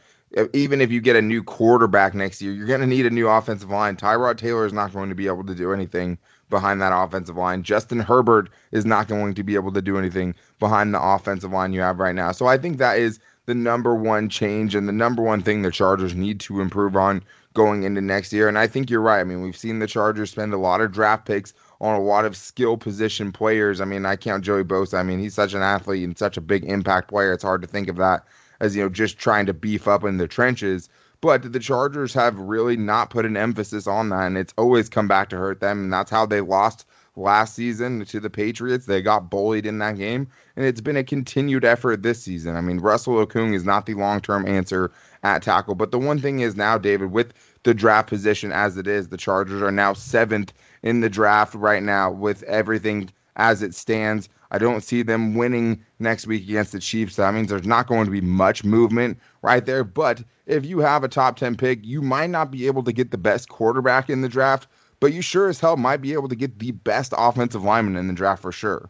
even 0.52 0.80
if 0.80 0.92
you 0.92 1.00
get 1.00 1.16
a 1.16 1.22
new 1.22 1.42
quarterback 1.42 2.14
next 2.14 2.40
year, 2.40 2.52
you're 2.52 2.66
going 2.66 2.80
to 2.82 2.86
need 2.86 3.06
a 3.06 3.10
new 3.10 3.28
offensive 3.28 3.70
line. 3.70 3.96
Tyrod 3.96 4.36
Taylor 4.36 4.64
is 4.64 4.72
not 4.72 4.92
going 4.92 5.08
to 5.08 5.14
be 5.16 5.26
able 5.26 5.44
to 5.44 5.54
do 5.56 5.72
anything 5.72 6.18
behind 6.50 6.80
that 6.80 6.92
offensive 6.92 7.36
line. 7.36 7.62
Justin 7.62 7.98
Herbert 7.98 8.50
is 8.70 8.84
not 8.84 9.08
going 9.08 9.34
to 9.34 9.42
be 9.42 9.54
able 9.56 9.72
to 9.72 9.82
do 9.82 9.98
anything 9.98 10.34
behind 10.58 10.94
the 10.94 11.02
offensive 11.02 11.52
line 11.52 11.72
you 11.72 11.80
have 11.80 11.98
right 11.98 12.14
now. 12.14 12.30
So 12.30 12.46
I 12.46 12.58
think 12.58 12.78
that 12.78 12.98
is 12.98 13.18
the 13.50 13.54
number 13.56 13.96
one 13.96 14.28
change 14.28 14.76
and 14.76 14.86
the 14.86 14.92
number 14.92 15.24
one 15.24 15.42
thing 15.42 15.62
the 15.62 15.72
Chargers 15.72 16.14
need 16.14 16.38
to 16.38 16.60
improve 16.60 16.94
on 16.94 17.20
going 17.52 17.82
into 17.82 18.00
next 18.00 18.32
year. 18.32 18.46
And 18.46 18.56
I 18.56 18.68
think 18.68 18.88
you're 18.88 19.00
right. 19.00 19.18
I 19.18 19.24
mean, 19.24 19.42
we've 19.42 19.56
seen 19.56 19.80
the 19.80 19.88
Chargers 19.88 20.30
spend 20.30 20.54
a 20.54 20.56
lot 20.56 20.80
of 20.80 20.92
draft 20.92 21.26
picks 21.26 21.52
on 21.80 21.96
a 21.96 22.00
lot 22.00 22.24
of 22.24 22.36
skill 22.36 22.76
position 22.76 23.32
players. 23.32 23.80
I 23.80 23.86
mean, 23.86 24.06
I 24.06 24.14
count 24.14 24.44
Joey 24.44 24.62
Bosa. 24.62 25.00
I 25.00 25.02
mean, 25.02 25.18
he's 25.18 25.34
such 25.34 25.52
an 25.52 25.62
athlete 25.62 26.04
and 26.04 26.16
such 26.16 26.36
a 26.36 26.40
big 26.40 26.64
impact 26.64 27.08
player. 27.08 27.32
It's 27.32 27.42
hard 27.42 27.60
to 27.62 27.66
think 27.66 27.88
of 27.88 27.96
that 27.96 28.24
as, 28.60 28.76
you 28.76 28.84
know, 28.84 28.88
just 28.88 29.18
trying 29.18 29.46
to 29.46 29.52
beef 29.52 29.88
up 29.88 30.04
in 30.04 30.18
the 30.18 30.28
trenches. 30.28 30.88
But 31.20 31.52
the 31.52 31.58
Chargers 31.58 32.14
have 32.14 32.38
really 32.38 32.76
not 32.76 33.10
put 33.10 33.26
an 33.26 33.36
emphasis 33.36 33.88
on 33.88 34.10
that, 34.10 34.28
and 34.28 34.38
it's 34.38 34.54
always 34.56 34.88
come 34.88 35.08
back 35.08 35.28
to 35.30 35.36
hurt 35.36 35.58
them. 35.58 35.82
And 35.82 35.92
that's 35.92 36.10
how 36.10 36.24
they 36.24 36.40
lost 36.40 36.86
last 37.16 37.54
season 37.54 38.04
to 38.04 38.20
the 38.20 38.30
Patriots. 38.30 38.86
They 38.86 39.02
got 39.02 39.30
bullied 39.30 39.66
in 39.66 39.78
that 39.78 39.96
game, 39.96 40.28
and 40.56 40.64
it's 40.64 40.80
been 40.80 40.96
a 40.96 41.04
continued 41.04 41.64
effort 41.64 42.02
this 42.02 42.22
season. 42.22 42.56
I 42.56 42.60
mean, 42.60 42.78
Russell 42.78 43.24
Okung 43.24 43.54
is 43.54 43.64
not 43.64 43.86
the 43.86 43.94
long 43.94 44.20
term 44.20 44.46
answer 44.46 44.90
at 45.22 45.42
tackle, 45.42 45.74
but 45.74 45.90
the 45.90 45.98
one 45.98 46.18
thing 46.18 46.40
is 46.40 46.56
now, 46.56 46.78
David, 46.78 47.12
with 47.12 47.34
the 47.62 47.74
draft 47.74 48.08
position 48.08 48.52
as 48.52 48.76
it 48.76 48.86
is, 48.86 49.08
the 49.08 49.16
Chargers 49.16 49.62
are 49.62 49.72
now 49.72 49.92
seventh 49.92 50.52
in 50.82 51.00
the 51.00 51.10
draft 51.10 51.54
right 51.54 51.82
now 51.82 52.10
with 52.10 52.42
everything 52.44 53.10
as 53.36 53.62
it 53.62 53.74
stands. 53.74 54.28
I 54.52 54.58
don't 54.58 54.82
see 54.82 55.02
them 55.02 55.34
winning 55.34 55.84
next 56.00 56.26
week 56.26 56.42
against 56.42 56.72
the 56.72 56.80
Chiefs. 56.80 57.16
That 57.16 57.34
means 57.34 57.48
there's 57.48 57.66
not 57.66 57.86
going 57.86 58.06
to 58.06 58.10
be 58.10 58.20
much 58.20 58.64
movement 58.64 59.18
right 59.42 59.64
there. 59.64 59.84
But 59.84 60.24
if 60.46 60.66
you 60.66 60.80
have 60.80 61.04
a 61.04 61.08
top 61.08 61.36
10 61.36 61.56
pick, 61.56 61.84
you 61.84 62.02
might 62.02 62.30
not 62.30 62.50
be 62.50 62.66
able 62.66 62.82
to 62.82 62.92
get 62.92 63.12
the 63.12 63.18
best 63.18 63.48
quarterback 63.48 64.10
in 64.10 64.22
the 64.22 64.28
draft, 64.28 64.66
but 65.00 65.12
you 65.12 65.22
sure 65.22 65.48
as 65.48 65.60
hell 65.60 65.76
might 65.76 66.02
be 66.02 66.12
able 66.12 66.28
to 66.28 66.36
get 66.36 66.58
the 66.58 66.70
best 66.70 67.12
offensive 67.16 67.64
lineman 67.64 67.96
in 67.96 68.06
the 68.06 68.12
draft 68.12 68.42
for 68.42 68.52
sure. 68.52 68.88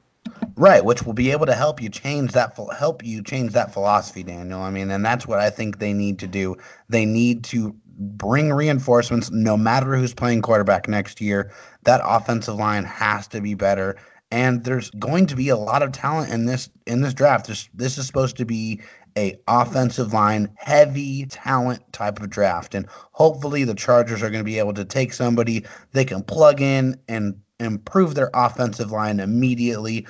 Right, 0.56 0.84
which 0.84 1.04
will 1.04 1.14
be 1.14 1.30
able 1.30 1.46
to 1.46 1.54
help 1.54 1.80
you 1.80 1.88
change 1.88 2.32
that 2.32 2.58
help 2.76 3.04
you 3.04 3.22
change 3.22 3.52
that 3.52 3.72
philosophy, 3.72 4.22
Daniel. 4.22 4.60
I 4.60 4.70
mean, 4.70 4.90
and 4.90 5.04
that's 5.04 5.26
what 5.26 5.38
I 5.38 5.48
think 5.48 5.78
they 5.78 5.94
need 5.94 6.18
to 6.18 6.26
do. 6.26 6.56
They 6.88 7.06
need 7.06 7.44
to 7.44 7.74
bring 7.98 8.52
reinforcements 8.52 9.30
no 9.30 9.56
matter 9.56 9.96
who's 9.96 10.12
playing 10.12 10.42
quarterback 10.42 10.88
next 10.88 11.20
year. 11.20 11.50
That 11.84 12.02
offensive 12.04 12.56
line 12.56 12.84
has 12.84 13.26
to 13.28 13.40
be 13.40 13.54
better 13.54 13.96
and 14.32 14.64
there's 14.64 14.90
going 14.90 15.26
to 15.26 15.36
be 15.36 15.48
a 15.48 15.56
lot 15.56 15.82
of 15.82 15.92
talent 15.92 16.32
in 16.32 16.46
this 16.46 16.70
in 16.86 17.00
this 17.02 17.14
draft. 17.14 17.46
This 17.46 17.68
this 17.74 17.98
is 17.98 18.06
supposed 18.06 18.36
to 18.36 18.44
be 18.44 18.80
a 19.16 19.38
offensive 19.48 20.12
line 20.12 20.50
heavy 20.56 21.26
talent 21.26 21.80
type 21.92 22.20
of 22.20 22.30
draft. 22.30 22.74
And 22.74 22.86
hopefully 23.12 23.64
the 23.64 23.74
Chargers 23.74 24.22
are 24.22 24.30
going 24.30 24.40
to 24.40 24.44
be 24.44 24.58
able 24.58 24.74
to 24.74 24.84
take 24.84 25.12
somebody 25.12 25.64
they 25.92 26.04
can 26.04 26.22
plug 26.22 26.60
in 26.60 26.98
and 27.08 27.40
improve 27.58 28.14
their 28.14 28.30
offensive 28.34 28.90
line 28.90 29.20
immediately. 29.20 30.06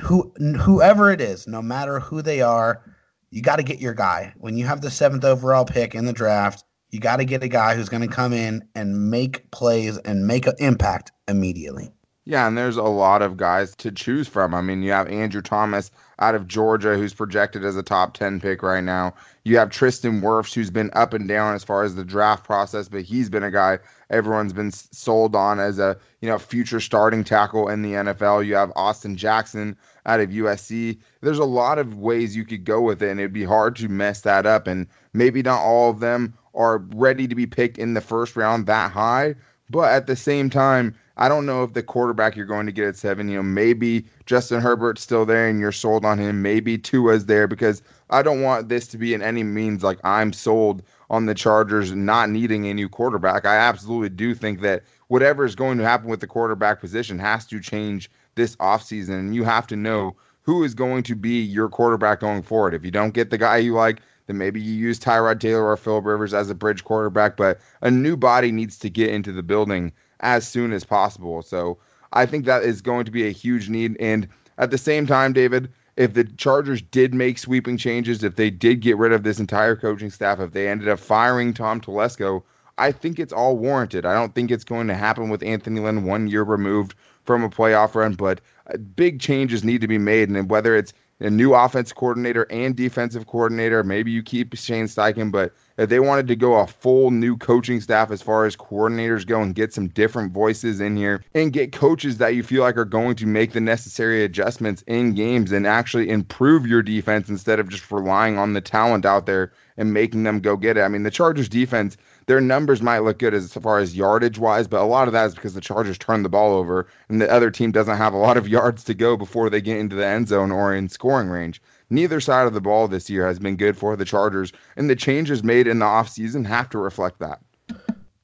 Who 0.00 0.32
whoever 0.58 1.10
it 1.10 1.20
is 1.20 1.46
no 1.46 1.60
matter 1.60 2.00
who 2.00 2.22
they 2.22 2.40
are 2.40 2.82
you 3.30 3.42
got 3.42 3.56
to 3.56 3.62
get 3.62 3.80
your 3.80 3.94
guy. 3.94 4.32
When 4.36 4.56
you 4.56 4.66
have 4.66 4.80
the 4.82 4.88
7th 4.88 5.24
overall 5.24 5.64
pick 5.64 5.94
in 5.94 6.06
the 6.06 6.12
draft 6.12 6.64
you 6.90 7.00
got 7.00 7.16
to 7.16 7.24
get 7.24 7.42
a 7.42 7.48
guy 7.48 7.74
who's 7.74 7.88
going 7.88 8.06
to 8.06 8.14
come 8.14 8.32
in 8.32 8.66
and 8.74 9.10
make 9.10 9.50
plays 9.50 9.98
and 9.98 10.26
make 10.26 10.46
an 10.46 10.54
impact 10.58 11.10
immediately 11.28 11.90
yeah, 12.24 12.46
and 12.46 12.56
there's 12.56 12.76
a 12.76 12.82
lot 12.82 13.22
of 13.22 13.36
guys 13.36 13.74
to 13.76 13.90
choose 13.90 14.28
from. 14.28 14.54
I 14.54 14.60
mean, 14.60 14.82
you 14.82 14.92
have 14.92 15.08
Andrew 15.08 15.42
Thomas 15.42 15.90
out 16.20 16.34
of 16.34 16.46
Georgia, 16.46 16.96
who's 16.96 17.14
projected 17.14 17.64
as 17.64 17.76
a 17.76 17.82
top 17.82 18.14
10 18.14 18.40
pick 18.40 18.62
right 18.62 18.84
now. 18.84 19.14
You 19.44 19.58
have 19.58 19.70
Tristan 19.70 20.20
Wirfs, 20.20 20.54
who's 20.54 20.70
been 20.70 20.90
up 20.94 21.12
and 21.14 21.26
down 21.26 21.54
as 21.54 21.64
far 21.64 21.82
as 21.82 21.96
the 21.96 22.04
draft 22.04 22.44
process, 22.44 22.88
but 22.88 23.02
he's 23.02 23.28
been 23.28 23.42
a 23.42 23.50
guy 23.50 23.78
everyone's 24.12 24.52
been 24.52 24.70
sold 24.70 25.34
on 25.34 25.58
as 25.58 25.78
a 25.78 25.96
you 26.20 26.28
know 26.28 26.38
future 26.38 26.78
starting 26.78 27.24
tackle 27.24 27.68
in 27.68 27.82
the 27.82 27.92
NFL. 27.92 28.46
You 28.46 28.54
have 28.54 28.70
Austin 28.76 29.16
Jackson 29.16 29.76
out 30.06 30.20
of 30.20 30.30
USC. 30.30 30.98
There's 31.22 31.38
a 31.38 31.44
lot 31.44 31.78
of 31.78 31.98
ways 31.98 32.36
you 32.36 32.44
could 32.44 32.64
go 32.64 32.80
with 32.80 33.02
it, 33.02 33.10
and 33.10 33.18
it'd 33.18 33.32
be 33.32 33.44
hard 33.44 33.74
to 33.76 33.88
mess 33.88 34.20
that 34.20 34.46
up. 34.46 34.66
And 34.66 34.86
maybe 35.12 35.42
not 35.42 35.60
all 35.60 35.90
of 35.90 36.00
them 36.00 36.34
are 36.54 36.78
ready 36.94 37.26
to 37.26 37.34
be 37.34 37.46
picked 37.46 37.78
in 37.78 37.94
the 37.94 38.00
first 38.00 38.36
round 38.36 38.66
that 38.66 38.92
high. 38.92 39.34
But 39.70 39.90
at 39.92 40.06
the 40.06 40.16
same 40.16 40.50
time, 40.50 40.94
I 41.16 41.28
don't 41.28 41.46
know 41.46 41.62
if 41.62 41.74
the 41.74 41.82
quarterback 41.82 42.36
you're 42.36 42.46
going 42.46 42.66
to 42.66 42.72
get 42.72 42.88
at 42.88 42.96
seven, 42.96 43.28
you 43.28 43.36
know, 43.36 43.42
maybe 43.42 44.06
Justin 44.26 44.60
Herbert's 44.60 45.02
still 45.02 45.26
there 45.26 45.48
and 45.48 45.60
you're 45.60 45.72
sold 45.72 46.04
on 46.04 46.18
him. 46.18 46.42
Maybe 46.42 46.78
Tua's 46.78 47.26
there 47.26 47.46
because 47.46 47.82
I 48.10 48.22
don't 48.22 48.42
want 48.42 48.68
this 48.68 48.86
to 48.88 48.98
be 48.98 49.14
in 49.14 49.22
any 49.22 49.42
means 49.42 49.82
like 49.82 49.98
I'm 50.04 50.32
sold 50.32 50.82
on 51.10 51.26
the 51.26 51.34
Chargers 51.34 51.92
not 51.92 52.30
needing 52.30 52.66
a 52.66 52.74
new 52.74 52.88
quarterback. 52.88 53.44
I 53.44 53.56
absolutely 53.56 54.08
do 54.08 54.34
think 54.34 54.60
that 54.62 54.82
whatever 55.08 55.44
is 55.44 55.54
going 55.54 55.76
to 55.78 55.84
happen 55.84 56.08
with 56.08 56.20
the 56.20 56.26
quarterback 56.26 56.80
position 56.80 57.18
has 57.18 57.46
to 57.46 57.60
change 57.60 58.10
this 58.34 58.56
offseason. 58.56 59.18
And 59.18 59.34
you 59.34 59.44
have 59.44 59.66
to 59.66 59.76
know 59.76 60.16
who 60.40 60.64
is 60.64 60.74
going 60.74 61.02
to 61.04 61.14
be 61.14 61.40
your 61.40 61.68
quarterback 61.68 62.20
going 62.20 62.42
forward. 62.42 62.74
If 62.74 62.84
you 62.84 62.90
don't 62.90 63.14
get 63.14 63.30
the 63.30 63.38
guy 63.38 63.58
you 63.58 63.74
like, 63.74 64.00
then 64.26 64.38
maybe 64.38 64.60
you 64.60 64.72
use 64.72 64.98
Tyrod 64.98 65.40
Taylor 65.40 65.66
or 65.66 65.76
Philip 65.76 66.04
Rivers 66.04 66.32
as 66.32 66.48
a 66.48 66.54
bridge 66.54 66.84
quarterback. 66.84 67.36
But 67.36 67.60
a 67.82 67.90
new 67.90 68.16
body 68.16 68.50
needs 68.50 68.78
to 68.78 68.90
get 68.90 69.10
into 69.10 69.32
the 69.32 69.42
building 69.42 69.92
as 70.22 70.46
soon 70.46 70.72
as 70.72 70.84
possible. 70.84 71.42
So 71.42 71.78
I 72.12 72.26
think 72.26 72.44
that 72.44 72.62
is 72.62 72.80
going 72.80 73.04
to 73.04 73.10
be 73.10 73.26
a 73.26 73.32
huge 73.32 73.68
need. 73.68 73.96
And 74.00 74.28
at 74.58 74.70
the 74.70 74.78
same 74.78 75.06
time, 75.06 75.32
David, 75.32 75.68
if 75.96 76.14
the 76.14 76.24
Chargers 76.24 76.80
did 76.82 77.14
make 77.14 77.38
sweeping 77.38 77.76
changes, 77.76 78.24
if 78.24 78.36
they 78.36 78.50
did 78.50 78.80
get 78.80 78.96
rid 78.96 79.12
of 79.12 79.22
this 79.22 79.38
entire 79.38 79.76
coaching 79.76 80.10
staff, 80.10 80.40
if 80.40 80.52
they 80.52 80.68
ended 80.68 80.88
up 80.88 80.98
firing 80.98 81.52
Tom 81.52 81.80
Telesco, 81.80 82.42
I 82.78 82.92
think 82.92 83.18
it's 83.18 83.32
all 83.32 83.58
warranted. 83.58 84.06
I 84.06 84.14
don't 84.14 84.34
think 84.34 84.50
it's 84.50 84.64
going 84.64 84.86
to 84.88 84.94
happen 84.94 85.28
with 85.28 85.42
Anthony 85.42 85.80
Lynn 85.80 86.04
one 86.04 86.28
year 86.28 86.42
removed 86.42 86.94
from 87.24 87.44
a 87.44 87.50
playoff 87.50 87.94
run, 87.94 88.14
but 88.14 88.40
uh, 88.72 88.78
big 88.78 89.20
changes 89.20 89.62
need 89.62 89.80
to 89.82 89.88
be 89.88 89.98
made. 89.98 90.28
And 90.28 90.50
whether 90.50 90.74
it's 90.74 90.94
a 91.22 91.30
new 91.30 91.54
offense 91.54 91.92
coordinator 91.92 92.46
and 92.50 92.74
defensive 92.76 93.26
coordinator. 93.26 93.82
Maybe 93.84 94.10
you 94.10 94.22
keep 94.22 94.56
Shane 94.56 94.86
Steichen, 94.86 95.30
but 95.30 95.54
if 95.78 95.88
they 95.88 96.00
wanted 96.00 96.26
to 96.28 96.36
go 96.36 96.54
a 96.58 96.66
full 96.66 97.10
new 97.10 97.36
coaching 97.36 97.80
staff 97.80 98.10
as 98.10 98.20
far 98.20 98.44
as 98.44 98.56
coordinators 98.56 99.26
go 99.26 99.40
and 99.40 99.54
get 99.54 99.72
some 99.72 99.88
different 99.88 100.32
voices 100.32 100.80
in 100.80 100.96
here 100.96 101.24
and 101.34 101.52
get 101.52 101.72
coaches 101.72 102.18
that 102.18 102.34
you 102.34 102.42
feel 102.42 102.62
like 102.62 102.76
are 102.76 102.84
going 102.84 103.14
to 103.16 103.26
make 103.26 103.52
the 103.52 103.60
necessary 103.60 104.24
adjustments 104.24 104.82
in 104.86 105.14
games 105.14 105.52
and 105.52 105.66
actually 105.66 106.10
improve 106.10 106.66
your 106.66 106.82
defense 106.82 107.28
instead 107.28 107.60
of 107.60 107.68
just 107.68 107.90
relying 107.90 108.36
on 108.36 108.52
the 108.52 108.60
talent 108.60 109.06
out 109.06 109.26
there 109.26 109.52
and 109.76 109.94
making 109.94 110.24
them 110.24 110.40
go 110.40 110.56
get 110.56 110.76
it. 110.76 110.82
I 110.82 110.88
mean, 110.88 111.04
the 111.04 111.10
Chargers 111.10 111.48
defense 111.48 111.96
their 112.26 112.40
numbers 112.40 112.82
might 112.82 113.00
look 113.00 113.18
good 113.18 113.34
as 113.34 113.52
far 113.52 113.78
as 113.78 113.96
yardage 113.96 114.38
wise, 114.38 114.68
but 114.68 114.80
a 114.80 114.84
lot 114.84 115.08
of 115.08 115.12
that 115.12 115.26
is 115.26 115.34
because 115.34 115.54
the 115.54 115.60
Chargers 115.60 115.98
turn 115.98 116.22
the 116.22 116.28
ball 116.28 116.54
over 116.54 116.86
and 117.08 117.20
the 117.20 117.30
other 117.30 117.50
team 117.50 117.72
doesn't 117.72 117.96
have 117.96 118.14
a 118.14 118.18
lot 118.18 118.36
of 118.36 118.48
yards 118.56 118.84
to 118.84 118.94
go 118.94 119.16
before 119.16 119.50
they 119.50 119.60
get 119.60 119.78
into 119.78 119.96
the 119.96 120.06
end 120.06 120.28
zone 120.28 120.50
or 120.50 120.74
in 120.74 120.88
scoring 120.88 121.28
range. 121.28 121.60
Neither 121.90 122.20
side 122.20 122.46
of 122.46 122.54
the 122.54 122.60
ball 122.60 122.88
this 122.88 123.10
year 123.10 123.26
has 123.26 123.38
been 123.38 123.56
good 123.56 123.76
for 123.76 123.96
the 123.96 124.04
Chargers, 124.04 124.52
and 124.76 124.88
the 124.88 124.96
changes 124.96 125.44
made 125.44 125.66
in 125.66 125.78
the 125.78 125.84
offseason 125.84 126.46
have 126.46 126.70
to 126.70 126.78
reflect 126.78 127.18
that. 127.18 127.40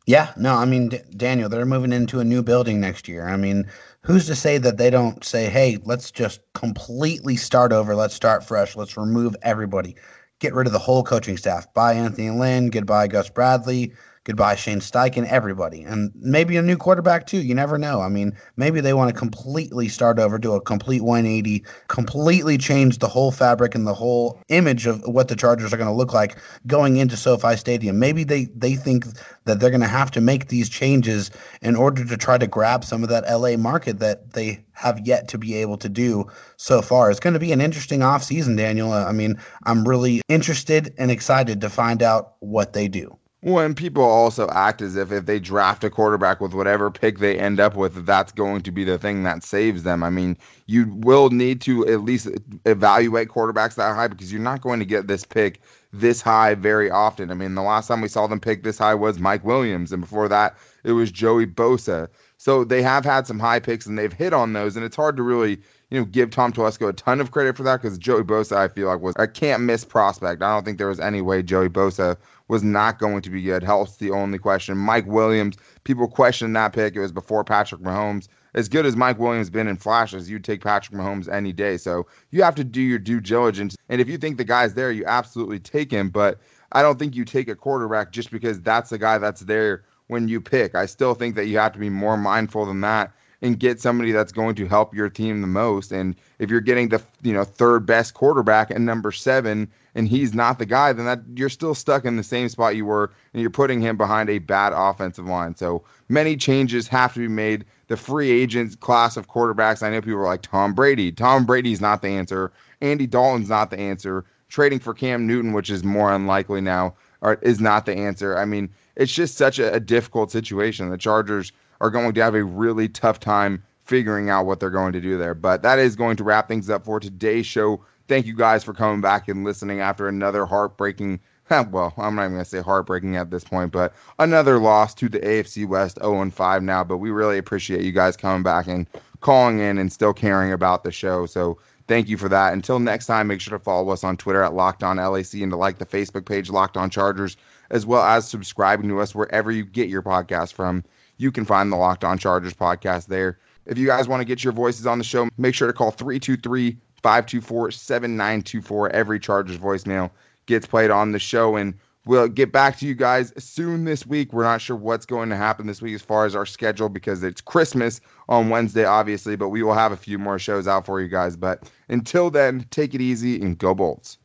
Yeah, 0.07 0.33
no, 0.39 0.55
I 0.55 0.65
mean, 0.65 0.89
D- 0.89 1.01
Daniel, 1.15 1.51
they're 1.51 1.67
moving 1.67 1.93
into 1.93 2.19
a 2.19 2.25
new 2.25 2.43
building 2.43 2.81
next 2.81 3.09
year. 3.09 3.29
I 3.29 3.37
mean, 3.37 3.67
who's 4.01 4.27
to 4.29 4.35
say 4.35 4.57
that 4.57 4.79
they 4.79 4.89
don't 4.89 5.23
say, 5.23 5.51
hey, 5.51 5.77
let's 5.85 6.11
just 6.11 6.41
completely 6.55 7.37
start 7.37 7.73
over. 7.73 7.95
Let's 7.95 8.15
start 8.15 8.43
fresh. 8.43 8.75
Let's 8.75 8.97
remove 8.97 9.37
everybody 9.43 9.97
get 10.41 10.55
rid 10.55 10.67
of 10.67 10.73
the 10.73 10.79
whole 10.79 11.03
coaching 11.03 11.37
staff. 11.37 11.73
Bye 11.75 11.95
Anthony 11.95 12.31
Lynn, 12.31 12.71
goodbye 12.71 13.09
Gus 13.09 13.31
Bradley, 13.31 13.93
goodbye 14.29 14.55
Shane 14.55 14.81
Steichen, 14.81 15.27
everybody, 15.27 15.83
and 15.83 16.13
maybe 16.15 16.59
a 16.59 16.63
new 16.63 16.77
quarterback 16.77 17.27
too. 17.27 17.41
You 17.41 17.55
never 17.55 17.79
know. 17.79 18.03
I 18.03 18.11
mean, 18.11 18.37
maybe 18.59 18.83
they 18.83 18.93
want 18.93 19.09
to 19.09 19.19
completely 19.19 19.89
start 19.89 20.19
over, 20.19 20.37
do 20.37 20.53
a 20.53 20.61
complete 20.61 21.01
180, 21.01 21.65
completely 21.89 22.59
change 22.59 22.99
the 22.99 23.09
whole 23.09 23.33
fabric 23.33 23.75
and 23.75 23.87
the 23.87 23.95
whole 23.95 24.39
image 24.51 24.87
of 24.87 25.01
what 25.07 25.29
the 25.29 25.35
Chargers 25.35 25.73
are 25.73 25.79
going 25.79 25.89
to 25.89 25.95
look 25.95 26.13
like 26.13 26.37
going 26.67 26.99
into 26.99 27.17
SoFi 27.17 27.57
Stadium. 27.57 27.99
Maybe 27.99 28.23
they 28.23 28.45
they 28.55 28.75
think 28.75 29.07
that 29.45 29.61
they're 29.61 29.71
going 29.71 29.81
to 29.81 29.87
have 29.87 30.11
to 30.11 30.21
make 30.21 30.49
these 30.49 30.69
changes 30.69 31.31
in 31.63 31.75
order 31.75 32.05
to 32.05 32.17
try 32.19 32.37
to 32.37 32.47
grab 32.47 32.85
some 32.85 33.03
of 33.03 33.09
that 33.09 33.25
LA 33.25 33.57
market 33.57 33.99
that 34.01 34.35
they 34.35 34.63
have 34.73 35.05
yet 35.07 35.27
to 35.29 35.39
be 35.39 35.55
able 35.55 35.77
to 35.79 35.89
do 35.89 36.25
so 36.57 36.83
far. 36.83 37.11
It's 37.11 37.19
going 37.19 37.35
to 37.35 37.41
be 37.41 37.53
an 37.53 37.61
interesting 37.61 38.01
offseason, 38.01 38.57
Daniel. 38.57 38.93
I 38.93 39.11
mean, 39.13 39.41
I'm 39.65 39.89
really 39.89 40.21
interested 40.29 40.95
and 40.99 41.11
excited 41.11 41.63
to 41.63 41.71
find 41.71 42.03
out 42.03 42.35
what 42.41 42.75
they 42.75 42.87
do. 42.89 43.18
When 43.41 43.77
people 43.77 44.03
also 44.03 44.49
act 44.49 44.83
as 44.83 44.97
if 44.97 45.13
if 45.13 45.27
they 45.27 45.39
draft 45.39 45.85
a 45.85 45.91
quarterback 45.91 46.41
with 46.41 46.55
whatever 46.55 46.91
pick 46.91 47.21
they 47.21 47.39
end 47.39 47.61
up 47.61 47.77
with, 47.77 48.05
that's 48.05 48.33
going 48.33 48.63
to 48.63 48.73
be 48.73 48.83
the 48.83 48.99
thing 48.99 49.23
that 49.23 49.45
saves 49.45 49.85
them. 49.85 50.03
I 50.03 50.11
mean, 50.11 50.37
you 50.67 50.93
will 50.97 51.31
need 51.31 51.61
to 51.61 51.87
at 51.87 52.03
least 52.03 52.27
evaluate 52.67 53.29
quarterbacks 53.29 53.77
that 53.77 53.95
high 53.95 54.09
because 54.09 54.33
you're 54.33 54.43
not 54.43 54.61
going 54.61 54.81
to 54.81 54.85
get 54.85 55.07
this 55.07 55.25
pick 55.25 55.61
this 55.93 56.21
high 56.21 56.55
very 56.55 56.91
often. 56.91 57.31
I 57.31 57.35
mean, 57.35 57.55
the 57.55 57.63
last 57.63 57.87
time 57.87 58.01
we 58.01 58.09
saw 58.09 58.27
them 58.27 58.41
pick 58.41 58.65
this 58.65 58.79
high 58.79 58.95
was 58.95 59.21
Mike 59.21 59.45
Williams, 59.45 59.93
and 59.93 60.03
before 60.03 60.29
that, 60.29 60.57
it 60.83 60.93
was 60.93 61.13
Joey 61.13 61.47
Bosa. 61.47 62.09
So 62.39 62.65
they 62.65 62.83
have 62.83 63.05
had 63.05 63.27
some 63.29 63.39
high 63.39 63.61
picks 63.61 63.87
and 63.87 63.97
they've 63.97 64.13
hit 64.13 64.33
on 64.33 64.53
those, 64.53 64.75
and 64.75 64.85
it's 64.85 64.97
hard 64.97 65.17
to 65.17 65.23
really 65.23 65.61
you 65.91 65.99
know, 65.99 66.05
give 66.05 66.31
Tom 66.31 66.53
Telesco 66.53 66.89
a 66.89 66.93
ton 66.93 67.21
of 67.21 67.31
credit 67.31 67.57
for 67.57 67.63
that 67.63 67.81
because 67.81 67.97
Joey 67.97 68.23
Bosa, 68.23 68.57
I 68.57 68.69
feel 68.69 68.89
like, 68.89 69.01
was 69.01 69.15
a 69.19 69.27
can't 69.27 69.63
miss 69.63 69.85
prospect. 69.85 70.43
I 70.43 70.53
don't 70.53 70.65
think 70.65 70.79
there 70.79 70.89
was 70.89 71.01
any 71.01 71.23
way 71.23 71.43
Joey 71.43 71.69
Bosa 71.69 72.17
was 72.49 72.63
not 72.63 72.99
going 72.99 73.23
to 73.23 73.31
be 73.31 73.43
good. 73.43 73.63
Health's 73.63 73.97
the 73.97 74.11
only 74.11 74.39
question. 74.39 74.77
Mike 74.77 75.07
Williams, 75.07 75.57
people 75.85 76.07
questioned 76.09 76.55
that 76.57 76.73
pick. 76.73 76.95
It 76.95 77.01
was 77.01 77.13
before 77.13 77.45
Patrick 77.45 77.81
Mahomes. 77.81 78.29
As 78.55 78.69
good 78.69 78.87
as 78.87 78.97
Mike 78.97 79.19
Williams 79.19 79.51
been 79.51 79.69
in 79.69 79.77
flashes, 79.77 80.31
you'd 80.31 80.45
take 80.45 80.63
Patrick 80.63 80.99
Mahomes 80.99 81.31
any 81.33 81.53
day. 81.53 81.77
So 81.77 82.07
you 82.31 82.43
have 82.43 82.55
to 82.57 82.65
do 82.65 82.83
your 82.83 82.99
due 82.99 83.21
diligence. 83.21 83.77
And 83.89 84.01
if 84.01 84.09
you 84.09 84.19
think 84.19 84.37
the 84.37 84.45
guy's 84.45 84.75
there, 84.75 84.91
you 84.91 85.05
absolutely 85.07 85.59
take 85.59 85.91
him. 85.91 86.09
But 86.11 86.39
I 86.73 86.83
don't 86.83 86.99
think 86.99 87.15
you 87.15 87.25
take 87.25 87.49
a 87.49 87.55
quarterback 87.55 88.13
just 88.13 88.31
because 88.31 88.61
that's 88.61 88.91
the 88.91 88.99
guy 88.99 89.19
that's 89.19 89.43
there 89.43 89.85
when 90.09 90.29
you 90.29 90.41
pick. 90.41 90.75
I 90.75 90.87
still 90.87 91.15
think 91.15 91.35
that 91.37 91.47
you 91.47 91.59
have 91.59 91.73
to 91.73 91.79
be 91.79 91.91
more 91.91 92.17
mindful 92.17 92.67
than 92.67 92.81
that 92.81 93.13
and 93.41 93.61
get 93.61 93.81
somebody 93.81 94.11
that's 94.11 94.33
going 94.33 94.55
to 94.57 94.67
help 94.67 94.95
your 94.95 95.09
team 95.09 95.41
the 95.41 95.47
most. 95.47 95.93
And 95.93 96.17
if 96.39 96.51
you're 96.51 96.61
getting 96.61 96.89
the 96.89 97.03
you 97.23 97.33
know 97.33 97.45
third 97.45 97.87
best 97.87 98.15
quarterback 98.15 98.71
at 98.71 98.81
number 98.81 99.13
seven 99.13 99.71
and 99.95 100.09
he's 100.09 100.35
not 100.35 100.59
the 100.59 100.67
guy, 100.67 100.93
then 100.93 101.07
that 101.07 101.21
you're 101.35 101.49
still 101.49 101.75
stuck 101.75 102.05
in 102.05 102.17
the 102.17 102.23
same 102.23 102.49
spot 102.49 102.77
you 102.77 102.85
were, 102.85 103.11
and 103.33 103.41
you're 103.41 103.51
putting 103.51 103.81
him 103.81 103.97
behind 103.97 104.29
a 104.31 104.39
bad 104.39 104.73
offensive 104.75 105.27
line. 105.27 105.55
So 105.57 105.85
many 106.09 106.37
changes 106.37 106.89
have 106.89 107.15
to 107.15 107.21
be 107.21 107.29
made. 107.29 107.65
The 107.89 107.97
free 107.97 108.31
agents 108.31 108.77
class 108.77 109.17
of 109.17 109.29
quarterbacks, 109.29 109.83
I 109.83 109.91
know 109.91 110.03
people 110.03 110.21
are 110.21 110.25
like 110.25 110.43
Tom 110.43 110.75
Brady. 110.75 111.11
Tom 111.11 111.47
Brady's 111.47 111.81
not 111.81 112.03
the 112.03 112.09
answer. 112.09 112.53
Andy 112.81 113.07
Dalton's 113.07 113.49
not 113.49 113.71
the 113.71 113.79
answer. 113.79 114.25
Trading 114.51 114.79
for 114.79 114.95
Cam 114.95 115.27
Newton, 115.27 115.53
which 115.53 115.71
is 115.71 115.85
more 115.85 116.13
unlikely 116.13 116.61
now, 116.61 116.95
is 117.43 117.61
not 117.61 117.87
the 117.87 117.97
answer. 117.97 118.37
I 118.37 118.45
mean, 118.45 118.69
it's 118.97 119.13
just 119.13 119.37
such 119.37 119.59
a, 119.59 119.73
a 119.73 119.81
difficult 119.81 120.31
situation. 120.31 120.91
The 120.91 120.99
Chargers 120.99 121.53
are 121.81 121.91
going 121.91 122.13
to 122.13 122.23
have 122.23 122.35
a 122.35 122.45
really 122.45 122.89
tough 122.89 123.21
time 123.21 123.63
figuring 123.85 124.29
out 124.29 124.47
what 124.47 124.61
they're 124.61 124.71
going 124.71 124.93
to 124.93 125.01
do 125.01 125.17
there. 125.17 125.35
But 125.35 125.63
that 125.63 125.79
is 125.79 125.97
going 125.97 126.17
to 126.17 126.25
wrap 126.25 126.49
things 126.49 126.69
up 126.69 126.85
for 126.85 127.01
today's 127.01 127.47
show. 127.47 127.83
Thank 128.07 128.27
you 128.27 128.35
guys 128.35 128.63
for 128.63 128.75
coming 128.75 129.01
back 129.01 129.29
and 129.29 129.45
listening 129.45 129.81
after 129.81 130.09
another 130.09 130.45
heartbreaking, 130.45 131.21
well, 131.51 131.95
I'm 131.97 132.15
not 132.15 132.25
even 132.25 132.35
going 132.35 132.45
to 132.45 132.51
say 132.51 132.61
heartbreaking 132.61 133.17
at 133.17 133.31
this 133.31 133.45
point, 133.45 133.73
but 133.73 133.95
another 134.19 134.59
loss 134.59 134.95
to 134.97 135.09
the 135.09 135.21
AFC 135.21 135.67
West 135.67 135.99
0 136.01 136.31
5 136.31 136.63
now. 136.63 136.85
But 136.85 136.99
we 136.99 137.11
really 137.11 137.39
appreciate 137.39 137.83
you 137.83 137.93
guys 137.93 138.17
coming 138.17 138.43
back 138.43 138.67
and 138.67 138.87
calling 139.21 139.59
in 139.59 139.79
and 139.79 139.93
still 139.93 140.13
caring 140.13 140.53
about 140.53 140.85
the 140.85 140.93
show. 140.93 141.27
So 141.27 141.59
thank 141.89 142.09
you 142.09 142.17
for 142.17 142.29
that. 142.29 142.53
Until 142.53 142.79
next 142.79 143.07
time, 143.07 143.27
make 143.27 143.41
sure 143.41 143.59
to 143.59 143.65
follow 143.65 143.91
us 143.91 144.05
on 144.05 144.17
Twitter 144.17 144.43
at 144.43 144.55
Locked 144.55 144.85
On 144.85 144.99
LAC 144.99 145.35
and 145.35 145.51
to 145.51 145.57
like 145.57 145.79
the 145.79 145.87
Facebook 145.87 146.27
page 146.27 146.51
Locked 146.51 146.77
On 146.77 146.89
Chargers, 146.89 147.37
as 147.71 147.85
well 147.85 148.03
as 148.03 148.29
subscribing 148.29 148.89
to 148.89 149.01
us 149.01 149.15
wherever 149.15 149.51
you 149.51 149.65
get 149.65 149.89
your 149.89 150.03
podcast 150.03 150.53
from 150.53 150.85
you 151.19 151.31
can 151.31 151.45
find 151.45 151.71
the 151.71 151.77
Locked 151.77 152.05
On 152.05 152.17
Chargers 152.17 152.55
podcast 152.55 153.07
there. 153.07 153.39
If 153.67 153.77
you 153.77 153.87
guys 153.87 154.09
want 154.09 154.21
to 154.21 154.25
get 154.25 154.43
your 154.43 154.53
voices 154.53 154.87
on 154.87 154.99
the 154.99 155.05
show, 155.05 155.29
make 155.37 155.55
sure 155.55 155.67
to 155.67 155.75
call 155.75 155.91
323 155.91 156.79
524 157.03 157.71
7924. 157.73 158.91
Every 158.91 159.21
Chargers 159.21 159.59
voicemail 159.59 160.11
gets 160.47 160.67
played 160.67 160.91
on 160.91 161.13
the 161.13 161.19
show. 161.19 161.57
And 161.57 161.75
we'll 162.09 162.27
get 162.27 162.51
back 162.51 162.77
to 162.79 162.87
you 162.87 162.95
guys 162.95 163.33
soon 163.39 163.85
this 163.85 164.05
week. 164.05 164.33
We're 164.33 164.43
not 164.43 164.61
sure 164.61 164.77
what's 164.77 165.07
going 165.07 165.29
to 165.29 165.37
happen 165.37 165.67
this 165.67 165.81
week 165.81 165.95
as 165.95 166.03
far 166.03 166.27
as 166.27 166.35
our 166.35 166.47
schedule 166.47 166.89
because 166.89 167.23
it's 167.23 167.41
Christmas 167.41 168.01
on 168.29 168.49
Wednesday, 168.49 168.85
obviously, 168.85 169.37
but 169.37 169.51
we 169.51 169.63
will 169.63 169.75
have 169.75 169.93
a 169.93 169.97
few 169.97 170.19
more 170.19 170.39
shows 170.39 170.67
out 170.67 170.85
for 170.87 171.01
you 171.01 171.09
guys. 171.09 171.37
But 171.37 171.71
until 171.89 172.31
then, 172.31 172.67
take 172.71 172.95
it 172.95 173.01
easy 173.01 173.41
and 173.41 173.57
go 173.57 173.75
Bolts. 173.75 174.19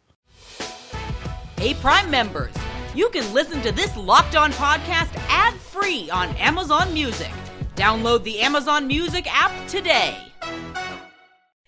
Hey, 1.58 1.76
Prime 1.76 2.10
members 2.10 2.56
you 2.96 3.10
can 3.10 3.34
listen 3.34 3.62
to 3.64 3.72
this 3.72 3.96
Locked 3.98 4.36
On 4.36 4.52
podcast 4.52 5.16
ad 5.28 5.56
free 5.56 6.10
on 6.12 6.30
Amazon 6.36 6.94
Music. 6.94 7.32
Download 7.76 8.24
the 8.24 8.40
Amazon 8.40 8.86
Music 8.86 9.26
app 9.30 9.68
today. 9.68 10.16